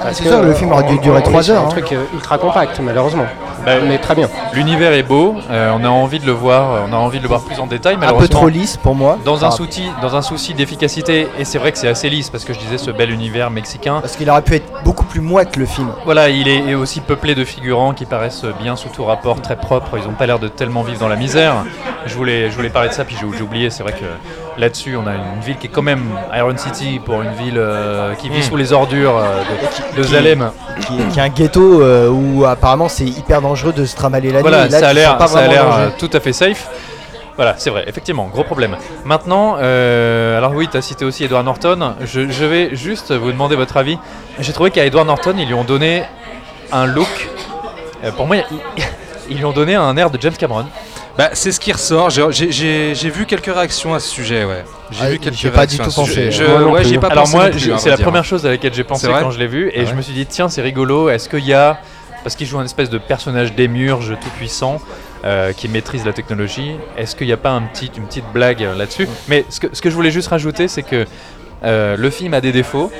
Parce 0.04 0.18
c'est 0.18 0.24
que, 0.24 0.28
sûr, 0.30 0.42
le 0.42 0.50
euh, 0.50 0.54
film 0.54 0.70
aurait 0.70 0.84
dû 0.84 0.98
durer 0.98 1.16
on 1.16 1.20
est 1.20 1.22
trois 1.22 1.42
sur 1.42 1.54
heures, 1.54 1.62
Un 1.62 1.66
hein. 1.66 1.70
truc 1.70 1.92
euh, 1.92 2.04
ultra 2.12 2.36
compact, 2.36 2.78
malheureusement. 2.80 3.24
Bah, 3.64 3.72
mais 3.88 3.96
très 3.96 4.14
bien. 4.14 4.28
L'univers 4.52 4.92
est 4.92 5.02
beau, 5.02 5.36
euh, 5.50 5.72
on 5.74 5.82
a 5.82 5.88
envie 5.88 6.18
de 6.18 6.26
le 6.26 6.32
voir, 6.32 6.86
on 6.86 6.92
a 6.92 6.96
envie 6.96 7.16
de 7.16 7.22
le 7.22 7.28
voir 7.28 7.40
plus 7.40 7.58
en 7.58 7.66
détail. 7.66 7.96
un 8.02 8.12
peu 8.12 8.28
trop 8.28 8.48
lisse 8.48 8.76
pour 8.76 8.94
moi. 8.94 9.16
Dans 9.24 9.44
un, 9.44 9.48
Ah, 9.48 9.50
souci, 9.50 9.84
dans 10.02 10.14
un 10.14 10.20
souci 10.20 10.52
d'efficacité, 10.52 11.28
et 11.38 11.44
c'est 11.46 11.56
vrai 11.56 11.72
que 11.72 11.78
c'est 11.78 11.88
assez 11.88 12.10
lisse 12.10 12.28
parce 12.28 12.44
que 12.44 12.52
je 12.52 12.58
disais 12.58 12.76
ce 12.76 12.90
bel 12.90 13.10
univers 13.10 13.50
mexicain. 13.50 14.00
Parce 14.02 14.16
qu'il 14.16 14.28
aurait 14.28 14.42
pu 14.42 14.56
être 14.56 14.66
beaucoup 14.84 15.04
plus 15.04 15.22
moite 15.22 15.56
le 15.56 15.64
film. 15.64 15.88
Voilà, 16.04 16.28
il 16.28 16.48
est 16.48 16.74
aussi 16.74 17.00
peuplé 17.00 17.34
de 17.34 17.44
figurants 17.44 17.94
qui 17.94 18.04
paraissent 18.04 18.44
bien 18.60 18.76
sous 18.76 18.90
tout 18.90 19.04
rapport, 19.04 19.40
très 19.40 19.56
propres. 19.56 19.96
Ils 19.96 20.04
n'ont 20.04 20.12
pas 20.14 20.26
l'air 20.26 20.38
de 20.38 20.48
tellement 20.48 20.82
vivre 20.82 21.00
dans 21.00 21.08
la 21.08 21.16
misère. 21.16 21.64
Je 22.04 22.14
voulais, 22.14 22.50
je 22.50 22.56
voulais 22.56 22.68
parler 22.68 22.90
de 22.90 22.94
ça, 22.94 23.04
puis 23.04 23.16
j'ai 23.18 23.42
oublié. 23.42 23.70
C'est 23.70 23.82
vrai 23.82 23.92
que 23.92 24.04
là-dessus, 24.58 24.96
on 24.96 25.06
a 25.06 25.14
une 25.14 25.40
ville 25.44 25.56
qui 25.56 25.66
est 25.66 25.70
quand 25.70 25.82
même 25.82 26.04
Iron 26.34 26.56
City 26.56 27.00
pour 27.04 27.22
une 27.22 27.32
ville 27.32 27.58
euh, 27.58 28.14
qui 28.14 28.28
vit 28.28 28.42
sous 28.42 28.56
les 28.56 28.72
ordures 28.72 29.16
euh, 29.16 29.42
de, 29.96 29.98
de 29.98 30.02
Zalem. 30.02 30.50
Qui 30.86 31.00
est, 31.00 31.08
qui 31.08 31.18
est 31.18 31.22
un 31.22 31.28
ghetto 31.28 31.82
euh, 31.82 32.08
où 32.08 32.44
apparemment 32.44 32.88
c'est 32.88 33.04
hyper 33.04 33.40
dangereux 33.40 33.72
de 33.72 33.84
se 33.84 33.96
tramaler 33.96 34.28
la 34.28 34.36
nuit. 34.36 34.42
Voilà, 34.42 34.68
là, 34.68 34.78
ça 34.78 34.88
a 34.88 34.92
l'air, 34.92 35.28
ça 35.28 35.38
a 35.40 35.90
tout 35.98 36.10
à 36.12 36.20
fait 36.20 36.32
safe. 36.32 36.68
Voilà, 37.36 37.54
c'est 37.58 37.70
vrai, 37.70 37.84
effectivement, 37.88 38.28
gros 38.32 38.44
problème. 38.44 38.76
Maintenant, 39.04 39.54
alors 39.56 40.52
oui, 40.54 40.68
tu 40.70 40.76
as 40.76 40.82
cité 40.82 41.04
aussi 41.04 41.24
Edward 41.24 41.44
Norton. 41.44 41.94
Je, 42.00 42.28
je 42.30 42.44
vais 42.44 42.76
juste 42.76 43.12
vous 43.12 43.32
demander 43.32 43.56
votre 43.56 43.76
avis. 43.76 43.98
J'ai 44.38 44.52
trouvé 44.52 44.70
qu'à 44.70 44.84
Edward 44.84 45.06
Norton, 45.06 45.34
ils 45.36 45.46
lui 45.46 45.54
ont 45.54 45.64
donné 45.64 46.04
un 46.70 46.86
look. 46.86 47.28
pour 48.16 48.26
moi, 48.26 48.36
ils, 48.36 48.44
ils 49.30 49.38
lui 49.38 49.44
ont 49.44 49.52
donné 49.52 49.74
un 49.74 49.96
air 49.96 50.10
de 50.10 50.18
James 50.20 50.36
Cameron. 50.38 50.66
Bah, 51.16 51.30
c'est 51.32 51.52
ce 51.52 51.60
qui 51.60 51.72
ressort. 51.72 52.10
J'ai- 52.10 52.92
vu 53.10 53.26
quelques 53.26 53.46
réactions 53.54 53.94
à 53.94 54.00
ce 54.00 54.08
sujet, 54.08 54.44
ouais. 54.44 54.64
J'ai 54.90 54.98
Ah, 55.04 55.10
vu 55.10 55.18
quelques 55.18 55.44
ai 55.44 55.50
pas 55.50 55.66
du 55.66 55.76
réactions 55.76 55.84
tout 55.84 56.08
pensé. 56.08 56.30
Je, 56.32 56.44
Moi 56.44 56.60
non 56.60 56.72
ouais, 56.72 56.86
ai 56.92 56.98
pas 56.98 57.06
Alors 57.08 57.24
pensé 57.24 57.36
moi, 57.36 57.44
à 57.44 57.52
c'est 57.52 57.88
la 57.90 57.96
dire. 57.96 58.04
première 58.04 58.24
chose 58.24 58.44
à 58.46 58.50
laquelle 58.50 58.74
j'ai 58.74 58.84
pensé 58.84 59.06
quand 59.08 59.30
je 59.30 59.38
l'ai 59.38 59.46
vu, 59.46 59.68
et 59.72 59.80
Ah 59.82 59.84
je 59.84 59.94
me 59.94 60.02
suis 60.02 60.12
dit 60.12 60.26
tiens, 60.26 60.48
c'est 60.48 60.62
rigolo. 60.62 61.08
Est-ce 61.08 61.28
qu'il 61.28 61.44
y 61.46 61.52
a 61.54 61.78
parce 62.24 62.36
qu'il 62.36 62.46
joue 62.46 62.58
un 62.58 62.64
espèce 62.64 62.88
de 62.88 62.96
personnage 62.96 63.54
démurge 63.54 64.16
tout 64.18 64.30
puissant 64.38 64.80
euh, 65.26 65.52
qui 65.52 65.68
maîtrise 65.68 66.06
la 66.06 66.14
technologie. 66.14 66.72
Est-ce 66.96 67.14
qu'il 67.16 67.26
n'y 67.26 67.34
a 67.34 67.36
pas 67.36 67.50
un 67.50 67.60
petit, 67.62 67.90
une 67.96 68.06
petite 68.06 68.24
blague 68.32 68.66
là-dessus? 68.76 69.06
Mais 69.28 69.44
ce 69.50 69.60
que, 69.60 69.66
ce 69.72 69.82
que 69.82 69.90
je 69.90 69.94
voulais 69.94 70.10
juste 70.10 70.28
rajouter, 70.28 70.66
c'est 70.66 70.82
que 70.82 71.04
euh, 71.64 71.96
le 71.98 72.10
film 72.10 72.32
a 72.32 72.40
des 72.40 72.50
défauts. 72.52 72.90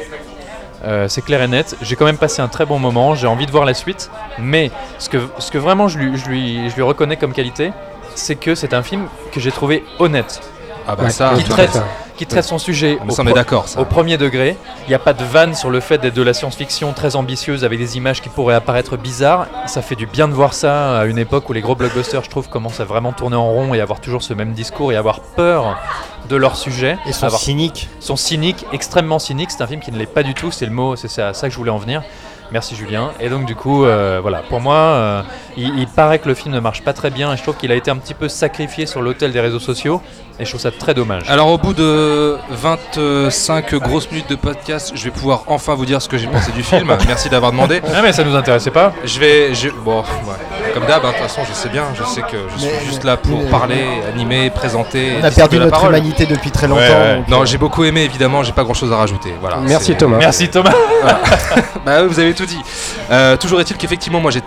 Euh, 0.85 1.09
c'est 1.09 1.23
clair 1.25 1.41
et 1.43 1.49
net. 1.49 1.75
J'ai 1.81 1.97
quand 1.97 2.05
même 2.05 2.19
passé 2.19 2.43
un 2.43 2.49
très 2.49 2.67
bon 2.67 2.79
moment. 2.79 3.15
J'ai 3.15 3.27
envie 3.27 3.47
de 3.47 3.51
voir 3.51 3.65
la 3.65 3.73
suite. 3.73 4.11
Mais 4.39 4.71
ce 4.99 5.09
que, 5.09 5.17
ce 5.39 5.51
que 5.51 5.57
vraiment 5.57 5.89
je 5.89 5.99
lui, 5.99 6.19
je, 6.19 6.29
lui, 6.29 6.69
je 6.69 6.75
lui 6.75 6.83
reconnais 6.83 7.17
comme 7.17 7.33
qualité, 7.33 7.73
c'est 8.15 8.37
que 8.37 8.55
c'est 8.55 8.75
un 8.75 8.83
film 8.83 9.07
que 9.33 9.41
j'ai 9.41 9.51
trouvé 9.53 9.85
honnête 9.99 10.41
Ah 10.87 10.97
bah 10.97 11.05
Ouais, 11.05 11.11
ça, 11.11 11.33
qui 11.37 11.45
traite, 11.45 11.83
qui 12.17 12.27
traite 12.27 12.45
son 12.45 12.59
sujet 12.59 12.99
mais 13.05 13.11
au, 13.13 13.15
pro- 13.33 13.35
ça. 13.67 13.81
au 13.81 13.85
premier 13.85 14.17
degré. 14.19 14.57
Il 14.87 14.89
n'y 14.91 14.95
a 14.95 14.99
pas 14.99 15.13
de 15.15 15.25
vanne 15.25 15.55
sur 15.55 15.71
le 15.71 15.81
fait 15.81 15.99
d'être 15.99 16.15
de 16.15 16.23
la 16.23 16.35
science-fiction 16.35 16.93
très 16.93 17.17
ambitieuse 17.17 17.65
avec 17.65 17.79
des 17.79 17.97
images 17.97 18.21
qui 18.23 18.29
pourraient 18.29 18.55
apparaître 18.55 18.97
bizarres. 18.97 19.47
Ça 19.67 19.83
fait 19.83 19.97
du 19.97 20.07
bien 20.07 20.29
de 20.29 20.33
voir 20.35 20.53
ça 20.55 21.01
à 21.01 21.05
une 21.07 21.19
époque 21.19 21.49
où 21.49 21.53
les 21.53 21.61
gros 21.63 21.75
blockbusters, 21.75 22.23
je 22.23 22.31
trouve, 22.31 22.49
commencent 22.49 22.81
à 22.81 22.85
vraiment 22.85 23.13
tourner 23.13 23.37
en 23.37 23.49
rond 23.51 23.75
et 23.75 23.81
avoir 23.81 24.01
toujours 24.01 24.23
ce 24.23 24.35
même 24.35 24.53
discours 24.53 24.93
et 24.93 24.97
avoir 24.97 25.21
peur 25.21 25.79
de 26.29 26.37
leur 26.37 26.57
sujet. 26.57 26.99
Et 27.09 27.13
sont 27.13 27.27
avoir- 27.27 27.41
cyniques. 27.41 27.89
sont 28.01 28.17
cyniques, 28.17 28.65
extrêmement 28.73 29.19
cyniques. 29.19 29.51
C'est 29.51 29.63
un 29.63 29.67
film 29.67 29.81
qui 29.81 29.91
ne 29.91 29.99
l'est 29.99 30.07
pas 30.07 30.23
du 30.23 30.35
tout, 30.35 30.51
c'est 30.53 30.67
le 30.67 30.73
mot, 30.73 30.97
c'est 30.97 31.21
à 31.21 31.35
ça 31.35 31.49
que 31.49 31.53
je 31.53 31.59
voulais 31.59 31.71
en 31.71 31.79
venir. 31.79 32.03
Merci 32.53 32.77
Julien. 32.77 33.13
Et 33.21 33.29
donc 33.29 33.47
du 33.47 33.57
coup, 33.57 33.85
euh, 33.85 34.19
voilà, 34.21 34.43
pour 34.49 34.61
moi, 34.61 34.75
euh, 34.77 35.23
il, 35.57 35.79
il 35.79 35.87
paraît 35.87 36.19
que 36.19 36.29
le 36.29 36.35
film 36.35 36.55
ne 36.55 36.61
marche 36.61 36.83
pas 36.83 36.93
très 36.93 37.11
bien 37.11 37.33
et 37.33 37.37
je 37.37 37.43
trouve 37.43 37.57
qu'il 37.57 37.73
a 37.73 37.75
été 37.75 37.91
un 37.91 37.97
petit 37.97 38.15
peu 38.15 38.29
sacrifié 38.29 38.87
sur 38.87 39.03
l'autel 39.03 39.33
des 39.33 39.41
réseaux 39.41 39.59
sociaux 39.59 40.01
et 40.39 40.45
je 40.45 40.51
trouve 40.51 40.61
ça 40.61 40.71
très 40.71 40.95
dommage. 40.95 41.23
Alors 41.29 41.49
au 41.49 41.59
bout 41.59 41.73
de 41.75 42.37
25 42.51 43.75
grosses 43.77 44.11
minutes 44.11 44.29
de 44.31 44.35
podcast, 44.35 44.93
je 44.95 45.05
vais 45.05 45.11
pouvoir 45.11 45.45
enfin 45.47 45.75
vous 45.75 45.87
dire 45.87 46.03
ce 46.03 46.09
que 46.09 46.19
j'ai 46.19 46.27
pensé 46.27 46.51
du 46.53 46.63
film. 46.63 46.97
Merci 47.07 47.29
d'avoir 47.29 47.53
demandé. 47.53 47.81
Ah 47.95 48.01
mais 48.03 48.13
ça 48.13 48.25
nous 48.25 48.35
intéressait 48.35 48.71
pas. 48.71 48.93
Je 49.05 49.19
vais, 49.21 49.55
je- 49.55 49.69
bon, 49.71 50.01
ouais. 50.01 50.73
comme 50.75 50.87
d'hab, 50.87 51.05
hein, 51.05 51.09
de 51.09 51.13
toute 51.13 51.23
façon, 51.23 51.43
je 51.49 51.55
sais 51.55 51.69
bien, 51.69 51.85
je 51.99 52.03
sais 52.05 52.23
que 52.23 52.37
je 52.55 52.61
suis 52.63 52.69
Mais- 52.71 52.87
juste 52.87 53.05
là 53.05 53.17
pour 53.17 53.39
mais- 53.43 53.51
parler, 53.51 53.85
animer, 54.13 54.51
présenter. 54.51 55.13
On 55.21 55.25
a 55.25 55.31
perdu 55.31 55.59
notre 55.59 55.71
parole. 55.71 55.91
humanité 55.91 56.27
depuis 56.27 56.51
très 56.51 56.67
longtemps. 56.67 56.81
Ouais, 56.81 56.91
ouais. 56.91 57.17
donc, 57.19 57.29
Non, 57.29 57.43
euh, 57.43 57.45
j'ai 57.47 57.59
beaucoup 57.59 57.85
aimé, 57.85 58.03
évidemment, 58.03 58.43
j'ai 58.43 58.53
pas 58.53 58.65
grand 58.65 58.75
chose 58.75 58.93
à 58.93 58.97
rajouter. 58.97 59.33
Voilà, 59.41 59.59
Merci 59.59 59.95
Thomas. 59.95 60.19
Merci 60.19 60.49
Thomas. 60.49 60.75
Bah, 61.85 62.03
vous 62.07 62.19
avez 62.19 62.33
tout 62.33 62.47
dit. 62.47 62.59
Euh, 63.11 63.37
toujours 63.37 63.61
est-il 63.61 63.77
qu'effectivement, 63.77 64.19
moi 64.19 64.31
j'ai 64.31 64.41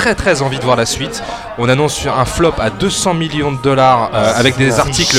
très 0.00 0.14
très 0.14 0.40
envie 0.40 0.58
de 0.58 0.64
voir 0.64 0.76
la 0.76 0.86
suite. 0.86 1.22
On 1.58 1.68
annonce 1.68 1.92
sur 1.92 2.18
un 2.18 2.24
flop 2.24 2.54
à 2.58 2.70
200 2.70 3.12
millions 3.12 3.52
de 3.52 3.58
dollars 3.58 4.10
euh, 4.14 4.32
avec 4.34 4.56
des 4.56 4.80
articles, 4.80 5.14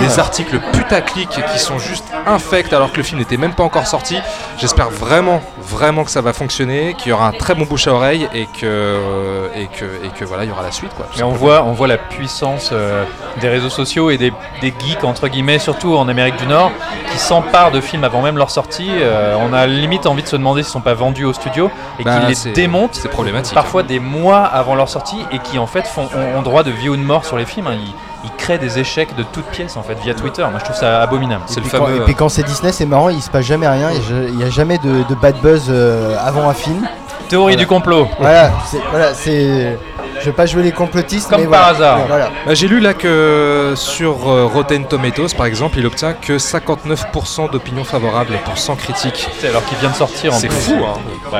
des 0.00 0.18
articles 0.18 0.60
putaclic 0.74 1.30
qui 1.30 1.58
sont 1.58 1.78
juste 1.78 2.04
infects 2.26 2.74
alors 2.74 2.92
que 2.92 2.98
le 2.98 3.02
film 3.04 3.20
n'était 3.20 3.38
même 3.38 3.54
pas 3.54 3.62
encore 3.62 3.86
sorti. 3.86 4.18
J'espère 4.58 4.90
vraiment, 4.90 5.40
vraiment 5.62 6.04
que 6.04 6.10
ça 6.10 6.20
va 6.20 6.34
fonctionner, 6.34 6.92
qu'il 6.98 7.08
y 7.08 7.12
aura 7.12 7.28
un 7.28 7.32
très 7.32 7.54
bon 7.54 7.64
bouche 7.64 7.86
à 7.86 7.94
oreille 7.94 8.28
et 8.34 8.46
que, 8.60 9.48
et 9.54 9.66
que, 9.66 9.84
et 10.04 10.10
que 10.18 10.26
voilà, 10.26 10.44
il 10.44 10.48
y 10.50 10.52
aura 10.52 10.62
la 10.62 10.72
suite 10.72 10.92
quoi. 10.94 11.06
Mais 11.16 11.22
on 11.22 11.32
voit, 11.32 11.62
on 11.64 11.72
voit 11.72 11.88
la 11.88 11.96
puissance 11.96 12.68
euh, 12.72 13.04
des 13.40 13.48
réseaux 13.48 13.70
sociaux 13.70 14.10
et 14.10 14.18
des, 14.18 14.30
des 14.60 14.74
geeks, 14.78 15.04
entre 15.04 15.28
guillemets, 15.28 15.58
surtout 15.58 15.96
en 15.96 16.06
Amérique 16.06 16.36
du 16.36 16.46
Nord, 16.46 16.70
qui 17.10 17.18
s'emparent 17.18 17.70
de 17.70 17.80
films 17.80 18.04
avant 18.04 18.20
même 18.20 18.36
leur 18.36 18.50
sortie. 18.50 18.90
Euh, 18.90 19.36
on 19.40 19.54
a 19.54 19.66
limite 19.66 20.04
envie 20.06 20.22
de 20.22 20.28
se 20.28 20.36
demander 20.36 20.62
s'ils 20.62 20.72
sont 20.72 20.82
pas 20.82 20.92
vendus 20.94 21.24
au 21.24 21.32
studio 21.32 21.70
et 21.98 22.04
Bah, 22.04 22.20
qui 22.28 22.34
c'est- 22.34 22.48
les 22.50 22.54
démontent 22.54 22.94
C'est 23.00 23.08
problématique. 23.08 23.54
parfois 23.54 23.82
des 23.82 24.00
mois 24.00 24.17
avant 24.26 24.74
leur 24.74 24.88
sortie 24.88 25.24
et 25.32 25.38
qui 25.38 25.58
en 25.58 25.66
fait 25.66 25.86
font, 25.86 26.08
ont, 26.16 26.38
ont 26.38 26.42
droit 26.42 26.62
de 26.62 26.70
vie 26.70 26.88
ou 26.88 26.96
de 26.96 27.02
mort 27.02 27.24
sur 27.24 27.36
les 27.36 27.44
films. 27.46 27.66
hein. 27.68 27.74
Ils, 27.74 27.94
ils 28.24 28.30
créent 28.36 28.58
des 28.58 28.78
échecs 28.80 29.14
de 29.16 29.22
toutes 29.22 29.46
pièces 29.46 29.76
en 29.76 29.82
fait 29.82 29.94
via 30.02 30.12
Twitter. 30.14 30.42
Moi 30.42 30.58
je 30.58 30.64
trouve 30.64 30.76
ça 30.76 31.00
abominable. 31.02 31.42
C'est 31.46 31.60
le 31.60 31.68
puis 31.68 31.78
quand- 31.78 31.84
fameux. 31.86 31.96
Et 31.98 32.00
puis 32.04 32.14
quand 32.14 32.28
c'est 32.28 32.42
Disney, 32.42 32.72
c'est 32.72 32.86
marrant, 32.86 33.08
il 33.10 33.22
se 33.22 33.30
passe 33.30 33.44
jamais 33.44 33.68
rien, 33.68 33.90
il 34.28 34.36
n'y 34.36 34.44
a 34.44 34.50
jamais 34.50 34.78
de, 34.78 35.04
de 35.08 35.14
bad 35.14 35.36
buzz 35.40 35.66
euh, 35.68 36.16
avant 36.24 36.48
un 36.48 36.54
film. 36.54 36.86
Théorie 37.28 37.52
Voilà. 37.52 37.56
du 37.58 37.66
complot. 37.66 38.08
Voilà, 38.18 38.50
c'est. 38.66 38.80
Voilà, 38.90 39.14
c'est- 39.14 39.78
je 40.20 40.24
vais 40.26 40.32
pas 40.32 40.46
jouer 40.46 40.62
les 40.62 40.72
complotistes, 40.72 41.28
Comme 41.30 41.40
mais 41.42 41.46
par 41.46 41.72
voilà. 41.74 41.90
hasard. 41.94 42.06
Voilà. 42.08 42.30
Bah, 42.46 42.54
J'ai 42.54 42.68
lu 42.68 42.80
là 42.80 42.94
que 42.94 43.72
sur 43.76 44.28
euh, 44.28 44.46
Rotten 44.46 44.84
Tomatoes 44.86 45.34
par 45.36 45.46
exemple, 45.46 45.78
il 45.78 45.86
obtient 45.86 46.12
que 46.12 46.34
59% 46.38 47.50
d'opinions 47.50 47.84
favorables 47.84 48.34
pour 48.44 48.58
100 48.58 48.76
critiques. 48.76 49.28
C'est 49.38 49.48
alors 49.48 49.64
qu'il 49.64 49.78
vient 49.78 49.90
de 49.90 49.94
sortir 49.94 50.34
en 50.34 50.38
C'est 50.38 50.50
fou 50.52 50.74
hein. 50.84 50.98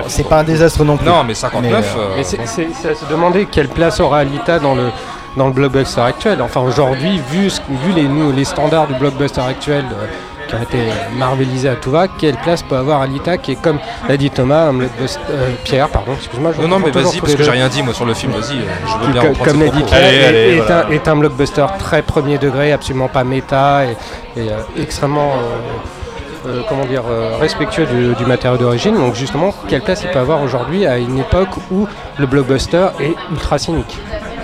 C'est 0.09 0.29
pas 0.29 0.41
un 0.41 0.45
désastre 0.45 0.85
non 0.85 0.97
plus. 0.97 1.07
Non 1.07 1.25
mais 1.25 1.35
59. 1.35 1.95
Mais, 1.97 2.01
euh, 2.01 2.05
euh, 2.05 2.15
Mais 2.17 2.23
c'est 2.25 2.89
à 2.91 2.95
se 2.95 3.05
demander 3.11 3.47
quelle 3.51 3.69
place 3.69 4.01
aura 4.01 4.19
Alita 4.19 4.59
dans 4.59 4.75
le, 4.75 4.91
dans 5.37 5.47
le 5.47 5.53
blockbuster 5.53 6.01
actuel. 6.01 6.41
Enfin, 6.43 6.61
aujourd'hui, 6.61 7.21
vu, 7.31 7.51
ce- 7.51 7.61
vu 7.69 7.93
les, 7.95 8.05
nous, 8.09 8.33
les 8.33 8.45
standards 8.45 8.87
du 8.87 8.95
blockbuster 8.95 9.41
actuel 9.41 9.85
euh, 9.93 10.07
qui 10.49 10.55
ont 10.55 10.63
été 10.63 10.79
marvelisés 11.17 11.69
à 11.69 11.77
tout 11.77 11.91
va, 11.91 12.09
quelle 12.09 12.37
place 12.37 12.63
peut 12.63 12.77
avoir 12.77 13.03
Alita 13.03 13.37
qui 13.39 13.53
est, 13.53 13.63
comme 13.63 13.79
l'a 14.09 14.17
dit 14.17 14.31
Thomas, 14.31 14.69
un 14.69 14.73
blockbuster. 14.73 15.21
euh, 15.31 15.51
Pierre, 15.65 15.89
pardon, 15.89 16.13
excuse-moi. 16.17 16.53
je 16.57 16.63
Non, 16.63 16.69
non, 16.69 16.79
mais 16.81 16.91
vas-y, 16.91 17.21
parce 17.21 17.35
que 17.35 17.43
j'ai 17.45 17.51
rien 17.51 17.69
dit 17.69 17.83
moi 17.83 17.95
sur 17.95 18.07
le 18.07 18.15
film, 18.15 18.33
vas-y, 18.33 18.59
euh, 18.59 18.63
je 18.87 19.07
veux 19.07 19.13
bien 19.13 19.21
reprendre 19.23 19.51
comme 19.51 19.61
l'a 19.63 19.69
dit. 19.69 19.83
Pierre, 19.85 20.05
Allez, 20.05 20.17
est, 20.17 20.25
allez, 20.25 20.39
est 20.57 20.61
voilà. 20.61 20.87
un, 20.87 20.91
est 20.91 21.07
un 21.09 21.17
blockbuster 21.17 21.67
très 21.79 22.03
premier 22.03 22.39
degré, 22.39 22.73
absolument 22.73 23.09
pas 23.09 23.25
méta 23.25 23.85
et, 23.85 23.91
et, 24.41 24.49
euh, 24.51 24.59
extrêmement 24.81 25.33
euh, 25.35 26.49
euh, 26.49 26.63
comment 26.69 26.85
dire, 26.87 27.03
euh, 27.11 27.37
respectueux 27.41 27.85
du, 27.87 28.15
du 28.15 28.25
matériau 28.25 28.57
d'origine. 28.57 28.95
Donc 28.95 29.15
justement, 29.15 29.53
quelle 29.69 29.83
place 29.83 30.03
il 30.05 30.11
peut 30.11 30.19
avoir 30.21 30.41
aujourd'hui 30.43 30.87
à 30.87 30.97
une 30.99 31.19
époque 31.19 31.49
où 31.71 31.87
le 32.19 32.27
blockbuster 32.27 32.87
est 33.01 33.15
ultra 33.31 33.59
cynique? 33.59 33.99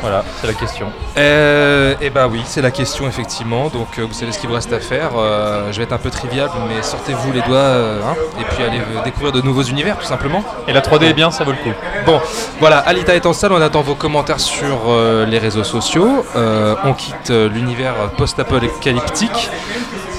Voilà, 0.05 0.23
c'est 0.39 0.47
la 0.47 0.53
question. 0.53 0.93
Euh, 1.17 1.95
et 2.03 2.11
bah 2.11 2.29
oui, 2.31 2.43
c'est 2.45 2.61
la 2.61 2.71
question 2.71 3.09
effectivement. 3.09 3.69
Donc 3.69 3.99
euh, 3.99 4.03
vous 4.07 4.13
savez 4.13 4.33
ce 4.33 4.39
qu'il 4.39 4.51
vous 4.51 4.55
reste 4.55 4.71
à 4.71 4.79
faire. 4.79 5.13
Euh, 5.17 5.73
je 5.73 5.79
vais 5.79 5.85
être 5.85 5.95
un 5.95 5.99
peu 5.99 6.11
trivial, 6.11 6.51
mais 6.69 6.83
sortez-vous 6.83 7.33
les 7.33 7.41
doigts 7.41 7.57
euh, 7.57 8.01
hein, 8.07 8.15
et 8.39 8.45
puis 8.45 8.63
allez 8.63 8.81
euh, 8.81 9.03
découvrir 9.03 9.33
de 9.33 9.41
nouveaux 9.41 9.63
univers 9.63 9.97
tout 9.97 10.05
simplement. 10.05 10.45
Et 10.69 10.75
la 10.75 10.83
3D 10.83 11.05
est 11.05 11.15
bien, 11.15 11.31
ça 11.31 11.45
vaut 11.45 11.53
le 11.53 11.57
coup. 11.57 11.73
Bon, 12.05 12.21
voilà, 12.61 12.81
Alita 12.81 13.15
est 13.15 13.25
en 13.25 13.33
salle, 13.33 13.53
on 13.53 13.63
attend 13.63 13.81
vos 13.81 13.95
commentaires 13.95 14.41
sur 14.41 14.83
euh, 14.89 15.25
les 15.25 15.39
réseaux 15.39 15.65
sociaux. 15.65 16.27
Euh, 16.37 16.75
on 16.85 16.93
quitte 16.93 17.31
euh, 17.31 17.49
l'univers 17.49 17.95
post-apocalyptique. 18.19 19.49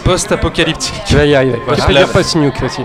Post-apocalyptique. 0.04 0.96
Tu 1.06 1.16
vas 1.16 1.26
y 1.26 1.36
arriver. 1.36 1.62
Voilà. 1.66 1.82
Tu 1.82 1.88
peux 1.88 1.94
dire 1.94 2.10
post-nuke 2.12 2.64
aussi. 2.64 2.82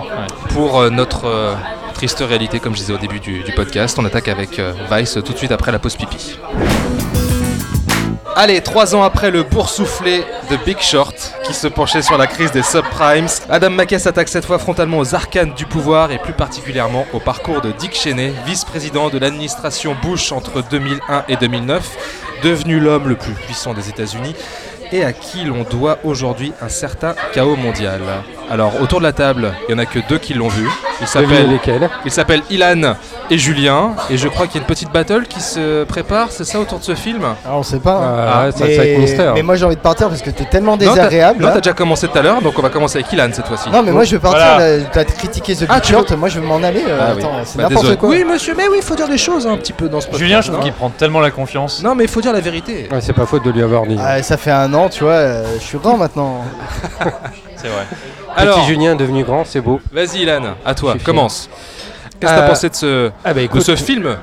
Pour 0.53 0.79
euh, 0.79 0.89
notre 0.91 1.25
euh, 1.25 1.53
triste 1.93 2.23
réalité, 2.27 2.59
comme 2.59 2.73
je 2.73 2.79
disais 2.79 2.93
au 2.93 2.97
début 2.97 3.19
du, 3.19 3.43
du 3.43 3.51
podcast, 3.53 3.97
on 3.99 4.05
attaque 4.05 4.27
avec 4.27 4.57
euh, 4.57 4.73
Vice 4.91 5.19
tout 5.23 5.33
de 5.33 5.37
suite 5.37 5.51
après 5.51 5.71
la 5.71 5.77
pause 5.79 5.95
pipi. 5.95 6.39
Allez, 8.35 8.61
trois 8.61 8.95
ans 8.95 9.03
après 9.03 9.29
le 9.29 9.43
boursouflé 9.43 10.23
de 10.49 10.55
Big 10.65 10.79
Short, 10.79 11.33
qui 11.43 11.53
se 11.53 11.67
penchait 11.67 12.01
sur 12.01 12.17
la 12.17 12.27
crise 12.27 12.51
des 12.51 12.63
subprimes, 12.63 13.27
Adam 13.49 13.69
McKay 13.71 13.99
s'attaque 13.99 14.29
cette 14.29 14.45
fois 14.45 14.57
frontalement 14.57 14.99
aux 14.99 15.13
arcanes 15.13 15.53
du 15.53 15.65
pouvoir 15.65 16.11
et 16.11 16.17
plus 16.17 16.31
particulièrement 16.33 17.05
au 17.13 17.19
parcours 17.19 17.61
de 17.61 17.71
Dick 17.73 17.93
Cheney, 17.93 18.31
vice-président 18.45 19.09
de 19.09 19.17
l'administration 19.17 19.97
Bush 20.01 20.31
entre 20.31 20.63
2001 20.69 21.25
et 21.27 21.35
2009, 21.35 22.39
devenu 22.41 22.79
l'homme 22.79 23.09
le 23.09 23.15
plus 23.15 23.33
puissant 23.33 23.73
des 23.73 23.89
États-Unis 23.89 24.35
et 24.93 25.03
à 25.03 25.11
qui 25.11 25.43
l'on 25.43 25.63
doit 25.63 25.99
aujourd'hui 26.03 26.53
un 26.61 26.69
certain 26.69 27.15
chaos 27.33 27.57
mondial. 27.57 28.01
Alors, 28.51 28.73
autour 28.81 28.99
de 28.99 29.05
la 29.05 29.13
table, 29.13 29.53
il 29.69 29.75
n'y 29.75 29.79
en 29.79 29.83
a 29.83 29.85
que 29.85 29.99
deux 30.09 30.17
qui 30.17 30.33
l'ont 30.33 30.49
vu. 30.49 30.67
Ils 30.99 31.07
s'appellent 31.07 31.49
lesquels? 31.49 31.89
ils 32.05 32.11
s'appellent 32.11 32.43
Ilan 32.49 32.95
et 33.29 33.37
Julien, 33.37 33.91
et 34.09 34.17
je 34.17 34.27
crois 34.27 34.45
qu'il 34.45 34.55
y 34.55 34.57
a 34.59 34.61
une 34.61 34.67
petite 34.67 34.91
battle 34.91 35.23
qui 35.27 35.39
se 35.39 35.83
prépare, 35.85 36.27
c'est 36.31 36.43
ça 36.43 36.59
autour 36.59 36.79
de 36.79 36.83
ce 36.83 36.93
film? 36.95 37.21
Ah, 37.45 37.51
on 37.53 37.63
sait 37.63 37.79
pas. 37.79 37.93
hein. 37.95 38.25
Ah, 38.47 38.51
ça, 38.51 38.65
mais, 38.65 38.75
ça 38.75 38.81
va 38.81 38.87
être 38.87 38.99
mystère. 38.99 39.33
mais 39.33 39.41
moi 39.41 39.55
j'ai 39.55 39.65
envie 39.65 39.77
de 39.77 39.81
partir 39.81 40.09
parce 40.09 40.21
que 40.21 40.29
t'es 40.29 40.43
tellement 40.45 40.75
désagréable. 40.77 41.41
Non, 41.43 41.49
t'as 41.53 41.61
déjà 41.61 41.73
commencé 41.73 42.07
tout 42.09 42.17
à 42.17 42.21
l'heure, 42.21 42.41
donc 42.41 42.53
on 42.59 42.61
va 42.61 42.69
commencer 42.69 42.97
avec 42.99 43.11
Ilan 43.13 43.29
cette 43.31 43.47
fois-ci. 43.47 43.69
Non 43.69 43.81
mais 43.83 43.91
moi 43.91 44.03
je 44.03 44.11
veux 44.15 44.19
partir, 44.19 44.41
Voilà. 44.57 44.77
là, 44.77 44.83
t'as 44.91 45.05
critiqué 45.05 45.55
The 45.55 45.65
Ah, 45.69 45.75
Big 45.79 45.85
Short, 45.85 46.11
moi 46.11 46.27
je 46.27 46.39
veux 46.39 46.45
m'en 46.45 46.61
aller, 46.61 46.83
euh, 46.87 46.99
Ah 47.01 47.13
oui. 47.15 47.19
attends, 47.23 47.31
c'est 47.45 47.57
Bah, 47.57 47.63
n'importe 47.63 47.83
désolé. 47.85 47.97
quoi. 47.97 48.09
Oui, 48.09 48.25
monsieur, 48.25 48.53
mais 48.55 48.67
oui, 48.69 48.77
il 48.79 48.83
faut 48.83 48.95
dire 48.95 49.07
des 49.07 49.17
choses 49.17 49.47
hein, 49.47 49.53
un 49.53 49.57
petit 49.57 49.73
peu 49.73 49.87
dans 49.87 50.01
ce 50.01 50.07
podcast. 50.07 50.23
Julien, 50.23 50.41
je 50.41 50.47
trouve 50.47 50.57
non 50.59 50.63
qu'il 50.65 50.73
prend 50.73 50.89
tellement 50.89 51.21
la 51.21 51.31
confiance. 51.31 51.81
Non, 51.83 51.95
mais 51.95 52.03
il 52.03 52.09
faut 52.09 52.21
dire 52.21 52.33
la 52.33 52.41
vérité. 52.41 52.89
Ouais, 52.91 52.99
c'est 53.01 53.13
pas 53.13 53.25
faute 53.25 53.45
de 53.45 53.51
lui 53.51 53.63
avoir 53.63 53.85
dit. 53.87 53.97
Ah, 53.99 54.21
ça 54.21 54.35
fait 54.37 54.51
un 54.51 54.71
an, 54.73 54.89
tu 54.89 55.05
vois, 55.05 55.13
euh, 55.13 55.45
je 55.59 55.63
suis 55.63 55.77
grand 55.77 55.95
maintenant. 55.97 56.43
C'est 57.55 57.67
vrai. 57.67 57.85
Alors, 58.35 58.57
Petit 58.59 58.67
Julien 58.67 58.95
devenu 58.95 59.23
grand, 59.23 59.43
c'est 59.45 59.61
beau. 59.61 59.79
vas-y 59.91 60.19
Ilan, 60.23 60.55
à 60.65 60.73
toi, 60.75 60.95
commence. 61.03 61.49
Qu'est-ce 62.19 62.31
que 62.33 62.37
t'as 62.37 62.43
Euh, 62.45 62.47
pensé 62.49 62.69
de 62.69 62.75
ce, 62.75 63.11
Ah 63.25 63.33
bah 63.33 63.41
de 63.47 63.59
ce 63.59 63.75
film 63.75 64.15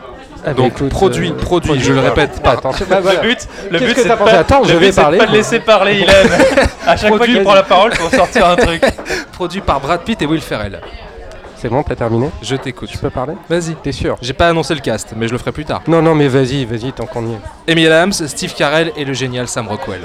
ah 0.44 0.50
bah 0.50 0.52
Donc, 0.54 0.72
écoute, 0.72 0.88
produit, 0.88 1.30
euh, 1.30 1.34
produit, 1.34 1.80
je 1.80 1.92
le 1.92 2.00
répète, 2.00 2.40
par 2.42 2.54
Attention, 2.54 2.86
bah 2.88 3.00
voilà. 3.02 3.22
Le 3.22 3.28
but, 3.28 3.48
le 3.70 3.78
but 3.80 3.96
c'est 3.96 4.08
pas, 4.08 4.24
Attends, 4.30 4.60
le 4.62 4.68
je 4.68 4.72
but, 4.74 4.78
vais 4.78 4.92
c'est 4.92 5.00
de 5.00 5.02
parler. 5.02 5.18
pas 5.18 5.26
laisser 5.26 5.60
parler, 5.60 5.94
il 6.02 6.08
aime. 6.08 6.30
à 6.86 6.96
chaque 6.96 7.08
fois 7.08 7.18
qu'il 7.18 7.34
Produit- 7.34 7.40
prend 7.40 7.54
la 7.54 7.62
parole 7.64 7.90
pour 7.92 8.08
sortir 8.10 8.46
un 8.48 8.56
truc. 8.56 8.82
produit 9.32 9.60
par 9.60 9.80
Brad 9.80 10.00
Pitt 10.02 10.20
et 10.22 10.26
Will 10.26 10.40
Ferrell. 10.40 10.80
C'est 11.60 11.68
bon, 11.68 11.82
t'as 11.82 11.96
terminé 11.96 12.30
Je 12.40 12.54
t'écoute. 12.54 12.88
Tu 12.88 12.98
peux 12.98 13.10
parler 13.10 13.34
Vas-y. 13.48 13.74
T'es 13.82 13.90
sûr 13.90 14.16
J'ai 14.22 14.32
pas 14.32 14.46
annoncé 14.48 14.74
le 14.74 14.80
cast, 14.80 15.14
mais 15.16 15.26
je 15.26 15.32
le 15.32 15.38
ferai 15.38 15.50
plus 15.50 15.64
tard. 15.64 15.82
Non, 15.88 16.00
non, 16.00 16.14
mais 16.14 16.28
vas-y, 16.28 16.64
vas-y, 16.64 16.92
tant 16.92 17.06
qu'on 17.06 17.26
y 17.26 17.32
est. 17.32 17.72
Amy 17.72 17.84
Adams, 17.88 18.12
Steve 18.12 18.54
Carell 18.54 18.92
et 18.96 19.04
le 19.04 19.12
génial 19.12 19.48
Sam 19.48 19.66
Rockwell. 19.66 20.02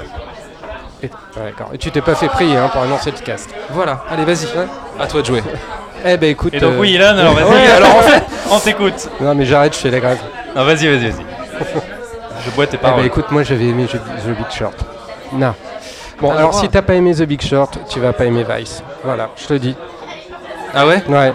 Et, 1.04 1.38
ouais, 1.40 1.46
d'accord. 1.46 1.70
Et 1.72 1.78
tu 1.78 1.90
t'es 1.90 2.00
pas 2.00 2.14
fait 2.14 2.28
prier 2.28 2.56
hein, 2.56 2.68
pour 2.72 2.82
annoncer 2.82 3.10
le 3.10 3.18
cast. 3.24 3.50
Voilà, 3.70 4.02
allez 4.10 4.24
vas-y, 4.24 4.46
à 5.00 5.06
toi 5.06 5.20
de 5.20 5.26
jouer. 5.26 5.42
Eh 6.04 6.16
ben 6.16 6.30
écoute. 6.30 6.52
Et 6.54 6.60
donc 6.60 6.74
euh, 6.74 6.78
oui, 6.78 6.92
Ilan, 6.92 7.16
alors 7.16 7.32
vas-y. 7.34 7.44
Ouais, 7.44 7.66
alors 7.76 7.96
en 7.96 8.02
fait, 8.02 8.22
on 8.50 8.58
t'écoute. 8.58 9.08
Non, 9.20 9.34
mais 9.34 9.44
j'arrête, 9.46 9.74
je 9.74 9.78
fais 9.78 9.90
la 9.90 10.00
grève. 10.00 10.18
Non, 10.54 10.64
vas-y, 10.64 10.86
vas-y, 10.86 11.10
vas-y. 11.10 11.24
Je 12.44 12.50
bois 12.50 12.66
tes 12.66 12.76
Eh 12.76 12.82
ben 12.82 12.88
paroles. 12.90 13.06
écoute, 13.06 13.30
moi 13.30 13.42
j'avais 13.42 13.64
aimé 13.64 13.86
The 13.86 14.28
Big 14.28 14.50
Short. 14.50 14.74
Non. 15.32 15.54
Bon, 16.20 16.30
alors 16.30 16.50
droit. 16.50 16.60
si 16.60 16.68
t'as 16.68 16.82
pas 16.82 16.92
aimé 16.94 17.14
The 17.14 17.22
Big 17.22 17.40
Short, 17.40 17.78
tu 17.88 18.00
vas 18.00 18.12
pas 18.12 18.26
aimer 18.26 18.44
Vice. 18.46 18.82
Voilà, 19.02 19.30
je 19.36 19.46
te 19.46 19.54
dis. 19.54 19.74
Ah 20.74 20.86
ouais? 20.86 21.02
Ouais. 21.08 21.32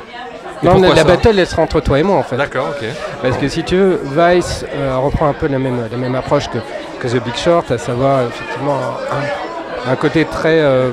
Non, 0.62 0.80
la 0.80 0.96
ça? 0.98 1.04
battle 1.06 1.40
elle 1.40 1.48
sera 1.48 1.64
entre 1.64 1.80
toi 1.80 1.98
et 2.00 2.04
moi 2.04 2.18
en 2.18 2.24
fait. 2.24 2.36
D'accord, 2.38 2.68
ok. 2.70 2.86
Parce 3.24 3.38
que 3.38 3.48
si 3.48 3.64
tu 3.64 3.76
veux, 3.76 4.02
Vice 4.04 4.66
euh, 4.76 4.98
reprend 4.98 5.28
un 5.30 5.34
peu 5.34 5.48
la 5.48 5.58
même, 5.58 5.80
la 5.90 5.98
même 5.98 6.14
approche 6.16 6.48
que, 6.50 6.60
que 7.00 7.08
The 7.08 7.24
Big 7.24 7.36
Short, 7.36 7.72
à 7.72 7.78
savoir 7.80 8.22
effectivement 8.28 8.76
un, 9.12 9.24
un 9.88 9.96
côté 9.96 10.26
très 10.26 10.60
euh, 10.60 10.92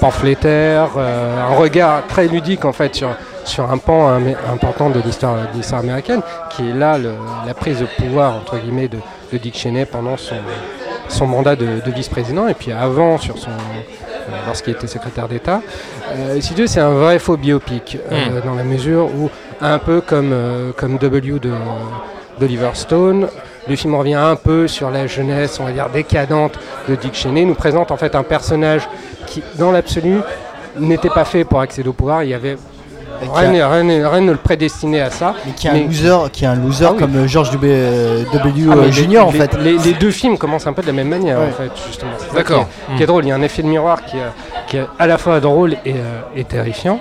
pamphlétaire, 0.00 0.90
euh, 0.96 1.42
un 1.50 1.54
regard 1.54 2.06
très 2.06 2.26
ludique 2.28 2.64
en 2.64 2.72
fait 2.72 2.94
sur, 2.94 3.10
sur 3.44 3.70
un 3.70 3.78
pan 3.78 4.18
important 4.52 4.90
de 4.90 5.00
l'histoire 5.00 5.80
américaine, 5.80 6.20
qui 6.50 6.68
est 6.70 6.74
là 6.74 6.98
le- 6.98 7.14
la 7.46 7.54
prise 7.54 7.80
de 7.80 7.86
pouvoir 7.98 8.34
entre 8.36 8.58
guillemets 8.58 8.88
de, 8.88 8.98
de 9.32 9.38
Dick 9.38 9.56
Cheney 9.56 9.86
pendant 9.86 10.16
son, 10.16 10.36
son 11.08 11.26
mandat 11.26 11.56
de, 11.56 11.66
de 11.84 11.90
vice-président 11.90 12.48
et 12.48 12.54
puis 12.54 12.72
avant 12.72 13.18
sur 13.18 13.38
son 13.38 13.50
euh, 13.50 14.32
lorsqu'il 14.46 14.72
était 14.74 14.86
secrétaire 14.86 15.28
d'État. 15.28 15.60
Euh, 16.12 16.40
si 16.40 16.54
tu 16.54 16.66
c'est 16.66 16.80
un 16.80 16.90
vrai 16.90 17.18
faux 17.18 17.36
biopic 17.36 17.98
euh, 18.10 18.40
dans 18.44 18.54
la 18.54 18.64
mesure 18.64 19.06
où 19.06 19.30
un 19.60 19.78
peu 19.78 20.00
comme 20.00 20.34
comme 20.76 20.98
W 20.98 21.38
de 21.38 21.52
d'Oliver 22.40 22.70
Stone. 22.74 23.28
Le 23.68 23.76
film 23.76 23.94
revient 23.94 24.14
un 24.14 24.36
peu 24.36 24.68
sur 24.68 24.90
la 24.90 25.06
jeunesse, 25.06 25.58
on 25.60 25.64
va 25.64 25.72
dire, 25.72 25.88
décadente 25.88 26.52
de 26.88 26.94
Dick 26.96 27.14
Cheney, 27.14 27.44
nous 27.44 27.54
présente 27.54 27.90
en 27.90 27.96
fait 27.96 28.14
un 28.14 28.22
personnage 28.22 28.88
qui, 29.26 29.42
dans 29.58 29.72
l'absolu, 29.72 30.18
n'était 30.78 31.08
pas 31.08 31.24
fait 31.24 31.44
pour 31.44 31.60
accéder 31.60 31.88
au 31.88 31.92
pouvoir. 31.94 32.22
Il 32.24 32.30
y 32.30 32.34
avait 32.34 32.56
rien, 33.32 33.54
a- 33.62 33.68
rien 33.80 34.08
rien 34.10 34.20
ne 34.20 34.32
le 34.32 34.36
prédestinait 34.36 35.00
à 35.00 35.10
ça. 35.10 35.34
Mais 35.46 35.52
qui 35.52 35.66
est 35.66 35.70
un 35.70 35.74
Mais- 35.74 35.84
loser, 35.84 36.30
qui 36.30 36.44
est 36.44 36.48
un 36.48 36.56
loser 36.56 36.84
Ah 36.88 36.92
oui. 36.92 36.98
comme 36.98 37.16
euh, 37.16 37.26
George 37.26 37.50
W. 37.52 37.72
euh, 37.72 38.24
W. 38.34 38.66
Ah, 38.70 38.74
mais 38.76 38.82
euh, 38.82 38.84
les- 38.86 38.92
Junior 38.92 39.28
en 39.28 39.30
les- 39.32 39.38
fait. 39.38 39.54
Les, 39.54 39.78
les 39.78 39.92
deux 39.94 40.10
films 40.10 40.36
commencent 40.36 40.66
un 40.66 40.72
peu 40.74 40.82
de 40.82 40.86
la 40.88 40.92
même 40.92 41.08
manière 41.08 41.38
Ouais. 41.38 41.46
en 41.48 41.52
fait, 41.52 41.70
justement. 41.86 42.10
D'accord. 42.34 42.66
Qui 42.88 42.92
est, 42.92 42.96
qui 42.96 43.02
est 43.02 43.06
drôle, 43.06 43.24
il 43.24 43.28
y 43.28 43.32
a 43.32 43.34
un 43.36 43.42
effet 43.42 43.62
de 43.62 43.68
miroir 43.68 44.04
qui, 44.04 44.16
est- 44.18 44.20
qui 44.66 44.76
est 44.76 44.84
à 44.98 45.06
la 45.06 45.16
fois 45.16 45.40
drôle 45.40 45.72
et, 45.86 45.92
euh, 45.94 46.20
et 46.36 46.44
terrifiant. 46.44 47.00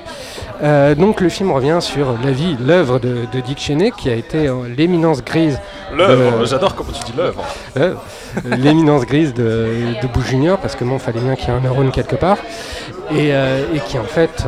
Euh, 0.62 0.94
donc 0.96 1.20
le 1.20 1.30
film 1.30 1.52
revient 1.52 1.80
sur 1.82 2.16
la 2.24 2.32
vie, 2.32 2.56
l'œuvre 2.60 3.00
de, 3.00 3.26
de 3.34 3.40
Dick 3.40 3.60
Cheney, 3.60 3.92
qui 3.92 4.10
a 4.10 4.14
été 4.16 4.48
euh, 4.48 4.54
l'éminence 4.78 5.24
grise. 5.24 5.60
de- 6.08 6.46
j'adore 6.46 6.76
comment 6.76 6.92
tu 6.92 7.04
dis 7.12 7.18
l'œuvre. 7.18 7.44
euh, 7.78 7.96
l'éminence 8.58 9.06
grise 9.06 9.34
de, 9.34 9.44
de 10.02 10.22
Junior, 10.22 10.58
parce 10.60 10.76
que 10.76 10.84
bon, 10.84 11.00
fallait 11.00 11.20
bien 11.20 11.36
qu'il 11.36 11.50
y 11.50 11.52
ait 11.52 11.56
un 11.56 11.62
neurone 11.62 11.92
quelque 11.92 12.16
part, 12.16 12.38
et, 13.12 13.34
euh, 13.34 13.64
et 13.74 13.80
qui 13.80 13.98
en 13.98 14.04
fait 14.04 14.46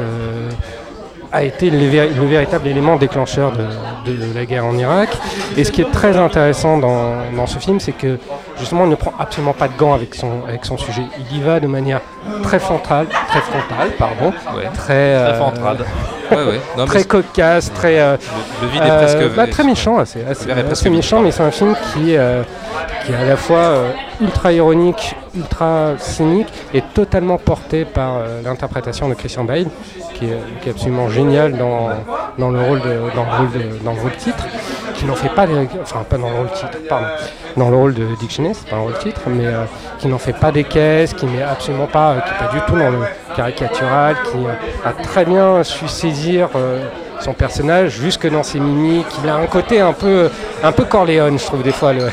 a 1.36 1.44
été 1.44 1.70
le, 1.70 1.78
vé- 1.80 2.16
le 2.16 2.26
véritable 2.26 2.68
élément 2.68 2.96
déclencheur 2.96 3.52
de, 3.52 4.12
de 4.12 4.34
la 4.34 4.46
guerre 4.46 4.66
en 4.66 4.78
Irak. 4.78 5.10
Et 5.58 5.64
ce 5.66 5.72
qui 5.72 5.82
est 5.82 5.92
très 5.92 6.16
intéressant 6.18 6.78
dans, 6.78 7.16
dans 7.36 7.46
ce 7.46 7.60
film, 7.60 7.80
c'est 7.82 7.92
que 7.92 8.18
justement, 8.58 8.86
il 8.86 8.90
ne 8.92 8.96
prend 8.96 9.14
absolument 9.20 9.52
pas 9.54 9.68
de 9.68 9.74
gants 9.78 9.94
avec 9.94 10.16
son, 10.16 10.30
avec 10.48 10.64
son 10.64 10.78
sujet. 10.78 11.02
Il 11.32 11.38
y 11.38 11.42
va 11.42 11.60
de 11.60 11.68
manière 11.68 12.00
très 12.44 12.60
frontale, 12.60 13.08
très 13.28 13.42
frontale, 13.42 13.90
pardon, 14.00 14.32
Ouais. 14.56 14.64
très, 14.74 14.94
euh, 14.94 15.30
Très 15.32 15.38
fantrade. 15.40 15.86
Ouais, 16.32 16.38
ouais. 16.38 16.62
Non, 16.78 16.84
mais 16.84 16.86
très 16.86 17.00
c'est- 17.00 17.08
cocasse, 17.08 17.74
très, 17.74 18.00
euh, 18.00 18.16
le 18.62 18.68
vide 18.70 18.82
est 18.84 18.90
euh, 18.90 19.30
bah, 19.36 19.48
très 19.48 19.64
méchant, 19.64 19.98
assez, 20.00 20.20
assez, 20.72 20.90
méchant, 20.90 21.20
mais 21.20 21.32
c'est 21.32 21.44
un 21.44 21.52
film 21.52 21.76
qui, 21.94 22.16
euh, 22.16 22.44
qui 23.06 23.12
est 23.12 23.16
à 23.16 23.24
la 23.26 23.38
fois 23.38 23.58
euh, 23.58 23.92
ultra 24.22 24.52
ironique, 24.52 25.16
ultra 25.36 25.92
cynique 25.98 26.48
et 26.74 26.82
totalement 26.82 27.38
porté 27.38 27.86
par 27.86 28.18
euh, 28.18 28.42
l'interprétation 28.44 29.08
de 29.10 29.14
Christian 29.14 29.44
Bale, 29.44 29.68
qui 30.14 30.26
est, 30.26 30.70
absolument 30.70 31.10
génial 31.10 31.58
dans, 31.58 31.90
le 32.52 32.62
rôle 32.62 32.82
de, 32.82 33.16
dans 33.16 33.24
le 33.26 33.38
rôle 33.38 33.52
de- 33.52 33.84
dans 33.84 33.94
le 33.94 34.12
titre, 34.18 34.46
qui 34.96 35.06
n'en 35.06 35.14
fait 35.16 35.30
pas, 35.30 35.46
des- 35.46 35.68
enfin 35.82 36.04
pas 36.10 36.18
dans 36.18 36.30
le 36.30 36.36
rôle 36.36 36.48
pardon, 36.90 37.06
dans 37.58 37.70
le 37.70 37.76
rôle 37.76 37.94
de 37.94 38.06
Dick 38.20 38.32
Cheney, 38.32 38.54
titre, 39.00 39.22
mais 39.28 39.46
euh, 39.46 39.66
qui 40.00 40.08
n'en 40.08 40.18
fait 40.18 40.34
pas 40.34 40.52
des 40.52 40.64
caisses, 40.64 41.14
qui 41.14 41.26
n'est 41.26 41.44
absolument 41.44 41.88
pas, 41.88 42.16
qui 42.22 42.30
est 42.34 42.48
pas 42.48 42.54
du 42.54 42.62
tout 42.62 42.78
dans 42.80 42.90
le 42.92 43.00
caricatural, 43.36 44.16
qui 44.32 44.38
a 44.86 44.92
très 45.04 45.26
bien 45.26 45.64
su 45.64 45.88
saisir 45.88 46.50
son 47.22 47.34
personnage 47.34 47.92
jusque 48.00 48.30
dans 48.30 48.44
ses 48.44 48.60
mimiques. 48.60 49.06
Il 49.24 49.30
a 49.30 49.36
un 49.36 49.46
côté 49.48 49.80
un 49.82 49.94
peu, 49.94 50.30
un 50.64 50.72
peu 50.72 50.84
Corleone, 50.86 51.40
je 51.40 51.46
trouve 51.46 51.64
des 51.64 51.72
fois 51.72 51.94
le, 51.94 52.08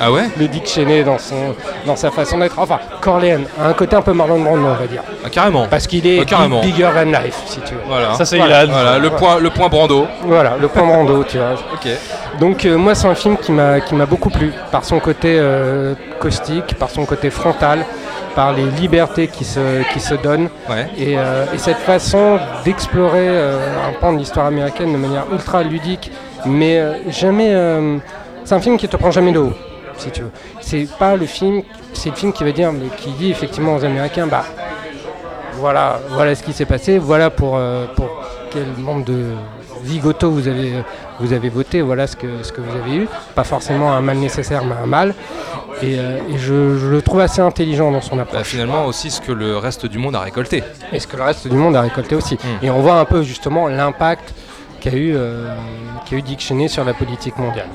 Ah 0.00 0.10
ouais 0.10 0.24
le 0.38 0.48
Dick 0.48 0.66
Cheney 0.66 1.04
dans 1.04 1.18
son, 1.18 1.54
dans 1.86 1.96
sa 1.96 2.10
façon 2.10 2.38
d'être. 2.38 2.58
Enfin, 2.58 2.78
Corleone 3.00 3.44
a 3.62 3.68
un 3.68 3.72
côté 3.74 3.96
un 3.96 4.02
peu 4.02 4.12
Marlon 4.12 4.40
Brando, 4.40 4.66
on 4.66 4.74
va 4.74 4.86
dire, 4.86 5.02
Ah, 5.24 5.28
Carrément. 5.30 5.66
parce 5.68 5.86
qu'il 5.86 6.06
est 6.06 6.20
Ah, 6.20 6.24
carrément. 6.24 6.60
bigger 6.60 6.88
than 6.94 7.04
life, 7.10 7.38
si 7.46 7.60
tu 7.60 7.74
veux. 7.74 7.80
Voilà. 7.86 8.14
Ça, 8.14 8.24
c'est 8.24 8.38
Voilà. 8.38 8.64
Ilan. 8.64 8.72
Voilà, 8.72 8.98
le 8.98 9.10
point, 9.10 9.38
le 9.38 9.50
point 9.50 9.68
Brando. 9.68 10.06
Voilà, 10.24 10.54
le 10.60 10.68
point 10.68 10.84
Brando, 10.86 11.24
tu 11.28 11.38
vois. 11.38 11.52
Ok. 11.74 11.88
Donc 12.40 12.64
euh, 12.66 12.76
moi 12.76 12.94
c'est 12.94 13.06
un 13.08 13.14
film 13.14 13.36
qui 13.38 13.50
m'a 13.50 13.80
qui 13.80 13.94
m'a 13.94 14.04
beaucoup 14.04 14.28
plu 14.28 14.52
par 14.70 14.84
son 14.84 14.98
côté 15.00 15.36
euh, 15.38 15.94
caustique, 16.20 16.74
par 16.78 16.90
son 16.90 17.06
côté 17.06 17.30
frontal, 17.30 17.78
par 18.36 18.52
les 18.52 18.66
libertés 18.82 19.26
qui 19.26 19.44
se 19.44 19.82
qui 19.92 19.98
se 19.98 20.14
donnent 20.14 20.48
Ouais. 20.70 20.86
et, 20.98 21.18
euh, 21.18 21.46
et 21.54 21.58
cette 21.58 21.78
façon 21.78 22.38
d'explorer 22.64 23.26
euh, 23.28 23.88
un 23.88 23.92
pan 24.00 24.12
de 24.12 24.18
l'histoire 24.18 24.46
américaine 24.46 24.92
de 24.92 24.98
manière 24.98 25.24
ultra 25.32 25.62
ludique, 25.64 26.12
mais 26.44 26.78
euh, 26.78 26.92
jamais 27.08 27.50
c'est 28.44 28.54
un 28.54 28.60
film 28.60 28.76
qui 28.76 28.86
te 28.88 28.96
prend 28.96 29.10
jamais 29.10 29.32
de 29.32 29.40
haut, 29.40 29.54
si 29.96 30.10
tu 30.10 30.20
veux. 30.22 30.30
C'est 30.60 30.86
pas 30.98 31.16
le 31.16 31.26
film, 31.26 31.62
c'est 31.94 32.10
le 32.10 32.16
film 32.16 32.32
qui 32.32 32.44
va 32.44 32.52
dire 32.52 32.70
mais 32.72 32.88
qui 32.98 33.10
dit 33.12 33.30
effectivement 33.30 33.74
aux 33.74 33.84
Américains 33.84 34.26
bah 34.28 34.44
voilà 35.54 35.98
voilà 36.10 36.34
ce 36.34 36.42
qui 36.42 36.52
s'est 36.52 36.66
passé, 36.66 36.98
voilà 36.98 37.30
pour 37.30 37.58
pour 37.96 38.10
quel 38.52 38.68
nombre 38.84 39.04
de 39.04 39.20
zigotos 39.84 40.30
vous 40.30 40.46
avez 40.48 40.72
vous 41.20 41.32
avez 41.32 41.48
voté, 41.48 41.80
voilà 41.82 42.06
ce 42.06 42.16
que 42.16 42.42
ce 42.42 42.52
que 42.52 42.60
vous 42.60 42.76
avez 42.76 42.96
eu, 42.96 43.08
pas 43.34 43.44
forcément 43.44 43.92
un 43.92 44.00
mal 44.00 44.16
nécessaire 44.18 44.64
mais 44.64 44.74
un 44.82 44.86
mal. 44.86 45.14
Et, 45.82 45.98
euh, 45.98 46.18
et 46.30 46.38
je, 46.38 46.78
je 46.78 46.86
le 46.86 47.02
trouve 47.02 47.20
assez 47.20 47.42
intelligent 47.42 47.90
dans 47.90 48.00
son 48.00 48.18
approche. 48.18 48.38
Bah, 48.38 48.44
finalement 48.44 48.86
aussi 48.86 49.10
ce 49.10 49.20
que 49.20 49.32
le 49.32 49.58
reste 49.58 49.84
du 49.86 49.98
monde 49.98 50.16
a 50.16 50.20
récolté. 50.20 50.64
Et 50.92 50.98
ce 51.00 51.06
que 51.06 51.16
le 51.18 51.22
reste 51.24 51.46
du 51.48 51.56
monde 51.56 51.76
a 51.76 51.82
récolté 51.82 52.14
aussi. 52.14 52.34
Mm. 52.36 52.64
Et 52.64 52.70
on 52.70 52.80
voit 52.80 52.98
un 52.98 53.04
peu 53.04 53.22
justement 53.22 53.68
l'impact 53.68 54.32
qu'a 54.80 54.92
eu, 54.94 55.12
euh, 55.14 55.54
qu'a 56.08 56.16
eu 56.16 56.22
Dick 56.22 56.40
Cheney 56.40 56.68
sur 56.68 56.84
la 56.84 56.94
politique 56.94 57.36
mondiale. 57.36 57.68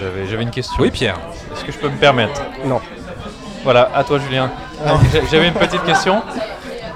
J'avais 0.00 0.26
j'avais 0.26 0.42
une 0.42 0.50
question. 0.50 0.76
Oui 0.82 0.90
Pierre. 0.90 1.18
Est-ce 1.52 1.62
que 1.64 1.72
je 1.72 1.76
peux 1.76 1.88
me 1.90 1.96
permettre? 1.98 2.40
Non. 2.64 2.80
Voilà, 3.64 3.90
à 3.94 4.02
toi 4.04 4.18
Julien. 4.18 4.50
J'a- 5.12 5.20
J'avais 5.30 5.48
une 5.48 5.54
petite 5.54 5.84
question. 5.84 6.22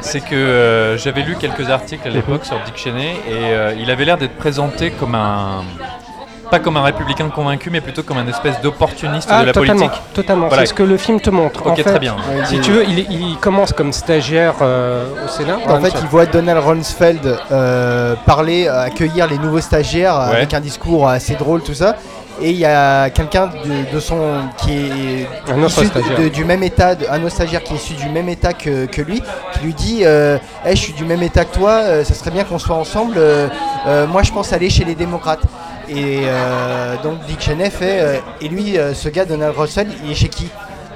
C'est 0.00 0.20
que 0.20 0.34
euh, 0.34 0.96
j'avais 0.96 1.22
lu 1.22 1.36
quelques 1.38 1.68
articles 1.70 2.06
à 2.06 2.10
l'époque 2.10 2.44
sur 2.44 2.58
Dick 2.64 2.76
Cheney 2.76 3.12
et 3.28 3.32
euh, 3.52 3.74
il 3.78 3.90
avait 3.90 4.04
l'air 4.04 4.16
d'être 4.18 4.36
présenté 4.36 4.90
comme 4.90 5.14
un. 5.14 5.62
Pas 6.50 6.58
comme 6.58 6.76
un 6.76 6.82
républicain 6.82 7.28
convaincu, 7.28 7.70
mais 7.70 7.80
plutôt 7.80 8.02
comme 8.02 8.18
un 8.18 8.26
espèce 8.26 8.60
d'opportuniste 8.60 9.28
de 9.28 9.32
la 9.32 9.38
Ah, 9.38 9.52
totalement, 9.52 9.86
politique. 9.86 10.02
totalement. 10.14 10.48
Voilà. 10.48 10.62
C'est 10.64 10.70
ce 10.70 10.74
que 10.74 10.82
le 10.82 10.96
film 10.96 11.20
te 11.20 11.30
montre. 11.30 11.60
Ok, 11.64 11.68
En 11.70 11.76
fait, 11.76 11.84
très 11.84 11.98
bien. 12.00 12.16
Si 12.46 12.58
tu 12.58 12.72
veux, 12.72 12.84
il, 12.88 12.98
il 13.08 13.36
commence 13.40 13.72
comme 13.72 13.92
stagiaire 13.92 14.54
euh, 14.60 15.04
au 15.24 15.28
Sénat. 15.28 15.58
En 15.68 15.80
fait, 15.80 15.92
il 16.02 16.08
voit 16.08 16.26
Donald 16.26 16.58
Rumsfeld 16.58 17.38
euh, 17.52 18.16
parler, 18.26 18.66
accueillir 18.66 19.28
les 19.28 19.38
nouveaux 19.38 19.60
stagiaires 19.60 20.16
Ouais. 20.28 20.38
avec 20.38 20.52
un 20.52 20.58
discours 20.60 21.08
assez 21.08 21.36
drôle, 21.36 21.62
tout 21.62 21.74
ça. 21.74 21.94
Et 22.42 22.50
il 22.50 22.56
y 22.56 22.64
a 22.64 23.10
quelqu'un 23.10 23.48
de, 23.48 23.94
de 23.94 24.00
son 24.00 24.18
qui 24.58 24.72
est 24.72 25.26
Un 25.50 25.56
issu 25.66 25.80
de- 26.22 26.28
du 26.28 26.44
même 26.44 26.62
état, 26.62 26.94
de- 26.94 27.06
un 27.10 27.22
autre 27.22 27.34
stagiaire 27.34 27.62
qui 27.62 27.74
est 27.74 27.76
issu 27.76 27.92
du 27.94 28.08
même 28.08 28.28
état 28.28 28.52
que, 28.54 28.86
que 28.86 29.02
lui, 29.02 29.22
qui 29.52 29.58
lui 29.60 29.74
dit 29.74 30.00
euh, 30.04 30.38
Hey, 30.64 30.74
je 30.74 30.80
suis 30.80 30.92
du 30.94 31.04
même 31.04 31.22
état 31.22 31.44
que 31.44 31.54
toi, 31.54 31.72
euh, 31.82 32.04
ça 32.04 32.14
serait 32.14 32.30
bien 32.30 32.44
qu'on 32.44 32.58
soit 32.58 32.76
ensemble. 32.76 33.14
euh, 33.18 33.48
euh, 33.86 34.06
moi, 34.06 34.22
je 34.22 34.32
pense 34.32 34.52
aller 34.52 34.70
chez 34.70 34.84
les 34.84 34.94
démocrates. 34.94 35.42
Et 35.88 36.20
euh, 36.24 36.94
donc 37.02 37.18
Dick 37.26 37.40
Cheney 37.42 37.68
fait 37.68 38.22
et 38.40 38.48
lui, 38.48 38.76
ce 38.94 39.08
gars 39.08 39.24
Donald 39.24 39.56
Russell, 39.56 39.88
il 40.04 40.12
est 40.12 40.14
chez 40.14 40.28
qui? 40.28 40.48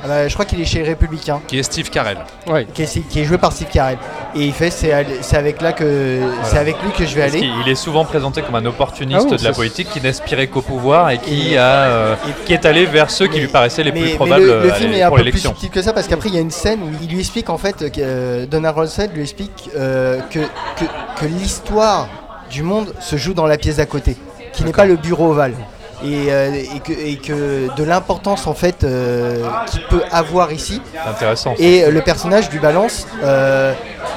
Je 0.04 0.32
crois 0.34 0.44
qu'il 0.44 0.60
est 0.60 0.64
chez 0.64 0.80
les 0.80 0.88
Républicains 0.88 1.40
Qui 1.46 1.58
est 1.58 1.62
Steve 1.62 1.88
Carell. 1.90 2.18
Ouais. 2.46 2.66
qui 2.74 2.82
est, 2.82 3.08
qui 3.08 3.20
est 3.20 3.24
joué 3.24 3.38
par 3.38 3.52
Steve 3.52 3.68
Carell. 3.72 3.98
Et 4.34 4.40
il 4.44 4.52
fait 4.52 4.70
c'est 4.70 4.92
avec 5.36 5.62
là 5.62 5.72
que 5.72 6.20
c'est 6.42 6.58
avec 6.58 6.76
lui 6.82 6.90
que 6.92 7.06
je 7.06 7.14
vais 7.14 7.22
Parce 7.22 7.34
aller. 7.34 7.48
Il 7.64 7.70
est 7.70 7.74
souvent 7.74 8.04
présenté 8.04 8.42
comme 8.42 8.54
un 8.56 8.66
opportuniste 8.66 9.26
Ah 9.28 9.32
oui, 9.32 9.38
de 9.38 9.44
la 9.44 9.52
politique 9.52 9.88
qui 9.90 10.00
n'aspirait 10.00 10.46
qu'au 10.48 10.60
pouvoir 10.62 11.10
et 11.10 11.18
qui, 11.18 11.52
Et- 11.52 11.58
a, 11.58 11.62
euh, 11.84 12.14
qui 12.44 12.52
est 12.52 12.64
allé 12.66 12.84
vers 12.86 13.10
ceux 13.10 13.28
qui 13.28 13.38
lui 13.40 13.48
paraissaient 13.48 13.82
les 13.84 13.92
mais, 13.92 14.00
plus 14.00 14.08
mais 14.10 14.14
probables 14.16 14.44
le, 14.44 14.62
le 14.64 14.70
à 14.72 14.74
film 14.74 14.92
est 14.92 15.02
un 15.02 15.10
peu 15.10 15.22
plus 15.22 15.38
subtil 15.38 15.70
que 15.70 15.82
ça 15.82 15.92
parce 15.92 16.06
qu'après 16.08 16.28
il 16.28 16.34
y 16.34 16.38
a 16.38 16.42
une 16.42 16.50
scène 16.50 16.80
où 16.82 16.90
il 17.02 17.08
lui 17.10 17.20
explique 17.20 17.48
en 17.50 17.58
fait 17.58 17.90
que 17.90 18.00
euh, 18.00 18.46
Donald 18.46 18.76
Rumsfeld 18.76 19.14
lui 19.14 19.22
explique 19.22 19.70
euh, 19.76 20.20
que, 20.30 20.40
que, 20.40 20.84
que 21.20 21.26
l'histoire 21.26 22.08
du 22.50 22.62
monde 22.62 22.92
se 23.00 23.16
joue 23.16 23.34
dans 23.34 23.46
la 23.46 23.56
pièce 23.56 23.76
d'à 23.76 23.86
côté, 23.86 24.16
qui 24.52 24.64
n'est 24.64 24.72
pas 24.72 24.84
le 24.84 24.96
bureau 24.96 25.30
ovale. 25.30 25.54
Et, 26.04 26.26
euh, 26.30 26.50
et, 26.54 26.80
que, 26.80 26.92
et 26.92 27.16
que 27.16 27.74
de 27.76 27.82
l'importance 27.84 28.46
en 28.46 28.52
fait 28.54 28.84
euh, 28.84 29.42
qu'il 29.70 29.82
peut 29.86 30.02
avoir 30.12 30.52
ici 30.52 30.82
C'est 30.92 31.08
intéressant. 31.10 31.54
et 31.58 31.84
euh, 31.84 31.90
le 31.90 32.02
personnage 32.02 32.50
du 32.50 32.60
balance 32.60 33.06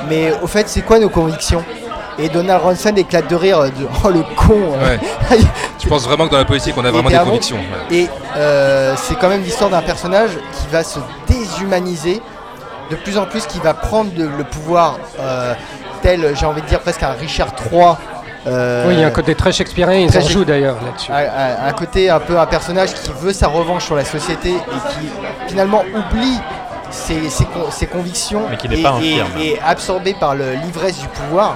mais 0.10 0.34
au 0.42 0.48
fait 0.48 0.68
c'est 0.68 0.82
quoi 0.82 1.00
nos 1.00 1.10
convictions? 1.10 1.64
Et 2.20 2.30
Donald 2.30 2.64
Rumsfeld 2.64 2.98
éclate 2.98 3.30
de 3.30 3.36
rire 3.36 3.62
de, 3.66 3.88
oh 4.04 4.10
le 4.10 4.24
con 4.36 4.54
euh. 4.74 4.98
Ouais. 5.30 5.38
Tu 5.80 5.88
penses 5.88 6.04
vraiment 6.06 6.26
que 6.26 6.32
dans 6.32 6.40
la 6.40 6.46
politique 6.46 6.74
on 6.78 6.84
a 6.84 6.92
vraiment 6.92 7.10
des 7.10 7.18
convictions 7.18 7.58
ouais. 7.58 7.96
Et 7.96 8.10
euh, 8.36 8.96
c'est 8.98 9.16
quand 9.16 9.30
même 9.30 9.44
l'histoire 9.44 9.70
d'un 9.70 9.82
personnage 9.84 10.32
qui 10.32 10.68
va 10.72 10.84
se 10.84 11.00
déshumaniser 11.30 12.22
de 12.90 12.96
plus 12.96 13.18
en 13.18 13.26
plus, 13.26 13.46
qui 13.46 13.60
va 13.60 13.74
prendre 13.74 14.12
le, 14.18 14.30
le 14.38 14.44
pouvoir 14.46 14.98
euh, 15.20 15.54
tel, 16.02 16.34
j'ai 16.36 16.46
envie 16.46 16.62
de 16.62 16.68
dire 16.68 16.80
presque 16.80 17.04
un 17.04 17.12
Richard 17.12 17.50
III. 17.72 17.96
Euh, 18.46 18.86
Oui, 18.88 18.94
il 18.96 19.00
y 19.00 19.04
a 19.04 19.08
un 19.08 19.12
côté 19.12 19.34
très 19.36 19.52
shakespearien, 19.52 20.00
ils 20.00 20.18
en 20.18 20.22
jouent 20.22 20.46
d'ailleurs 20.46 20.78
là-dessus. 20.86 21.12
un, 21.12 21.72
côté 21.74 22.10
un 22.10 22.20
peu 22.20 22.38
un 22.40 22.46
personnage 22.46 22.94
qui 22.94 23.10
veut 23.22 23.34
sa 23.34 23.48
revanche 23.48 23.86
sur 23.86 23.96
la 23.96 24.06
société 24.06 24.52
et 24.52 24.54
qui 24.54 25.10
finalement 25.48 25.84
oublie 25.96 26.40
ses, 26.90 27.30
ses 27.30 27.46
con- 27.46 27.70
ses 27.72 27.88
convictions 27.88 28.44
Mais 28.50 28.58
qui 28.58 28.70
n'est 28.70 28.80
et, 28.80 28.84
pas 28.84 28.94
et- 29.02 29.20
infirme. 29.22 29.30
et 29.40 29.54
est 29.54 29.60
absorbé 29.66 30.16
par 30.20 30.36
l'ivresse 30.36 31.00
du 31.00 31.08
pouvoir. 31.08 31.56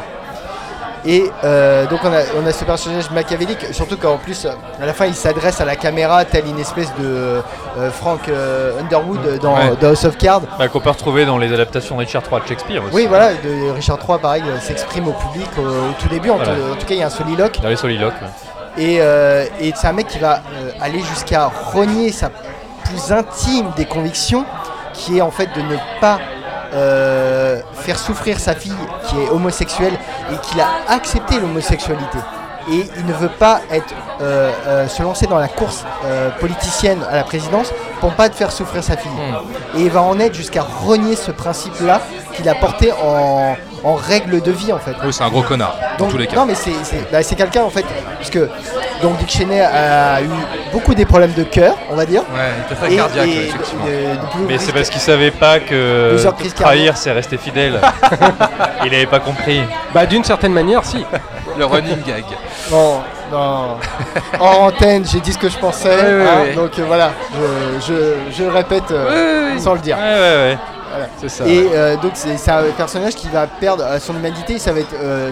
Et 1.04 1.32
euh, 1.43 1.88
donc 1.88 1.99
on 2.04 2.14
a, 2.14 2.20
on 2.41 2.45
a 2.45 2.52
ce 2.52 2.64
personnage 2.64 3.10
machiavélique, 3.10 3.66
surtout 3.72 3.97
qu'en 3.97 4.18
plus 4.18 4.45
à 4.45 4.86
la 4.86 4.93
fin 4.93 5.08
il 5.08 5.16
s'adresse 5.16 5.60
à 5.60 5.66
la 5.66 5.76
caméra 5.76 6.26
tel 6.26 6.45
une 6.45 6.60
espèce 6.60 6.89
de 6.99 7.41
euh, 7.80 7.89
Frank 7.91 8.20
euh, 8.30 8.80
Underwood 8.82 9.39
dans, 9.41 9.56
Ouais. 9.56 9.72
dans 9.82 9.88
House 9.89 10.06
of 10.06 10.16
Cards. 10.18 10.41
Bah, 10.60 10.68
Qu'on 10.68 10.80
peut 10.80 10.91
retrouver 10.91 11.26
dans 11.26 11.39
les 11.39 11.52
adaptations 11.52 11.95
de 11.95 12.02
Richard 12.02 12.22
III 12.32 12.41
de 12.41 12.47
Shakespeare 12.47 12.84
aussi. 12.84 12.93
Oui 12.93 13.08
voilà, 13.08 13.34
de 13.34 13.72
Richard 13.72 13.97
III 14.08 14.20
pareil 14.20 14.43
euh, 14.45 14.60
s'exprime 14.60 15.08
au 15.08 15.14
public 15.14 15.47
au, 15.58 15.62
au 15.62 15.93
tout 15.99 16.08
début, 16.08 16.30
en, 16.30 16.36
Voilà. 16.38 16.54
tout, 16.54 16.62
en 16.74 16.76
tout 16.76 16.86
cas 16.86 16.93
il 16.93 16.99
y 16.99 17.04
a 17.04 17.08
un 17.08 17.10
soliloque. 17.10 17.60
Dans 17.62 17.70
les 17.70 17.76
soliloques. 17.78 18.14
ouais. 18.22 18.84
Et, 18.84 18.97
euh, 19.02 19.45
et 19.60 19.74
c'est 19.76 19.88
un 19.88 19.93
mec 19.93 20.08
qui 20.08 20.20
va 20.20 20.36
euh, 20.36 20.70
aller 20.80 20.99
jusqu'à 20.99 21.52
renier 21.74 22.12
sa 22.12 22.30
plus 22.86 23.12
intime 23.12 23.72
des 23.76 23.86
convictions, 23.86 24.45
qui 24.93 25.18
est 25.18 25.22
en 25.22 25.32
fait 25.32 25.49
de 25.56 25.62
ne 25.62 25.76
pas 25.99 26.20
euh, 26.74 27.61
faire 27.74 27.99
souffrir 27.99 28.39
sa 28.39 28.55
fille 28.55 28.72
qui 29.07 29.19
est 29.19 29.30
homosexuelle 29.30 29.93
et 30.32 30.38
qu'il 30.38 30.59
a 30.61 30.67
accepté 30.88 31.39
l'homosexualité. 31.39 32.17
Et 32.72 32.86
il 32.97 33.05
ne 33.05 33.13
veut 33.13 33.32
pas 33.39 33.61
être, 33.72 33.93
euh, 34.22 34.51
euh, 34.67 34.88
se 34.88 35.01
lancer 35.01 35.26
dans 35.26 35.39
la 35.39 35.47
course 35.47 35.84
politicienne 36.39 36.99
à 37.09 37.15
la 37.15 37.24
présidence 37.24 37.74
pour 37.99 38.11
pas 38.13 38.30
de 38.30 38.36
faire 38.36 38.51
souffrir 38.51 38.84
sa 38.84 38.97
fille. 38.97 39.11
Et 39.76 39.82
il 39.82 39.89
va 39.89 40.01
en 40.01 40.19
être 40.19 40.36
jusqu'à 40.36 40.61
renier 40.61 41.15
ce 41.15 41.32
principe-là 41.32 42.01
qu'il 42.34 42.47
a 42.47 42.55
porté 42.55 42.91
en, 42.93 43.55
en 43.84 43.95
règle 43.95 44.41
de 44.41 44.51
vie 44.51 44.71
en 44.71 44.77
fait. 44.79 44.95
Oui 45.03 45.11
c'est 45.13 45.23
un 45.23 45.29
gros 45.29 45.41
connard 45.41 45.75
dans 45.97 46.07
tous 46.07 46.17
les 46.17 46.27
cas. 46.27 46.36
Non, 46.36 46.45
mais 46.45 46.55
c'est 46.55 46.73
c'est- 46.84 47.11
bah, 47.11 47.23
c'est 47.23 47.36
quelqu'un 47.36 47.63
en 47.63 47.69
fait, 47.69 47.86
parce 48.17 48.29
que 48.29 48.49
donc 49.01 49.17
Dick 49.17 49.29
Cheney 49.32 49.59
a 49.61 50.21
eu 50.21 50.29
beaucoup 50.71 50.93
des 50.93 51.05
problèmes 51.05 51.34
de 51.34 51.43
cœur, 51.43 51.75
on 51.89 51.95
va 51.95 52.05
dire. 52.05 52.21
Ouais, 52.21 52.39
il 52.57 52.63
était 52.65 52.75
très 52.75 52.93
Et- 52.93 52.97
cardiaque 52.97 53.27
et 53.27 53.47
effectivement. 53.47 53.86
de- 53.86 53.91
de- 54.43 54.47
Mais 54.47 54.57
c'est 54.59 54.71
parce 54.71 54.89
qu'il 54.89 55.01
savait 55.01 55.32
pas 55.32 55.59
que 55.59 56.15
trahir 56.55 56.95
c'est 56.97 57.11
rester 57.11 57.38
fidèle. 57.38 57.79
Il 58.86 58.93
avait 58.95 59.05
pas 59.05 59.19
compris. 59.19 59.61
Bah 59.93 60.05
d'une 60.07 60.23
certaine 60.23 60.53
manière, 60.53 60.84
si. 60.84 61.05
Le 61.57 61.65
running 61.65 62.01
gag. 62.03 62.23
Non, 62.71 63.01
non. 63.32 63.77
en 64.39 64.45
antenne, 64.67 65.05
j'ai 65.05 65.19
dit 65.19 65.34
ce 65.34 65.38
que 65.38 65.49
je 65.49 65.57
pensais. 65.57 65.93
Hein. 65.93 66.55
Donc 66.55 66.71
euh, 66.79 66.84
voilà, 66.88 67.11
je, 67.36 67.86
je, 67.93 67.93
je 68.36 68.43
le 68.43 68.49
répète 68.49 68.89
euh, 68.91 69.57
sans 69.59 69.73
le 69.73 69.79
dire. 69.79 69.97
Voilà. 70.92 71.08
C'est 71.20 71.30
ça. 71.30 71.48
Et 71.48 71.70
euh, 71.74 71.96
donc 71.98 72.12
c'est 72.16 72.52
un 72.52 72.64
personnage 72.78 73.16
qui 73.16 73.28
va 73.30 73.48
perdre 73.48 73.84
euh, 73.86 74.00
son 74.00 74.14
humanité, 74.16 74.60
ça 74.60 74.72
va 74.74 74.80
être 74.82 74.94
euh, 74.94 75.32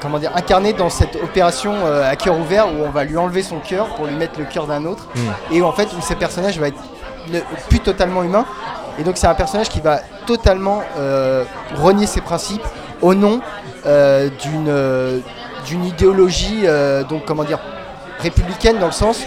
comment 0.00 0.18
dire 0.18 0.32
incarné 0.34 0.72
dans 0.72 0.88
cette 0.90 1.16
opération 1.16 1.74
à 1.86 2.16
cœur 2.16 2.38
ouvert 2.38 2.66
où 2.68 2.84
on 2.86 2.90
va 2.90 3.04
lui 3.04 3.16
enlever 3.18 3.42
son 3.42 3.58
cœur 3.58 3.86
pour 3.96 4.06
lui 4.06 4.14
mettre 4.14 4.38
le 4.38 4.46
cœur 4.46 4.66
d'un 4.66 4.84
autre 4.86 5.04
Hmm. 5.14 5.54
et 5.54 5.60
où 5.60 5.64
en 5.66 5.72
fait 5.72 5.88
où 5.96 6.00
ce 6.00 6.14
personnage 6.14 6.58
va 6.58 6.68
être 6.68 6.78
ne- 7.30 7.40
plus 7.68 7.80
totalement 7.80 8.22
humain 8.22 8.46
et 8.98 9.02
donc 9.02 9.16
c'est 9.18 9.26
un 9.26 9.34
personnage 9.34 9.68
qui 9.68 9.80
va 9.80 10.00
totalement 10.26 10.82
renier 11.76 12.06
ses 12.06 12.20
principes 12.22 12.64
au 13.02 13.14
nom 13.14 13.40
d'une 14.42 15.22
d'une 15.66 15.84
idéologie 15.84 16.64
donc 17.08 17.24
comment 17.26 17.44
dire 17.44 17.58
républicaine 18.20 18.78
dans 18.78 18.86
le 18.86 18.92
sens 18.92 19.20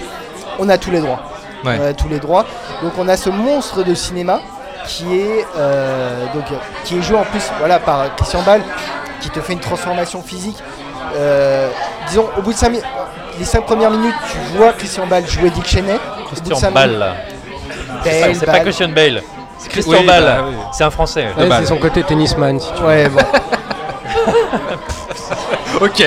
on 0.59 0.67
a 0.69 0.77
tous 0.77 0.91
les 0.91 0.99
droits 1.01 1.19
Ouais. 1.65 1.75
on 1.81 1.85
a 1.87 1.93
tous 1.93 2.07
les 2.07 2.19
droits 2.19 2.45
donc 2.83 2.93
on 2.99 3.07
a 3.07 3.17
ce 3.17 3.29
monstre 3.31 3.83
de 3.83 3.95
cinéma 3.95 4.39
qui 4.87 5.19
est 5.19 5.45
euh, 5.57 6.25
donc 6.33 6.45
qui 6.83 6.97
est 6.97 7.01
joué 7.01 7.17
en 7.17 7.23
plus 7.23 7.43
voilà 7.59 7.79
par 7.79 8.15
Christian 8.15 8.41
Ball 8.43 8.61
qui 9.21 9.29
te 9.29 9.39
fait 9.41 9.53
une 9.53 9.59
transformation 9.59 10.21
physique 10.21 10.57
Euh, 11.15 11.69
disons 12.09 12.27
au 12.37 12.41
bout 12.41 12.53
de 12.53 12.57
5 12.57 12.73
les 13.39 13.45
5 13.45 13.65
premières 13.65 13.91
minutes 13.91 14.15
tu 14.31 14.37
vois 14.57 14.73
Christian 14.73 15.07
Ball 15.07 15.25
jouer 15.27 15.49
Dick 15.49 15.65
Cheney 15.67 15.97
Christian 16.27 16.55
minutes- 16.55 16.71
C'est 18.39 18.45
pas-. 18.45 18.59
Christian 18.59 18.89
Bale. 18.89 19.23
C'est 19.57 19.69
Christian 19.69 19.99
Oui, 20.01 20.05
Bale. 20.05 20.23
bah 20.23 20.45
oui. 20.49 20.55
C'est 20.71 20.83
un 20.83 20.91
français. 20.91 21.27
Ouais, 21.37 21.47
c'est 21.59 21.65
son 21.65 21.77
côté 21.77 22.03
tennisman. 22.03 22.59
Si 22.59 22.71
tu 22.73 22.81
veux. 22.81 22.87
ouais 22.87 23.09
bon. 23.09 23.21
Ok. 25.81 26.03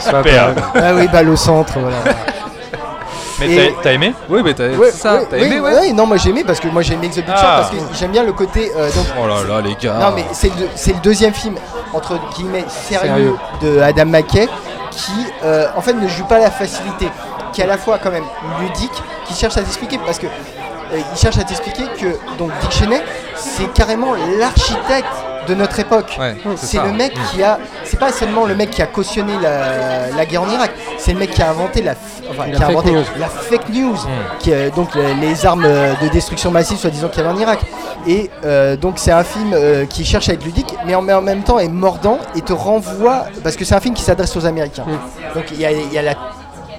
Super. 0.00 0.54
bah, 0.54 0.62
ah 0.76 0.94
oui 0.94 1.08
balle 1.08 1.28
au 1.28 1.36
centre 1.36 1.78
voilà 1.78 1.96
Mais 3.40 3.54
Et- 3.54 3.74
t'as- 3.82 3.92
aimé? 3.92 4.14
Oui, 4.28 4.42
mais 4.44 4.52
t'as 4.54 4.68
Ouais, 4.70 4.90
ça. 4.90 5.14
ouais, 5.14 5.26
T'as 5.30 5.36
oui, 5.36 5.42
aimé, 5.44 5.60
ouais. 5.60 5.74
ouais, 5.74 5.92
non 5.92 6.06
moi 6.06 6.16
j'ai 6.16 6.30
aimé 6.30 6.42
parce 6.44 6.58
que 6.60 6.68
moi 6.68 6.82
j'ai 6.82 6.94
aimé 6.94 7.06
Exo 7.06 7.20
Picture 7.22 7.34
Ah. 7.38 7.60
parce 7.62 7.70
que 7.70 7.76
j'aime 7.98 8.10
bien 8.10 8.24
le 8.24 8.32
côté 8.32 8.72
euh, 8.76 8.90
donc 8.92 9.06
Oh 9.22 9.26
là 9.28 9.42
là, 9.48 9.60
les 9.60 9.74
gars. 9.76 9.94
Non 10.00 10.10
mais 10.14 10.24
c'est 10.32 10.48
le, 10.58 10.68
c'est 10.74 10.92
le 10.92 11.00
deuxième 11.00 11.32
film 11.34 11.54
entre 11.92 12.18
guillemets 12.34 12.64
sérieux, 12.68 13.08
Sérieux. 13.08 13.36
de 13.62 13.80
Adam 13.80 14.06
McKay 14.06 14.48
qui 14.90 15.12
euh, 15.44 15.66
en 15.76 15.80
fait 15.80 15.92
ne 15.92 16.08
joue 16.08 16.24
pas 16.24 16.38
la 16.38 16.50
facilité, 16.50 17.08
qui 17.52 17.60
est 17.60 17.64
à 17.64 17.68
la 17.68 17.78
fois 17.78 17.98
quand 18.02 18.10
même 18.10 18.24
ludique, 18.60 19.02
qui 19.26 19.34
cherche 19.34 19.56
à 19.56 19.60
t'expliquer 19.62 19.98
parce 20.04 20.18
que 20.18 20.26
euh, 20.26 20.98
il 21.12 21.18
cherche 21.18 21.38
à 21.38 21.44
t'expliquer 21.44 21.84
que 22.00 22.16
donc 22.38 22.50
Dick 22.60 22.72
Cheney 22.72 23.00
c'est 23.36 23.72
carrément 23.72 24.14
l'architecte 24.38 25.06
de 25.48 25.54
notre 25.54 25.78
époque. 25.80 26.16
Ouais, 26.20 26.36
C'est 26.56 26.82
le 26.82 26.92
mec 26.92 27.14
qui 27.32 27.42
a, 27.42 27.58
c'est 27.84 27.98
pas 27.98 28.12
seulement 28.12 28.44
le 28.46 28.54
mec 28.54 28.70
qui 28.70 28.82
a 28.82 28.86
cautionné 28.86 29.32
la, 29.42 30.10
la 30.16 30.26
guerre 30.26 30.42
en 30.42 30.50
Irak, 30.50 30.70
c'est 30.98 31.12
le 31.12 31.18
mec 31.18 31.30
qui 31.30 31.42
a 31.42 31.50
inventé 31.50 31.82
la, 31.82 31.92
f- 31.92 31.96
enfin, 32.30 32.46
La 32.46 32.50
qui 32.56 32.62
a 32.62 32.66
fake 32.66 32.70
inventé 32.70 32.92
news. 32.92 33.04
la 33.18 33.28
fake 33.28 33.68
news, 33.70 33.94
Hmm. 33.96 34.38
qui 34.38 34.50
est 34.52 34.70
donc 34.74 34.94
les, 34.94 35.14
les 35.14 35.46
armes 35.46 35.64
euh, 35.64 35.94
de 36.02 36.08
destruction 36.08 36.50
massive 36.50 36.76
soi-disant 36.78 37.08
qu'il 37.08 37.22
y 37.22 37.26
avait 37.26 37.34
en 37.36 37.40
Irak. 37.40 37.60
Et 38.06 38.30
euh, 38.44 38.76
donc 38.76 38.94
c'est 38.98 39.10
un 39.12 39.24
film 39.24 39.52
euh, 39.54 39.86
qui 39.86 40.04
cherche 40.04 40.28
à 40.28 40.34
être 40.34 40.44
ludique, 40.44 40.72
mais 40.86 40.94
en, 40.94 41.02
mais 41.02 41.12
en 41.14 41.22
même 41.22 41.42
temps 41.42 41.58
est 41.58 41.68
mordant 41.68 42.18
et 42.36 42.40
te 42.42 42.52
renvoie 42.52 43.24
parce 43.42 43.56
que 43.56 43.64
c'est 43.64 43.74
un 43.74 43.80
film 43.80 43.94
qui 43.94 44.02
s'adresse 44.02 44.36
aux 44.36 44.46
Américains. 44.46 44.84
Hmm. 44.86 45.34
Donc 45.34 45.44
il 45.52 45.60
y 45.60 45.66
a, 45.66 45.72
il 45.72 45.92
y 45.92 45.98
a 45.98 46.02
la 46.02 46.14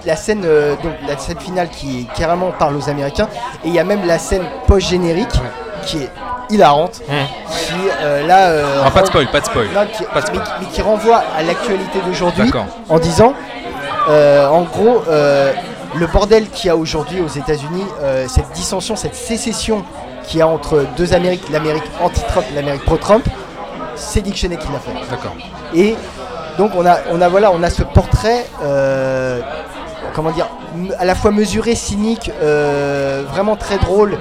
la 0.06 0.16
scène, 0.16 0.44
euh, 0.46 0.76
donc 0.82 0.94
la 1.08 1.18
scène 1.18 1.38
finale 1.40 1.68
qui 1.70 2.08
carrément 2.16 2.52
parle 2.58 2.78
aux 2.78 2.90
Américains, 2.90 3.28
et 3.66 3.68
il 3.68 3.74
y 3.74 3.80
a 3.80 3.84
même 3.84 4.08
la 4.08 4.18
scène 4.18 4.44
post-générique 4.66 5.28
qui 5.86 5.98
est 5.98 6.10
hilarante, 6.50 7.02
Hmm. 7.08 7.26
qui 7.50 7.74
euh, 8.02 8.26
là, 8.28 8.50
euh, 8.50 8.64
Ah, 8.86 8.92
pas 8.92 9.02
de 9.02 9.08
spoil, 9.08 9.28
pas 9.32 9.40
de 9.42 9.46
spoil. 9.46 9.68
non, 9.74 9.82
qui- 9.86 10.04
Pas 10.04 10.22
de 10.22 10.32
mais, 10.32 10.38
spoil. 10.38 10.58
mais 10.62 10.66
qui 10.68 10.82
renvoie 10.82 11.24
à 11.38 11.44
l'actualité 11.44 12.00
d'aujourd'hui 12.06 12.52
en 12.90 13.00
disant, 13.00 13.34
euh, 14.10 14.48
en 14.48 14.62
gros, 14.64 15.04
euh, 15.10 15.54
le 15.96 16.08
bordel 16.08 16.50
qu'il 16.50 16.68
y 16.68 16.70
a 16.72 16.76
aujourd'hui 16.76 17.22
aux 17.22 17.28
États-Unis, 17.28 17.86
euh, 18.02 18.28
cette 18.28 18.52
dissension, 18.54 18.96
cette 18.96 19.16
sécession 19.16 19.84
qu'il 20.26 20.40
y 20.40 20.42
a 20.42 20.48
entre 20.48 20.86
deux 20.98 21.14
Amériques, 21.14 21.50
l'Amérique 21.52 21.84
anti-Trump 22.02 22.46
et 22.52 22.56
l'Amérique 22.56 22.86
pro-Trump, 22.86 23.26
c'est 23.96 24.22
Dick 24.22 24.36
Cheney 24.38 24.58
qui 24.58 24.68
l'a 24.72 24.80
fait. 24.80 24.92
D'accord. 25.10 25.34
Et 25.74 25.96
donc 26.58 26.72
on 26.76 26.86
a, 26.86 26.98
on 27.12 27.22
a 27.22 27.30
voilà, 27.30 27.52
on 27.52 27.62
a 27.64 27.70
ce 27.70 27.84
portrait, 27.84 28.46
euh, 28.64 29.40
comment 30.14 30.32
dire, 30.32 30.48
à 31.00 31.06
la 31.06 31.16
fois 31.16 31.32
mesuré, 31.32 31.74
cynique, 31.76 32.32
euh, 32.42 33.24
vraiment 33.32 33.56
très 33.56 33.78
drôle, 33.78 34.18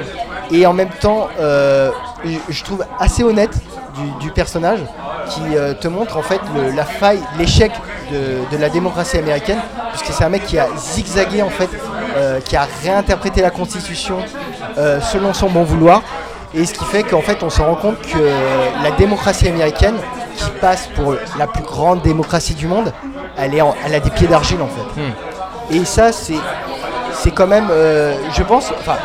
et 0.51 0.64
en 0.66 0.72
même 0.72 0.89
temps, 1.01 1.29
euh, 1.41 1.91
je, 2.24 2.64
trouve 2.64 2.84
assez 2.98 3.22
honnête 3.22 3.52
du, 3.94 4.26
du 4.26 4.30
personnage, 4.32 4.80
qui 5.28 5.40
euh, 5.56 5.74
te 5.74 5.88
montre 5.88 6.16
en 6.16 6.22
fait 6.22 6.40
le- 6.54 6.70
la 6.70 6.84
faille, 6.84 7.20
l'échec 7.38 7.72
de, 8.10 8.56
de 8.56 8.60
la 8.60 8.68
démocratie 8.70 9.18
américaine, 9.18 9.58
puisque 9.90 10.12
c'est 10.12 10.24
un 10.24 10.28
mec 10.28 10.44
qui 10.46 10.58
a 10.58 10.66
zigzagué 10.76 11.42
en 11.42 11.50
fait, 11.50 11.68
euh, 12.16 12.40
qui 12.40 12.56
a 12.56 12.66
réinterprété 12.82 13.42
la 13.42 13.50
Constitution 13.50 14.18
euh, 14.78 15.00
selon 15.00 15.32
son 15.34 15.48
bon 15.50 15.64
vouloir. 15.64 16.02
Et 16.54 16.64
ce 16.64 16.72
qui 16.72 16.84
fait 16.86 17.02
qu'en 17.02 17.20
fait, 17.20 17.42
on 17.42 17.50
se 17.50 17.60
rend 17.60 17.74
compte 17.74 18.00
que 18.00 18.18
la 18.82 18.90
démocratie 18.92 19.48
américaine, 19.48 19.96
qui 20.36 20.48
passe 20.60 20.88
pour 20.94 21.14
la 21.38 21.46
plus 21.46 21.62
grande 21.62 22.00
démocratie 22.02 22.54
du 22.54 22.66
monde, 22.66 22.92
elle, 23.36 23.54
est 23.54 23.60
en- 23.60 23.74
elle 23.84 23.94
a 23.94 24.00
des 24.00 24.10
pieds 24.10 24.26
d'argile 24.28 24.60
en 24.62 24.68
fait. 24.68 25.00
Hmm. 25.00 25.12
Et 25.74 25.84
ça, 25.84 26.10
c'est, 26.12 26.38
c'est 27.12 27.32
quand 27.32 27.46
même, 27.46 27.68
je 28.34 28.42
pense, 28.44 28.72
enfin, 28.80 28.96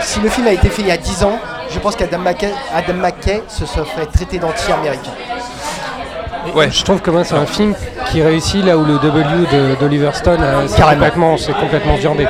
si 0.00 0.20
le 0.20 0.28
film 0.28 0.46
a 0.46 0.52
été 0.52 0.68
fait 0.68 0.82
il 0.82 0.88
y 0.88 0.92
a 0.92 0.96
10 0.98 1.24
ans, 1.24 1.38
je 1.70 1.78
pense 1.78 1.96
qu'Adam 1.96 2.18
McKay, 2.18 2.52
Adam 2.74 2.94
McKay 2.94 3.42
se 3.48 3.66
serait 3.66 4.06
traité 4.12 4.38
d'anti-américain. 4.38 5.10
Ouais. 6.54 6.70
Je 6.70 6.84
trouve 6.84 7.00
que 7.00 7.10
moi, 7.10 7.24
c'est 7.24 7.34
un 7.34 7.46
film 7.46 7.74
qui 8.10 8.22
réussit 8.22 8.64
là 8.64 8.76
où 8.78 8.84
le 8.84 8.98
W 8.98 9.24
de- 9.52 9.74
d'Oliver 9.80 10.10
Stone 10.14 10.38
euh, 10.40 10.68
s'est 10.68 10.76
Carrément. 10.76 11.04
complètement, 11.06 11.36
complètement 11.60 11.94
viandé. 11.96 12.26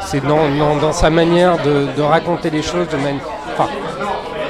C'est 0.00 0.26
dans, 0.26 0.48
dans- 0.58 0.76
dans 0.76 0.92
sa 0.92 1.10
manière 1.10 1.56
de, 1.58 1.86
de 1.96 2.02
raconter 2.02 2.48
les 2.50 2.62
choses 2.62 2.88
de 2.88 2.96
manière. 2.96 3.20
Enfin, 3.52 3.68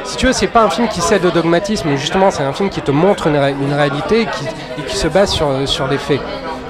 si 0.05 0.17
tu 0.17 0.27
veux, 0.27 0.33
c'est 0.33 0.47
pas 0.47 0.63
un 0.63 0.71
film 0.71 0.87
qui 0.89 1.01
cède 1.01 1.25
au 1.25 1.31
dogmatisme, 1.31 1.89
mais 1.91 1.97
justement, 1.97 2.31
c'est 2.31 2.45
un 2.45 2.53
film 2.53 2.71
qui 2.71 2.83
te 2.83 2.93
montre 2.93 3.27
une, 3.27 3.37
ré- 3.37 3.55
une 3.61 3.75
réalité 3.75 4.23
et 4.23 4.27
qui, 4.27 4.45
et 4.79 4.83
qui 4.83 4.97
se 4.97 5.09
base 5.09 5.31
sur, 5.33 5.49
sur 5.67 5.89
des 5.89 5.99
faits. 5.99 6.21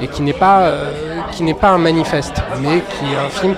Et 0.00 0.08
qui 0.08 0.22
n'est 0.22 0.32
pas, 0.32 0.60
euh, 0.62 0.90
qui 1.32 1.42
n'est 1.42 1.54
pas 1.54 1.68
un 1.68 1.78
manifeste, 1.78 2.36
mais 2.60 2.80
qui 2.80 3.12
est 3.12 3.16
un 3.18 3.28
film 3.28 3.54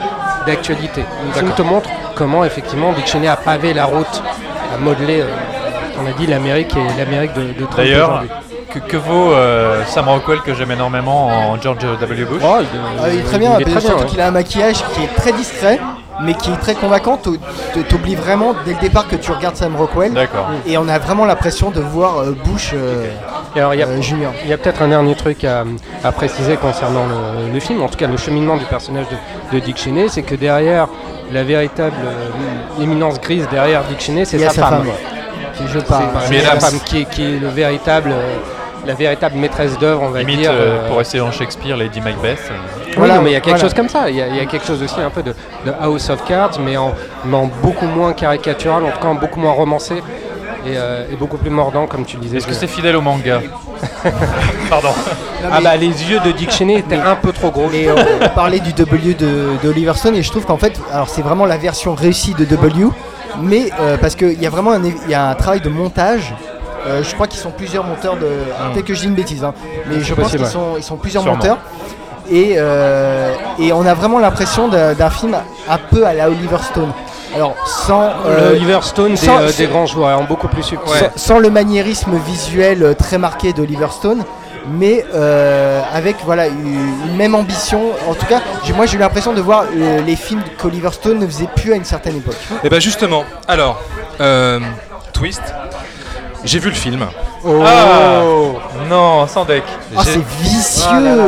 d'actualité. 0.46 1.04
Film 1.34 1.50
te 1.52 1.62
montre 1.62 1.88
comment, 2.14 2.44
effectivement, 2.44 2.92
Dick 2.92 3.06
Cheney 3.06 3.28
a 3.28 3.36
pavé 3.36 3.74
la 3.74 3.84
route, 3.84 4.22
a 4.74 4.78
modelé, 4.78 5.20
euh, 5.20 5.26
on 6.02 6.06
a 6.08 6.12
dit, 6.12 6.26
l'Amérique 6.26 6.74
et 6.76 6.98
l'Amérique 6.98 7.32
de, 7.34 7.42
de 7.42 7.64
Trump 7.66 7.76
D'ailleurs, 7.76 8.24
que, 8.72 8.78
que 8.78 8.96
vaut 8.96 9.32
euh, 9.32 9.82
Sam 9.86 10.08
Rockwell 10.08 10.40
que 10.40 10.54
j'aime 10.54 10.70
énormément 10.72 11.26
en 11.28 11.60
George 11.60 11.78
W. 12.00 12.24
Bush 12.24 12.42
Oh, 12.44 12.56
il, 12.60 12.66
Ah, 13.02 13.08
il 13.12 13.18
est 13.20 13.22
très 13.22 13.38
bien, 13.38 13.52
il 13.58 13.62
est 13.68 13.70
très 13.70 13.80
surtout 13.80 13.96
bien, 13.98 14.06
qu'il 14.06 14.20
a 14.20 14.26
un 14.28 14.30
maquillage 14.32 14.82
qui 14.94 15.02
est 15.04 15.14
très 15.16 15.32
discret, 15.32 15.78
mais 16.22 16.34
qui 16.34 16.50
est 16.50 16.56
très 16.56 16.74
convaincant. 16.74 17.16
T'ou- 17.16 17.36
t- 17.74 17.82
T'oublies 17.84 18.14
vraiment 18.16 18.54
dès 18.64 18.72
le 18.74 18.78
départ 18.80 19.06
que 19.08 19.16
tu 19.16 19.30
regardes 19.32 19.56
Sam 19.56 19.76
Rockwell. 19.76 20.12
D'accord. 20.12 20.46
Et 20.66 20.76
on 20.78 20.88
a 20.88 20.98
vraiment 20.98 21.24
l'impression 21.24 21.70
de 21.70 21.80
voir 21.80 22.18
euh, 22.18 22.36
Bush 22.44 22.72
euh, 22.74 23.06
Et 23.56 23.58
alors, 23.60 23.72
il 23.74 23.80
y 23.80 23.82
a, 23.82 23.86
euh, 23.86 24.00
il 24.44 24.50
y 24.50 24.52
a 24.52 24.58
peut-être 24.58 24.82
un 24.82 24.88
dernier 24.88 25.14
truc 25.14 25.42
à, 25.44 25.64
à 26.04 26.12
préciser 26.12 26.56
concernant 26.56 27.06
le, 27.06 27.52
le 27.52 27.58
film, 27.60 27.82
en 27.82 27.88
tout 27.88 27.96
cas 27.96 28.06
le 28.06 28.18
cheminement 28.18 28.56
du 28.58 28.66
personnage 28.66 29.06
de, 29.08 29.56
de 29.56 29.64
Dick 29.64 29.78
Cheney, 29.78 30.08
c'est 30.08 30.22
que 30.22 30.34
derrière 30.34 30.88
la 31.32 31.42
véritable 31.42 31.96
euh, 32.04 32.82
éminence 32.82 33.18
grise 33.20 33.48
derrière 33.50 33.82
Dick 33.84 34.00
Cheney, 34.00 34.24
c'est 34.26 34.38
sa, 34.38 34.50
sa 34.50 34.62
femme. 34.62 34.84
femme, 34.84 34.92
Qui 35.56 35.66
joue 35.72 35.80
par- 35.82 36.02
C'est 36.26 36.42
là, 36.42 36.60
femme 36.60 36.78
qui 36.84 37.00
est, 37.00 37.04
qui 37.06 37.22
est 37.22 37.38
le 37.40 37.48
véritable, 37.48 38.10
euh, 38.12 38.34
la 38.86 38.92
véritable 38.92 39.36
maîtresse 39.36 39.78
d'œuvre, 39.78 40.02
on 40.02 40.10
va 40.10 40.18
Limite, 40.20 40.40
dire. 40.40 40.50
euh, 40.52 40.82
euh, 40.84 40.88
pour 40.88 40.98
rester 40.98 41.16
dans 41.18 41.30
Shakespeare, 41.32 41.78
Lady 41.78 42.00
Macbeth. 42.02 42.38
euh, 42.50 42.54
oui, 42.88 42.92
Voilà, 42.98 43.16
non, 43.16 43.22
mais 43.22 43.30
il 43.30 43.32
y 43.32 43.36
a 43.36 43.40
quelque 43.40 43.54
voilà. 43.54 43.62
chose 43.64 43.74
comme 43.74 43.88
ça. 43.88 44.10
Il 44.10 44.16
y, 44.16 44.22
a, 44.22 44.26
il 44.28 44.36
y 44.36 44.40
a 44.40 44.44
quelque 44.44 44.66
chose 44.66 44.82
aussi 44.82 45.00
un 45.00 45.10
peu 45.10 45.22
de, 45.22 45.34
de 45.64 45.72
House 45.80 46.10
of 46.10 46.22
Cards, 46.26 46.58
mais 46.62 46.76
en, 46.76 46.92
mais 47.24 47.36
en 47.38 47.46
beaucoup 47.62 47.86
moins 47.86 48.12
caricatural, 48.12 48.84
en 48.84 48.90
tout 48.90 49.00
cas 49.00 49.08
en 49.08 49.14
beaucoup 49.14 49.40
moins 49.40 49.52
romancé 49.52 50.02
et, 50.66 50.76
euh, 50.76 51.04
et 51.12 51.16
beaucoup 51.16 51.36
plus 51.36 51.50
mordant, 51.50 51.86
comme 51.86 52.04
tu 52.04 52.16
le 52.16 52.22
disais. 52.22 52.38
Est-ce 52.38 52.46
que 52.46 52.54
c'est 52.54 52.66
fidèle 52.66 52.96
au 52.96 53.00
manga 53.00 53.40
Pardon. 54.70 54.88
Ah 55.52 55.60
bah 55.60 55.76
les 55.76 55.86
yeux 55.86 56.18
de 56.20 56.32
Dick 56.32 56.50
Cheney 56.50 56.78
étaient 56.78 56.96
un 56.96 57.14
peu 57.14 57.32
trop 57.32 57.50
gros. 57.50 57.68
Mais 57.70 57.88
on, 57.90 58.24
on 58.24 58.28
parlait 58.30 58.60
du 58.60 58.72
W 58.72 59.14
de, 59.14 59.56
de 59.62 59.68
Oliver 59.68 59.92
Stone 59.94 60.16
et 60.16 60.22
je 60.22 60.30
trouve 60.30 60.44
qu'en 60.44 60.56
fait, 60.56 60.78
alors 60.92 61.08
c'est 61.08 61.22
vraiment 61.22 61.44
la 61.46 61.56
version 61.56 61.94
réussie 61.94 62.34
de 62.34 62.44
W, 62.44 62.86
mais 63.40 63.70
euh, 63.80 63.96
parce 63.98 64.14
qu'il 64.16 64.40
y 64.40 64.46
a 64.46 64.50
vraiment 64.50 64.72
un, 64.72 64.82
y 65.08 65.14
a 65.14 65.28
un 65.28 65.34
travail 65.34 65.60
de 65.60 65.68
montage. 65.68 66.34
Euh, 66.86 67.02
je 67.02 67.14
crois 67.14 67.26
qu'ils 67.26 67.40
sont 67.40 67.50
plusieurs 67.50 67.84
monteurs 67.84 68.16
de. 68.16 68.28
Peut-être 68.72 68.86
que 68.86 68.94
je 68.94 69.00
dis 69.00 69.06
une 69.06 69.14
bêtise, 69.14 69.44
hein, 69.44 69.54
mais 69.88 70.00
je 70.00 70.14
pense 70.14 70.30
qu'ils 70.30 70.46
sont, 70.46 70.74
ils 70.76 70.82
sont 70.82 70.96
plusieurs 70.96 71.22
Sûrement. 71.22 71.36
monteurs. 71.38 71.58
Et, 72.30 72.54
euh, 72.56 73.32
et 73.60 73.72
on 73.72 73.86
a 73.86 73.94
vraiment 73.94 74.18
l'impression 74.18 74.66
d'un 74.68 74.94
d'un 74.94 75.10
film 75.10 75.36
un 75.68 75.78
peu 75.78 76.04
à 76.06 76.12
la 76.12 76.28
Oliver 76.28 76.58
Stone. 76.62 76.90
Alors 77.34 77.54
sans, 77.66 78.02
euh, 78.26 78.50
le 78.52 78.56
Oliver 78.56 78.78
Stone 78.82 79.10
des, 79.12 79.16
sans- 79.16 79.40
euh, 79.40 79.50
des 79.56 79.66
grands 79.66 79.86
joueurs, 79.86 80.18
en 80.18 80.24
beaucoup 80.24 80.48
plus 80.48 80.62
subtil. 80.62 80.88
sans, 81.14 81.20
sans 81.20 81.38
le 81.38 81.50
maniérisme 81.50 82.16
visuel 82.16 82.82
euh, 82.82 82.94
très 82.94 83.18
marqué 83.18 83.52
d'Oliver 83.52 83.88
Stone, 83.90 84.24
mais 84.70 85.04
euh, 85.14 85.80
avec 85.92 86.16
voilà 86.24 86.46
une, 86.46 87.16
même 87.16 87.34
ambition. 87.34 87.80
En 88.08 88.14
tout 88.14 88.26
cas, 88.26 88.40
moi 88.74 88.86
j'ai 88.86 88.96
eu 88.96 89.00
l'impression 89.00 89.32
de 89.32 89.40
voir 89.40 89.64
euh, 89.76 90.00
les 90.02 90.16
films 90.16 90.42
qu'Oliver 90.58 90.90
Stone 90.92 91.18
ne 91.18 91.26
faisait 91.26 91.48
plus 91.56 91.72
à 91.72 91.76
une 91.76 91.84
certaine 91.84 92.16
époque. 92.16 92.36
Et 92.64 92.68
bah 92.68 92.80
justement, 92.80 93.24
alors, 93.48 93.80
euh, 94.20 94.60
twist. 95.12 95.42
J'ai 96.44 96.58
vu 96.60 96.68
le 96.68 96.74
film. 96.76 97.04
Ah 97.44 98.20
Non, 98.88 99.26
sans 99.26 99.44
deck. 99.44 99.64
Ah 99.96 100.02
c'est 100.04 100.20
vicieux. 100.40 100.84
Ah 100.88 101.00
là 101.00 101.16
là. 101.16 101.24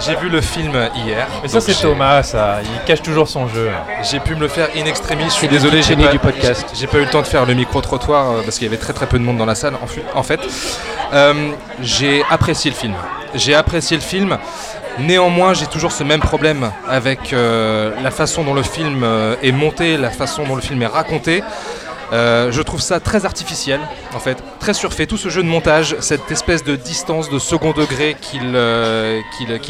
J'ai 0.00 0.16
vu 0.16 0.30
le 0.30 0.40
film 0.40 0.72
hier. 0.94 1.26
Mais 1.42 1.48
ça 1.48 1.60
c'est 1.60 1.74
Thomas, 1.74 2.22
ça. 2.22 2.60
Il 2.62 2.84
cache 2.86 3.02
toujours 3.02 3.28
son 3.28 3.48
jeu. 3.48 3.70
J'ai 4.02 4.18
pu 4.18 4.34
me 4.34 4.40
le 4.40 4.48
faire 4.48 4.68
in 4.74 4.86
extremis. 4.86 5.24
Je 5.24 5.30
suis 5.30 5.48
désolé, 5.48 5.82
j'ai 5.82 5.94
pas, 5.94 6.08
du 6.08 6.18
podcast. 6.18 6.66
j'ai 6.74 6.86
pas 6.86 6.98
eu 6.98 7.04
le 7.04 7.10
temps 7.10 7.20
de 7.20 7.26
faire 7.26 7.44
le 7.44 7.52
micro 7.54 7.80
trottoir 7.82 8.30
euh, 8.30 8.42
parce 8.42 8.56
qu'il 8.56 8.64
y 8.64 8.68
avait 8.68 8.78
très 8.78 8.94
très 8.94 9.06
peu 9.06 9.18
de 9.18 9.24
monde 9.24 9.36
dans 9.36 9.44
la 9.44 9.54
salle. 9.54 9.74
En, 10.14 10.22
fait, 10.22 10.40
Euh, 11.12 11.50
j'ai 11.82 12.22
apprécié 12.30 12.70
le 12.70 12.76
film. 12.76 12.94
J'ai 13.34 13.54
apprécié 13.54 13.96
le 13.96 14.02
film. 14.02 14.38
Néanmoins, 14.98 15.54
j'ai 15.54 15.66
toujours 15.66 15.92
ce 15.92 16.02
même 16.02 16.20
problème 16.20 16.70
avec 16.88 17.32
euh, 17.32 17.92
la 18.02 18.10
façon 18.10 18.42
dont 18.42 18.54
le 18.54 18.62
film 18.62 19.04
est 19.42 19.52
monté, 19.52 19.96
la 19.96 20.10
façon 20.10 20.44
dont 20.44 20.56
le 20.56 20.62
film 20.62 20.82
est 20.82 20.86
raconté. 20.86 21.42
Euh, 22.12 22.50
je 22.50 22.62
trouve 22.62 22.80
ça 22.80 22.98
très 23.00 23.24
artificiel, 23.24 23.80
en 24.14 24.18
fait, 24.18 24.36
très 24.58 24.74
surfait. 24.74 25.06
Tout 25.06 25.16
ce 25.16 25.28
jeu 25.28 25.42
de 25.42 25.48
montage, 25.48 25.96
cette 26.00 26.30
espèce 26.30 26.64
de 26.64 26.76
distance 26.76 27.30
de 27.30 27.38
second 27.38 27.72
degré 27.72 28.16
qu'il 28.20 28.52
euh, 28.54 29.20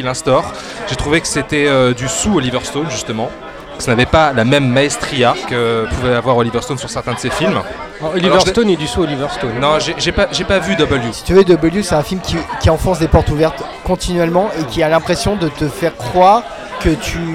instaure, 0.04 0.44
j'ai 0.88 0.96
trouvé 0.96 1.20
que 1.20 1.26
c'était 1.26 1.66
euh, 1.68 1.92
du 1.92 2.08
sous 2.08 2.36
Oliver 2.36 2.60
Stone, 2.62 2.90
justement. 2.90 3.28
Que 3.76 3.84
ça 3.84 3.92
n'avait 3.92 4.06
pas 4.06 4.32
la 4.32 4.44
même 4.44 4.68
maestria 4.68 5.34
que 5.48 5.86
pouvait 5.88 6.14
avoir 6.14 6.36
Oliver 6.36 6.60
Stone 6.60 6.78
sur 6.78 6.90
certains 6.90 7.14
de 7.14 7.18
ses 7.18 7.30
films. 7.30 7.60
Alors, 8.00 8.12
Oliver 8.12 8.28
Alors, 8.28 8.46
Stone 8.46 8.70
est 8.70 8.76
du 8.76 8.86
sous 8.86 9.02
Oliver 9.02 9.28
Stone. 9.30 9.58
Non, 9.60 9.78
j'ai 9.78 10.12
pas, 10.12 10.28
j'ai 10.32 10.44
pas 10.44 10.58
vu 10.58 10.76
W. 10.76 11.12
Si 11.12 11.24
tu 11.24 11.34
veux, 11.34 11.44
W, 11.44 11.82
c'est 11.82 11.94
un 11.94 12.02
film 12.02 12.20
qui, 12.20 12.36
qui 12.60 12.68
enfonce 12.68 12.98
des 12.98 13.08
portes 13.08 13.30
ouvertes 13.30 13.62
continuellement 13.84 14.50
et 14.58 14.64
qui 14.64 14.82
a 14.82 14.88
l'impression 14.88 15.36
de 15.36 15.48
te 15.48 15.68
faire 15.68 15.96
croire 15.96 16.42
que 16.80 16.90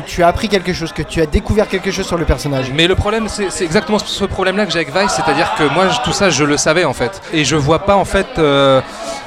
tu, 0.06 0.24
as 0.24 0.28
appris 0.28 0.50
quelque 0.50 0.74
chose, 0.74 0.91
que 0.91 1.02
tu 1.04 1.22
as 1.22 1.26
découvert 1.26 1.68
quelque 1.68 1.91
chose 1.91 2.06
sur 2.08 2.18
le 2.18 2.26
personnage. 2.26 2.72
Mais 2.74 2.88
le 2.88 2.96
problème, 2.96 3.28
c'est 3.30 3.64
exactement 3.64 4.00
ce- 4.00 4.26
problème-là 4.26 4.66
que 4.66 4.72
j'ai 4.72 4.80
avec 4.80 4.93
Vice, 4.96 5.12
c'est-à-dire 5.12 5.54
que 5.58 5.64
moi, 5.74 5.86
tout 6.04 6.12
ça, 6.12 6.30
je 6.30 6.43
le 6.43 6.58
savais 6.58 6.84
en 6.84 6.93
fait. 6.93 7.22
Et 7.32 7.46
je 7.46 7.56
vois 7.56 7.86
pas 7.86 7.96
en 7.96 8.06
fait 8.06 8.28
euh, 8.38 8.82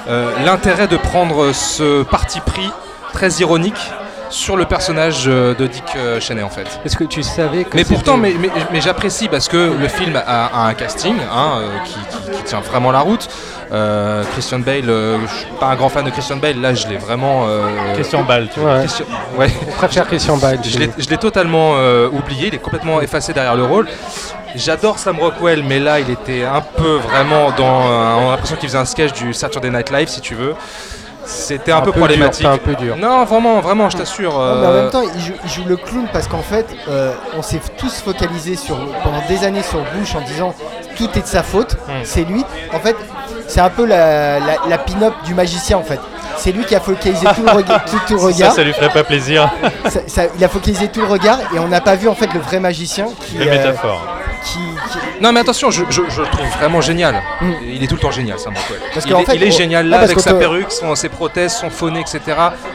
euh, 0.09 0.31
l'intérêt 0.45 0.89
de 0.89 0.97
prendre 0.97 1.53
ce 1.53 2.03
parti 2.03 2.41
pris 2.41 2.69
très 3.13 3.31
ironique 3.41 3.91
sur 4.31 4.57
le 4.57 4.65
personnage 4.65 5.25
euh, 5.27 5.55
de 5.55 5.67
Dick 5.67 5.85
euh, 5.97 6.21
Cheney 6.21 6.43
en 6.43 6.49
fait. 6.51 6.67
Est-ce 6.85 6.97
que 6.97 7.05
tu 7.05 7.23
savais 7.23 7.65
que 7.65 7.75
Mais 7.75 7.83
c'était- 7.83 7.95
pourtant, 7.95 8.17
mais, 8.17 8.35
mais- 8.39 8.51
mais 8.73 8.81
j'apprécie 8.81 9.29
parce 9.29 9.49
que 9.49 9.73
le 9.81 9.89
film 9.89 10.17
a, 10.17 10.47
a 10.47 10.67
un 10.69 10.75
casting 10.75 11.17
hein, 11.33 11.53
euh, 11.61 11.69
qui, 11.85 11.95
qui- 11.95 12.37
qui 12.37 12.43
tient 12.45 12.61
vraiment 12.61 12.91
la 12.93 13.01
route. 13.01 13.29
Euh, 13.71 14.25
Christian 14.33 14.61
Bale, 14.61 14.89
euh, 14.89 15.19
je 15.27 15.35
suis 15.41 15.47
pas 15.61 15.67
un 15.67 15.77
grand 15.77 15.89
fan 15.91 16.05
de 16.05 16.11
Christian 16.11 16.37
Bale, 16.37 16.59
là 16.61 16.73
je 16.75 16.89
l'ai 16.89 16.97
vraiment. 16.97 17.47
euh, 17.49 17.95
Question 17.97 18.23
balle, 18.25 18.49
tu 18.53 18.61
vois. 18.61 18.75
Ouais. 18.75 18.79
Christian- 18.81 19.05
ouais. 19.37 19.51
On 19.69 19.73
préfère 19.73 20.07
Christian 20.07 20.37
Bale. 20.39 20.59
Je 20.65 20.79
l'ai- 20.79 21.17
totalement 21.19 21.73
euh, 21.77 22.09
oublié, 22.09 22.49
il 22.49 22.55
est 22.55 22.59
complètement 22.59 23.01
effacé 23.03 23.33
derrière 23.33 23.57
le 23.57 23.65
rôle. 23.65 23.87
J'adore 24.55 24.99
Sam 24.99 25.19
Rockwell, 25.21 25.63
mais 25.63 25.79
là 25.79 26.01
il 26.01 26.09
était 26.11 26.45
un 26.45 26.63
peu 26.63 26.95
vraiment 26.97 27.51
dans. 27.51 27.83
euh, 27.83 28.15
on 28.21 28.29
a 28.29 28.31
l'impression 28.31 28.57
qu'il 28.57 28.69
faisait 28.69 28.79
un 28.79 28.85
sketch 28.87 29.13
du 29.13 29.35
Saturday 29.35 29.69
Night 29.71 29.91
Live, 29.91 30.09
si 30.09 30.21
tu 30.23 30.35
veux. 30.35 30.55
C'était 31.29 31.73
un, 31.73 31.83
peu, 31.83 31.93
problématique. 31.93 32.47
c'est 32.47 32.53
un 32.53 32.57
peu 32.59 32.75
dur. 32.75 32.97
Non, 32.97 33.25
vraiment, 33.25 33.61
vraiment, 33.61 33.91
je 33.91 33.97
t'assure. 33.99 34.33
Non, 34.33 34.61
mais 34.61 34.67
en 34.67 34.71
euh, 34.71 34.83
même 34.83 34.91
temps, 34.91 35.03
il 35.15 35.21
joue, 35.21 35.33
il 35.45 35.51
joue 35.51 35.65
le 35.67 35.77
clown 35.77 36.07
parce 36.13 36.27
qu'en 36.27 36.41
fait, 36.43 36.67
euh, 36.89 37.13
on 37.37 37.43
s'est 37.43 37.61
tous 37.77 38.01
focalisés 38.01 38.57
sur, 38.57 38.77
pendant 39.03 39.23
des 39.29 39.45
années 39.45 39.63
sur 39.63 39.81
Bush 39.95 40.15
en 40.15 40.23
disant 40.23 40.55
tout 40.97 41.09
est 41.17 41.23
de 41.23 41.27
sa 41.27 41.43
faute, 41.43 41.75
Hmm. 41.87 42.01
c'est 42.05 42.25
lui. 42.25 42.45
En 42.73 42.81
fait, 42.81 42.97
c'est 43.47 43.61
un 43.61 43.69
peu 43.71 43.85
la, 43.85 44.39
la, 44.41 44.55
la 44.69 44.79
pin-up 44.79 45.13
du 45.25 45.35
magicien 45.35 45.77
en 45.79 45.83
fait. 45.83 46.01
C'est 46.37 46.53
lui 46.53 46.65
qui 46.65 46.75
a 46.75 46.81
focalisé 46.81 47.27
tout 47.35 47.43
le, 47.43 47.51
rega- 47.51 47.83
tout, 47.91 47.99
tout 48.07 48.15
le 48.15 48.19
Ça, 48.21 48.27
regard. 48.27 48.53
ça 48.53 48.63
lui 48.63 48.73
ferait 48.73 48.91
pas 48.93 49.05
plaisir. 49.05 49.51
Ça- 49.89 50.01
ça- 50.07 50.23
il 50.37 50.45
a 50.45 50.49
focalisé 50.49 50.89
tout 50.89 51.01
le 51.01 51.07
regard 51.09 51.39
et 51.55 51.59
on 51.59 51.69
n'a 51.69 51.81
pas 51.81 51.95
vu 51.97 52.09
en 52.09 52.15
fait 52.15 52.33
le 52.33 52.41
vrai 52.41 52.59
magicien 52.61 53.07
qui, 53.27 53.39
Les 53.39 53.49
euh, 53.49 53.51
métaphores. 53.51 54.07
Qui, 54.43 54.59
qui- 54.93 54.99
Non 55.23 55.33
mais 55.33 55.41
attention, 55.41 55.71
je, 55.71 55.85
je- 55.91 56.03
je 56.09 56.21
le 56.23 56.27
trouve 56.29 56.47
vraiment 56.59 56.81
génial. 56.81 57.23
Mm. 57.41 57.53
Il 57.65 57.83
est 57.83 57.87
tout 57.87 57.95
le 57.97 58.01
temps 58.01 58.11
génial, 58.11 58.39
Sam 58.39 58.55
Rockwell. 58.55 58.81
Parce 58.95 59.07
il, 59.07 59.13
est, 59.13 59.25
fait, 59.25 59.37
il 59.37 59.43
est 59.43 59.49
on- 59.55 59.57
génial 59.59 59.87
Ah, 59.87 59.97
là 59.99 60.03
avec 60.05 60.19
sa 60.21 60.35
perruque, 60.35 60.71
son- 60.73 60.95
ses 60.95 61.09
prothèses, 61.09 61.55
son 61.57 61.71
phoné, 61.71 62.01
etc. 62.01 62.21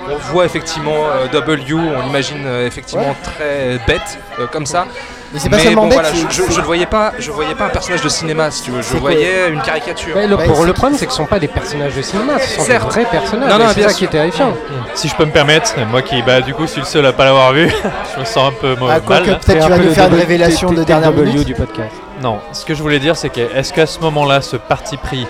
On 0.09 0.16
voit 0.32 0.45
effectivement 0.45 1.07
euh, 1.07 1.28
W, 1.28 1.74
on 1.74 2.01
l'imagine 2.01 2.43
euh, 2.45 2.68
effectivement 2.68 3.09
Ouais. 3.09 3.16
très 3.24 3.80
bête 3.88 4.18
euh, 4.39 4.47
comme 4.47 4.66
ça. 4.66 4.86
Mais 5.34 5.39
c'est 5.39 5.49
pas 5.49 5.57
seulement 5.59 5.81
bon, 5.84 5.88
bête, 5.89 5.99
voilà, 5.99 6.09
je, 6.13 6.43
je, 6.43 6.51
je 6.51 6.61
voyais 6.61 6.86
pas, 6.86 7.11
je 7.17 7.31
voyais 7.31 7.55
pas 7.55 7.65
un 7.65 7.69
personnage 7.69 8.01
de 8.01 8.09
cinéma 8.09 8.51
si 8.51 8.61
tu 8.63 8.71
veux, 8.71 8.81
je 8.84 8.95
voyais 8.97 9.49
une 9.49 9.61
caricature. 9.61 10.15
Ouais, 10.15 10.27
le, 10.27 10.36
Ouais, 10.36 10.45
pour- 10.45 10.57
c'est- 10.57 10.65
le 10.65 10.73
problème, 10.73 10.97
c'est 10.99 11.05
que 11.07 11.11
ce 11.11 11.17
sont 11.17 11.25
pas 11.25 11.39
des 11.39 11.47
personnages 11.47 11.95
de 11.95 12.01
cinéma, 12.03 12.38
ce 12.39 12.55
sont 12.55 12.61
Certes. 12.61 12.84
des 12.84 12.89
vrais 13.01 13.05
personnages. 13.09 13.49
Non, 13.51 13.57
non, 13.57 13.65
c'est 13.73 13.81
ça 13.81 13.93
qui 13.93 14.05
est 14.05 14.09
terrifiant. 14.09 14.53
Si 14.93 15.07
je 15.07 15.15
peux 15.15 15.25
me 15.25 15.31
permettre, 15.31 15.73
moi 15.89 16.01
qui 16.03 16.21
bah 16.21 16.41
du 16.41 16.53
coup 16.53 16.67
suis 16.67 16.81
le 16.81 16.86
seul 16.86 17.05
à 17.05 17.13
pas 17.13 17.25
l'avoir 17.25 17.51
vu, 17.53 17.67
je 18.15 18.19
me 18.19 18.25
sens 18.25 18.49
un 18.49 18.53
peu 18.61 18.75
mauvais. 18.75 18.93
Ah, 18.95 18.99
quoi 18.99 19.19
mal. 19.21 19.25
que 19.39 19.45
peut-être 19.45 19.63
tu 19.65 19.69
vas 19.71 19.77
nous 19.79 19.93
faire 19.93 20.07
une 20.07 20.15
révélation 20.19 20.71
de 20.71 20.84
dernière 20.84 21.11
minute. 21.11 21.45
du 21.47 21.55
podcast. 21.55 21.91
Non, 22.21 22.39
ce 22.51 22.63
que 22.63 22.75
je 22.75 22.81
voulais 22.84 22.99
dire, 22.99 23.15
c'est 23.17 23.29
que 23.29 23.41
est-ce 23.55 23.73
qu'à 23.73 23.86
ce 23.88 23.99
moment-là, 24.01 24.41
ce 24.41 24.55
parti 24.55 24.97
pris, 24.97 25.25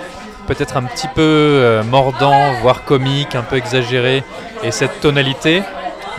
peut-être 0.48 0.76
un 0.78 0.84
petit 0.84 1.08
peu 1.08 1.22
euh, 1.22 1.82
mordant, 1.84 2.52
voire 2.62 2.84
comique, 2.84 3.36
un 3.36 3.42
peu 3.42 3.56
exagéré, 3.56 4.24
et 4.64 4.72
cette 4.72 5.00
tonalité 5.00 5.64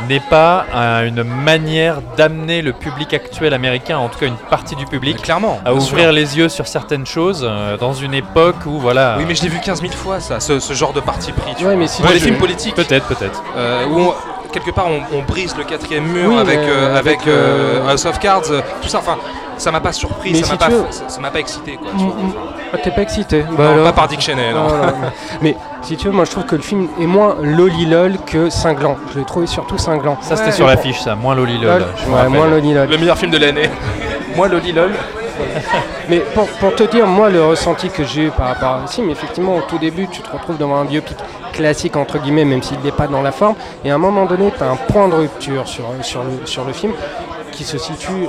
n'est 0.09 0.21
pas 0.21 0.67
euh, 0.75 1.07
une 1.09 1.23
manière 1.23 2.01
d'amener 2.17 2.63
le 2.63 2.73
public 2.73 3.15
actuel 3.15 3.55
américain, 3.55 3.99
en 3.99 4.09
tout 4.09 4.19
cas 4.19 4.27
une 4.27 4.37
partie 4.37 4.75
du 4.77 4.87
public, 4.87 5.21
clairement. 5.23 5.61
à 5.65 5.73
ouvrir 5.73 6.05
sûr. 6.05 6.13
les 6.13 6.37
yeux 6.39 6.49
sur 6.49 6.67
certaines 6.67 7.07
choses 7.07 7.47
euh, 7.49 7.77
dans 7.77 7.93
une 7.95 8.15
époque 8.15 8.67
où 8.67 8.79
voilà. 8.79 9.15
Oui, 9.19 9.25
mais 9.27 9.35
je 9.35 9.43
l'ai 9.43 9.49
vu 9.49 9.61
15 9.61 9.81
000 9.81 9.93
fois 9.93 10.21
ça, 10.21 10.41
ce, 10.41 10.59
ce 10.59 10.73
genre 10.73 10.93
de 10.93 11.01
parti 11.01 11.33
pris. 11.33 11.55
Tu 11.57 11.65
Ouais, 11.65 11.71
vois. 11.71 11.77
mais 11.81 11.87
si 11.87 12.03
Pour 12.03 12.11
les 12.11 12.19
films 12.21 12.37
politiques, 12.39 12.75
Peut-être, 12.75 13.07
peut-être. 13.07 13.43
euh, 13.57 13.87
où 13.87 13.99
on- 14.01 14.15
quelque 14.55 14.71
part 14.71 14.87
on, 14.89 15.01
on 15.19 15.23
brise 15.23 15.55
le 15.57 15.65
quatrième 15.65 16.05
mur 16.07 16.31
Oui, 16.31 16.39
avec, 16.39 16.59
euh, 16.59 16.97
avec 16.99 17.27
euh, 17.27 17.87
House 17.89 18.07
of 18.07 18.19
Cards, 18.21 18.43
euh, 18.51 18.61
tout 18.81 18.89
ça. 18.89 18.99
Enfin, 18.99 19.19
ça 19.59 19.71
m'a 19.71 19.81
pas 19.81 19.93
surpris, 19.93 20.33
Mais 20.33 20.39
ça 20.41 20.45
si 20.47 20.53
m'a 20.53 20.59
pas, 20.59 20.69
veux- 20.69 20.85
ça 20.91 21.21
pas 21.31 21.39
excité 21.41 21.77
quoi. 21.77 21.93
Mm, 21.93 21.99
tu 21.99 22.05
vois. 22.05 22.15
mm. 22.15 22.33
Ah, 22.73 22.79
T'es 22.79 22.91
pas 22.91 23.03
excité 23.03 23.43
Bah 23.57 23.65
Non, 23.65 23.73
alors. 23.75 23.85
pas 23.85 23.93
par 23.93 24.09
Dick 24.09 24.21
Cheney, 24.21 24.53
non. 24.53 24.67
Mais 25.43 25.55
si 25.83 25.97
tu 25.97 26.07
veux, 26.07 26.13
moi 26.13 26.25
je 26.25 26.31
trouve 26.33 26.45
que 26.45 26.57
le 26.57 26.63
film 26.63 26.89
est 27.01 27.07
moins 27.07 27.37
lolilol 27.41 28.17
que 28.27 28.51
cinglant. 28.51 28.97
Je 29.13 29.19
l'ai 29.21 29.25
trouvé 29.25 29.47
surtout 29.47 29.79
cinglant. 29.79 30.19
Ça 30.23 30.35
c'était 30.37 30.49
Ouais. 30.49 30.57
sur 30.57 30.67
l'affiche, 30.67 31.01
ça, 31.01 31.15
moins 31.15 31.35
Loli 31.37 31.59
Lol. 31.59 31.67
Lol, 31.67 31.85
je 32.05 32.11
me 32.11 32.17
ouais, 32.17 32.29
moins 32.29 32.49
lolilol. 32.49 32.89
Le 32.89 32.99
meilleur 32.99 33.17
film 33.19 33.31
de 33.31 33.39
l'année. 33.39 33.71
Moi, 34.37 34.49
Lolilol. 34.49 34.91
Mais 36.09 36.19
pour, 36.35 36.47
pour 36.47 36.75
te 36.75 36.85
dire, 36.85 37.07
moi, 37.07 37.31
le 37.31 37.45
ressenti 37.45 37.89
que 37.89 38.05
j'ai 38.05 38.25
eu 38.25 38.31
par 38.31 38.49
rapport 38.49 38.81
à 38.85 38.87
film, 38.87 39.11
effectivement, 39.11 39.57
au 39.57 39.63
tout 39.63 39.79
début, 39.79 40.09
tu 40.09 40.21
te 40.21 40.31
retrouves 40.31 40.59
devant 40.59 40.77
un 40.77 40.85
biopic 40.85 41.17
classique, 41.53 41.97
entre 41.97 42.19
guillemets, 42.19 42.45
même 42.45 42.63
s'il 42.63 42.81
n'est 42.81 42.93
pas 42.93 43.07
dans 43.07 43.23
la 43.23 43.33
forme. 43.33 43.55
Et 43.85 43.91
à 43.91 43.95
un 43.95 43.99
moment 43.99 44.27
donné, 44.27 44.53
tu 44.57 44.63
as 44.63 44.71
un 44.71 44.77
point 44.77 45.09
de 45.09 45.15
rupture 45.15 45.67
sur, 45.67 45.85
sur, 46.03 46.23
le, 46.23 46.47
sur 46.47 46.65
le 46.65 46.73
film 46.73 46.93
qui 47.53 47.65
se 47.65 47.79
situe 47.79 48.29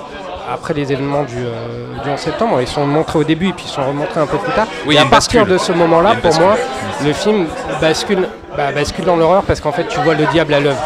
après 0.51 0.73
les 0.73 0.91
événements 0.91 1.23
du, 1.23 1.37
euh, 1.37 2.03
du 2.03 2.09
11 2.09 2.19
septembre. 2.19 2.61
Ils 2.61 2.67
sont 2.67 2.85
montrés 2.85 3.19
au 3.19 3.23
début 3.23 3.49
et 3.49 3.53
puis 3.53 3.65
ils 3.67 3.71
sont 3.71 3.85
remontrés 3.85 4.19
un 4.19 4.27
peu 4.27 4.37
plus 4.37 4.53
tard. 4.53 4.67
Oui, 4.85 4.95
et 4.95 4.99
à 4.99 5.05
partir 5.05 5.41
bascule. 5.41 5.53
de 5.53 5.57
ce 5.57 5.71
moment-là, 5.71 6.11
pour 6.15 6.23
bascule. 6.23 6.45
moi, 6.45 6.55
le 7.03 7.13
film 7.13 7.47
bascule, 7.81 8.27
bah, 8.55 8.71
bascule 8.71 9.05
dans 9.05 9.15
l'horreur 9.15 9.43
parce 9.43 9.59
qu'en 9.59 9.71
fait, 9.71 9.87
tu 9.87 9.99
vois 10.01 10.13
le 10.13 10.25
diable 10.27 10.53
à 10.53 10.59
l'œuvre. 10.59 10.81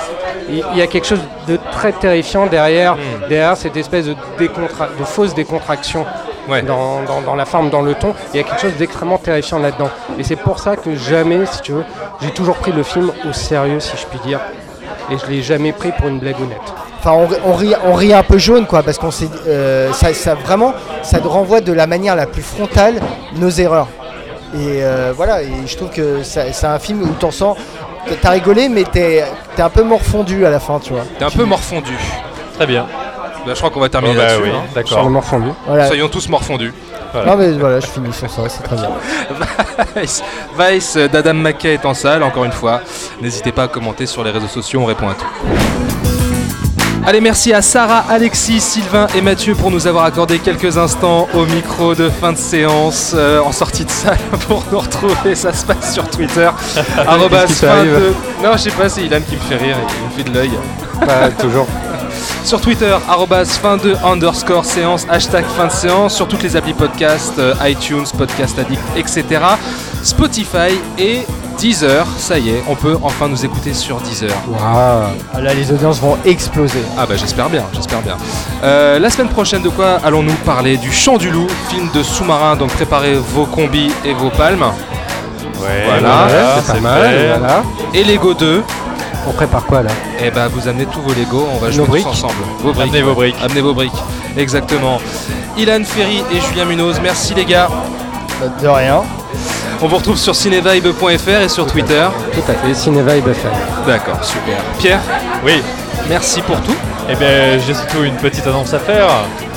Il 0.51 0.77
y 0.77 0.81
a 0.81 0.87
quelque 0.87 1.05
chose 1.07 1.21
de 1.47 1.57
très 1.71 1.91
terrifiant 1.91 2.45
derrière, 2.47 2.97
derrière 3.27 3.55
cette 3.57 3.77
espèce 3.77 4.05
de, 4.05 4.15
décontra- 4.39 4.89
de 4.99 5.03
fausse 5.03 5.33
décontraction 5.33 6.05
Ouais. 6.47 6.63
dans, 6.63 7.03
dans- 7.03 7.21
dans 7.21 7.35
la 7.35 7.45
forme, 7.45 7.69
dans 7.69 7.81
le 7.83 7.93
ton. 7.93 8.15
Il 8.33 8.37
y 8.37 8.39
a 8.39 8.43
quelque 8.43 8.59
chose 8.61 8.73
d'extrêmement 8.79 9.19
terrifiant 9.19 9.59
là-dedans. 9.59 9.89
Et 10.17 10.23
c'est 10.23 10.35
pour 10.35 10.57
ça 10.57 10.75
que 10.75 10.95
jamais, 10.95 11.45
si 11.45 11.61
tu 11.61 11.73
veux, 11.73 11.83
j'ai 12.21 12.31
toujours 12.31 12.55
pris 12.55 12.71
le 12.71 12.81
film 12.81 13.11
au 13.29 13.33
sérieux, 13.33 13.79
si 13.79 13.95
je 13.95 14.05
puis 14.07 14.17
dire. 14.25 14.39
Et 15.11 15.17
je 15.19 15.27
l'ai 15.29 15.43
jamais 15.43 15.71
pris 15.73 15.91
pour 15.91 16.07
une 16.07 16.17
blagounette. 16.19 16.57
Enfin, 16.97 17.11
on, 17.11 17.27
on 17.49 17.53
rit, 17.53 17.73
on 17.85 17.93
rit 17.93 18.13
un 18.13 18.23
peu 18.23 18.39
jaune, 18.39 18.65
quoi, 18.65 18.81
parce 18.81 18.97
qu'on 18.97 19.11
s'est, 19.11 19.29
euh, 19.47 19.93
ça, 19.93 20.11
ça 20.13 20.33
vraiment, 20.33 20.73
ça 21.03 21.19
te 21.19 21.27
renvoie 21.27 21.61
de 21.61 21.71
la 21.71 21.85
manière 21.85 22.15
la 22.15 22.25
plus 22.25 22.41
frontale 22.41 22.95
nos 23.35 23.49
erreurs. 23.49 23.87
Et 24.55 24.81
euh, 24.83 25.13
voilà, 25.15 25.43
et 25.43 25.47
je 25.67 25.77
trouve 25.77 25.91
que 25.91 26.23
c'est 26.23 26.65
un 26.65 26.79
film 26.79 27.03
où 27.03 27.13
t'en 27.19 27.29
sens, 27.29 27.55
t'as 28.21 28.29
rigolé, 28.31 28.69
mais 28.69 28.83
t'es, 28.83 29.23
t'es 29.55 29.61
un 29.61 29.69
peu 29.69 29.83
morfondu 29.83 30.45
à 30.45 30.49
la 30.49 30.59
fin, 30.59 30.79
tu 30.79 30.93
vois. 30.93 31.03
T'es 31.17 31.25
un 31.25 31.29
peu 31.29 31.43
morfondu. 31.45 31.97
Très 32.55 32.65
bien. 32.67 32.85
Bah, 33.45 33.53
je 33.53 33.59
crois 33.59 33.69
qu'on 33.69 33.79
va 33.79 33.89
terminer 33.89 34.15
Bon, 34.15 34.19
bah 34.19 34.27
là-dessus. 34.27 34.43
oui, 34.43 34.49
hein. 34.53 34.63
d'accord. 34.75 34.91
Sur 34.91 35.03
le 35.03 35.09
morfondu. 35.09 35.49
Voilà. 35.65 35.87
Soyons 35.87 36.09
tous 36.09 36.27
morfondus. 36.29 36.73
Non 37.25 37.35
mais 37.37 37.53
voilà, 37.53 37.79
je 37.79 37.87
finis 37.87 38.13
sur 38.13 38.29
ça, 38.29 38.43
c'est 38.47 38.61
très 38.61 38.75
bien. 38.75 38.89
Vice, 39.95 40.21
Vice 40.59 40.95
d'Adam 41.11 41.33
McKay 41.33 41.73
est 41.73 41.85
en 41.85 41.95
salle, 41.95 42.21
encore 42.21 42.45
une 42.45 42.51
fois. 42.51 42.81
N'hésitez 43.19 43.51
pas 43.51 43.63
à 43.63 43.67
commenter 43.67 44.05
sur 44.05 44.23
les 44.23 44.29
réseaux 44.29 44.47
sociaux, 44.47 44.81
on 44.81 44.85
répond 44.85 45.07
à 45.09 45.15
tout. 45.15 45.88
Allez, 47.09 47.21
merci 47.21 47.51
à 47.53 47.63
Sarah, 47.63 48.05
Alexis, 48.07 48.59
Sylvain 48.61 49.07
et 49.15 49.21
Mathieu 49.21 49.55
pour 49.55 49.71
nous 49.71 49.87
avoir 49.87 50.03
accordé 50.05 50.37
quelques 50.37 50.77
instants 50.77 51.27
au 51.33 51.43
micro 51.47 51.95
de 51.95 52.07
fin 52.07 52.33
de 52.33 52.37
séance 52.37 53.13
euh, 53.17 53.39
en 53.41 53.51
sortie 53.51 53.83
de 53.83 53.89
salle 53.89 54.19
pour 54.47 54.63
nous 54.71 54.77
retrouver. 54.77 55.33
Ça 55.33 55.51
se 55.51 55.65
passe 55.65 55.91
sur 55.95 56.07
Twitter. 56.07 56.47
arrobas 57.07 57.47
fin 57.47 57.83
de- 57.83 58.13
Non, 58.43 58.51
je 58.53 58.57
sais 58.59 58.69
pas, 58.69 58.89
c'est 58.89 59.01
Ilan 59.01 59.21
qui 59.27 59.37
me 59.37 59.41
fait 59.41 59.55
rire 59.55 59.75
et 59.81 59.87
qui 59.91 60.03
me 60.03 60.23
fait 60.23 60.29
de 60.29 60.35
l'œil. 60.35 60.51
Pas 61.03 61.29
toujours. 61.29 61.65
Sur 62.43 62.61
Twitter, 62.61 62.95
arrobas 63.07 63.45
fin 63.61 63.77
de 63.77 63.95
underscore 64.03 64.65
séance, 64.65 65.05
hashtag 65.09 65.45
fin 65.45 65.67
de 65.67 65.71
séance, 65.71 66.15
sur 66.15 66.27
toutes 66.27 66.43
les 66.43 66.55
applis 66.55 66.73
podcast, 66.73 67.33
euh, 67.37 67.53
iTunes, 67.63 68.05
Podcast 68.17 68.57
Addict, 68.59 68.81
etc. 68.95 69.23
Spotify 70.03 70.79
et 70.97 71.21
Deezer, 71.59 72.05
ça 72.17 72.39
y 72.39 72.49
est, 72.51 72.63
on 72.69 72.75
peut 72.75 72.97
enfin 73.03 73.27
nous 73.27 73.43
écouter 73.43 73.73
sur 73.73 73.97
Deezer. 73.97 74.31
Ah 75.33 75.41
là, 75.41 75.53
les 75.53 75.69
audiences 75.71 75.99
vont 75.99 76.17
exploser. 76.25 76.79
Ah 76.97 77.05
bah 77.05 77.15
j'espère 77.17 77.49
bien, 77.49 77.63
j'espère 77.73 78.01
bien. 78.01 78.15
Euh, 78.63 78.97
la 78.97 79.09
semaine 79.09 79.27
prochaine, 79.27 79.61
de 79.61 79.69
quoi 79.69 79.99
allons-nous 80.03 80.35
parler 80.45 80.77
Du 80.77 80.91
Chant 80.91 81.17
du 81.17 81.29
Loup, 81.29 81.47
film 81.69 81.89
de 81.93 82.01
sous-marin, 82.01 82.55
donc 82.55 82.69
préparez 82.71 83.15
vos 83.15 83.45
combis 83.45 83.91
et 84.05 84.13
vos 84.13 84.29
palmes. 84.29 84.63
Ouais, 85.61 85.83
Voilà, 85.85 86.27
c'est 86.63 86.73
pas 86.75 86.79
mal. 86.79 87.37
Voilà. 87.39 87.63
Et 87.93 88.03
Lego 88.05 88.33
2. 88.33 88.63
On 89.29 89.33
prépare 89.33 89.65
quoi 89.65 89.83
là? 89.83 89.91
Et 90.23 90.31
bah 90.31 90.47
vous 90.51 90.67
amenez 90.67 90.85
tous 90.87 91.01
vos 91.01 91.13
Lego, 91.13 91.47
on 91.53 91.57
va 91.59 91.67
Nos 91.67 91.85
jouer 91.85 92.01
tous 92.01 92.09
ensemble. 92.09 92.33
Vos 92.63 92.73
briques. 92.73 92.89
Amenez 92.89 93.01
vos 93.03 93.09
ouais. 93.09 93.15
briques. 93.31 93.35
Amenez 93.43 93.61
vos 93.61 93.73
briques. 93.73 94.03
Exactement. 94.37 94.99
Ilan 95.57 95.83
Ferry 95.83 96.23
et 96.31 96.41
Julien 96.41 96.65
Munoz, 96.65 96.99
merci 97.01 97.33
les 97.35 97.45
gars. 97.45 97.69
De 98.61 98.67
rien. 98.67 99.01
On 99.81 99.87
vous 99.87 99.97
retrouve 99.97 100.17
sur 100.17 100.35
cinevibe.fr 100.35 101.41
et 101.43 101.49
sur 101.49 101.67
Twitter. 101.67 102.05
Tout 102.33 102.51
à 102.51 102.53
fait, 102.55 102.73
Cinevibe 102.73 103.27
FM. 103.27 103.51
D'accord, 103.85 104.23
super. 104.23 104.57
Pierre, 104.79 104.99
Oui, 105.45 105.61
merci 106.09 106.41
pour 106.41 106.59
tout. 106.61 106.75
eh 107.09 107.15
bien 107.15 107.59
j'ai 107.65 107.73
surtout 107.73 108.03
une 108.03 108.15
petite 108.15 108.47
annonce 108.47 108.73
à 108.73 108.79
faire. 108.79 109.07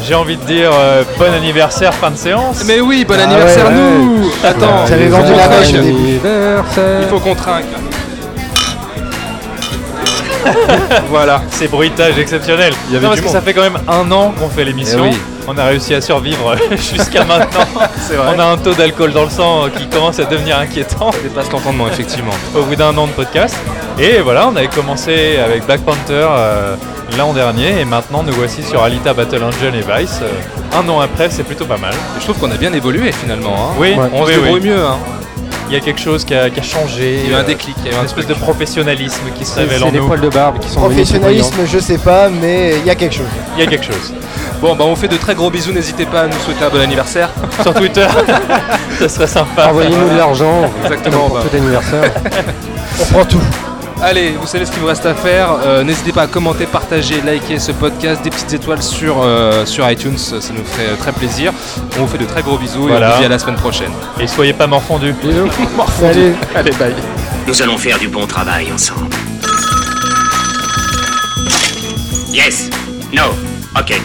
J'ai 0.05 0.14
envie 0.14 0.37
de 0.37 0.45
dire 0.45 0.70
euh, 0.75 1.03
bon 1.18 1.33
anniversaire, 1.33 1.95
fin 1.95 2.11
de 2.11 2.16
séance. 2.16 2.64
Mais 2.66 2.81
oui, 2.81 3.05
bon 3.07 3.14
Ah 3.18 3.23
anniversaire 3.23 3.66
ouais, 3.66 3.73
nous 3.75 4.31
Attends, 4.45 4.87
J'avais 4.87 5.05
il 5.05 5.11
faut 5.11 5.16
vendu 5.16 5.33
qu'on 5.33 5.39
la. 5.39 7.03
Il 7.03 7.09
faut 7.09 7.18
qu'on 7.20 7.35
trinque. 7.35 7.64
voilà. 11.11 11.43
C'est 11.51 11.68
bruitage 11.70 12.18
exceptionnel. 12.18 12.72
Il 12.88 12.95
y 12.95 12.97
avait 12.97 13.05
Non, 13.07 13.11
parce 13.11 13.20
du 13.20 13.26
que 13.26 13.32
monde. 13.32 13.36
ça 13.36 13.43
fait 13.43 13.55
quand 13.55 13.62
même 13.62 13.78
un 13.88 14.11
an 14.12 14.32
qu'on 14.38 14.49
fait 14.49 14.64
l'émission. 14.64 15.01
Eh 15.07 15.11
oui. 15.11 15.18
On 15.49 15.59
a 15.59 15.64
réussi 15.64 15.93
à 15.95 16.01
survivre 16.01 16.55
jusqu'à 16.70 17.24
maintenant. 17.24 17.66
Vrai. 17.74 18.34
On 18.36 18.38
a 18.38 18.45
un 18.45 18.57
taux 18.59 18.74
d'alcool 18.74 19.12
dans 19.12 19.24
le 19.24 19.30
sang 19.30 19.64
qui 19.76 19.86
commence 19.88 20.20
à 20.20 20.24
devenir 20.24 20.59
inquiétant 20.59 21.11
On 21.18 21.22
dépasse 21.22 21.51
l'entendement, 21.51 21.88
effectivement. 21.88 22.32
au 22.57 22.62
bout 22.62 22.76
d'un 22.76 22.97
an 22.97 23.07
de 23.09 23.12
podcast. 23.12 23.57
Et 23.99 24.20
voilà, 24.20 24.49
on 24.49 24.55
avait 24.57 24.68
commencé 24.68 25.38
avec 25.45 25.66
Black 25.66 25.80
Panther 25.80 26.26
euh, 26.30 26.76
l'an 27.18 27.32
dernier 27.32 27.80
et 27.80 27.84
maintenant 27.84 28.22
nous 28.22 28.32
voici 28.32 28.62
sur 28.62 28.82
Alita 28.82 29.12
Battle 29.14 29.43
Angel 29.43 29.74
et 29.74 29.80
Vice. 29.80 30.20
Euh, 30.22 30.78
un 30.80 30.88
an 30.88 31.01
après, 31.01 31.28
c'est 31.30 31.43
plutôt 31.43 31.66
pas 31.66 31.76
mal. 31.76 31.93
Je 32.18 32.24
trouve 32.24 32.38
qu'on 32.38 32.51
a 32.53 32.57
bien 32.57 32.72
évolué 32.72 33.11
finalement. 33.12 33.55
hein. 33.57 33.74
Oui, 33.78 33.95
On 33.99 34.22
oui, 34.24 34.26
se 34.32 34.38
débrouille 34.38 34.61
oui. 34.61 34.68
mieux. 34.68 34.78
hein. 34.84 34.97
Il 35.73 35.77
y 35.77 35.79
a 35.79 35.81
quelque 35.81 36.03
chose 36.03 36.23
qui 36.27 36.35
a, 36.35 36.51
qui 36.51 36.61
a 36.61 36.62
changé. 36.62 37.20
Il 37.25 37.31
y 37.31 37.33
a 37.33 37.39
eu 37.39 37.41
un 37.41 37.45
euh, 37.45 37.45
déclic. 37.45 37.75
Il 37.79 37.87
y 37.87 37.89
a 37.89 37.93
eu 37.93 37.95
un 37.95 38.01
une 38.01 38.05
espèce 38.05 38.27
de 38.27 38.35
professionnalisme 38.35 39.23
qui 39.35 39.47
se 39.47 39.59
révèle 39.59 39.83
en 39.83 39.87
c'est 39.87 39.93
les 39.93 40.01
nous. 40.01 40.07
poils 40.07 40.20
de 40.20 40.29
barbe 40.29 40.59
qui 40.59 40.68
sont. 40.68 40.81
Professionnalisme, 40.81 41.64
je 41.64 41.79
sais 41.79 41.97
pas, 41.97 42.29
mais 42.29 42.75
il 42.81 42.85
y 42.85 42.91
a 42.91 42.95
quelque 42.95 43.14
chose. 43.14 43.25
Il 43.57 43.64
y 43.64 43.66
a 43.66 43.70
quelque 43.70 43.87
chose. 43.87 44.12
Bon, 44.61 44.77
bah 44.77 44.85
on 44.87 44.95
fait 44.95 45.09
de 45.09 45.16
très 45.16 45.35
gros 45.35 45.51
bisous. 45.51 45.73
N'hésitez 45.73 46.05
pas 46.05 46.25
à 46.25 46.27
nous 46.27 46.39
souhaiter 46.45 46.62
un 46.62 46.68
bon 46.68 46.79
anniversaire. 46.79 47.31
Sur 47.62 47.73
Twitter, 47.73 48.07
ça 48.99 49.09
serait 49.09 49.27
sympa. 49.27 49.68
Envoyez-nous 49.68 50.11
de 50.11 50.18
l'argent 50.18 50.70
Exactement, 50.83 51.29
pour 51.29 51.37
bah. 51.39 51.45
tout 51.51 51.57
anniversaire. 51.57 52.12
On 53.01 53.05
prend 53.07 53.25
tout. 53.25 53.41
Allez, 54.05 54.30
vous 54.32 54.48
savez 54.48 54.66
ce 54.66 54.72
qu'il 54.72 54.80
vous 54.80 54.86
reste 54.88 55.07
à 55.07 55.14
faire. 55.14 55.48
Euh, 55.64 55.84
N'hésitez 55.84 56.11
pas 56.12 56.22
à 56.22 56.26
commenter, 56.26 56.66
partager, 56.66 57.20
liker 57.22 57.61
ce 57.61 57.70
podcast, 57.70 58.20
des 58.22 58.30
petites 58.30 58.53
étoiles 58.53 58.82
sur, 58.82 59.22
euh, 59.22 59.64
sur 59.64 59.88
iTunes, 59.88 60.18
ça 60.18 60.36
nous 60.53 60.64
ferait 60.64 60.88
euh, 60.88 60.96
très 60.96 61.12
plaisir. 61.12 61.53
On 61.96 62.00
vous 62.00 62.07
fait 62.09 62.18
de 62.18 62.24
très 62.24 62.42
gros 62.42 62.59
bisous 62.59 62.88
et 62.88 62.92
on 62.92 62.96
vous 62.96 63.18
dit 63.18 63.24
à 63.24 63.28
la 63.28 63.38
semaine 63.38 63.55
prochaine. 63.57 63.92
Et 64.18 64.26
soyez 64.26 64.55
pas 64.55 64.66
morfondus. 64.66 65.12
Bisous. 65.22 65.48
Salut. 66.00 66.34
Allez, 66.55 66.72
bye. 66.72 66.94
Nous 67.46 67.62
allons 67.62 67.78
faire 67.78 67.98
du 67.98 68.09
bon 68.09 68.26
travail 68.26 68.72
ensemble. 68.72 69.07
Yes. 72.32 72.70
No. 73.12 73.26
Ok. 73.78 74.00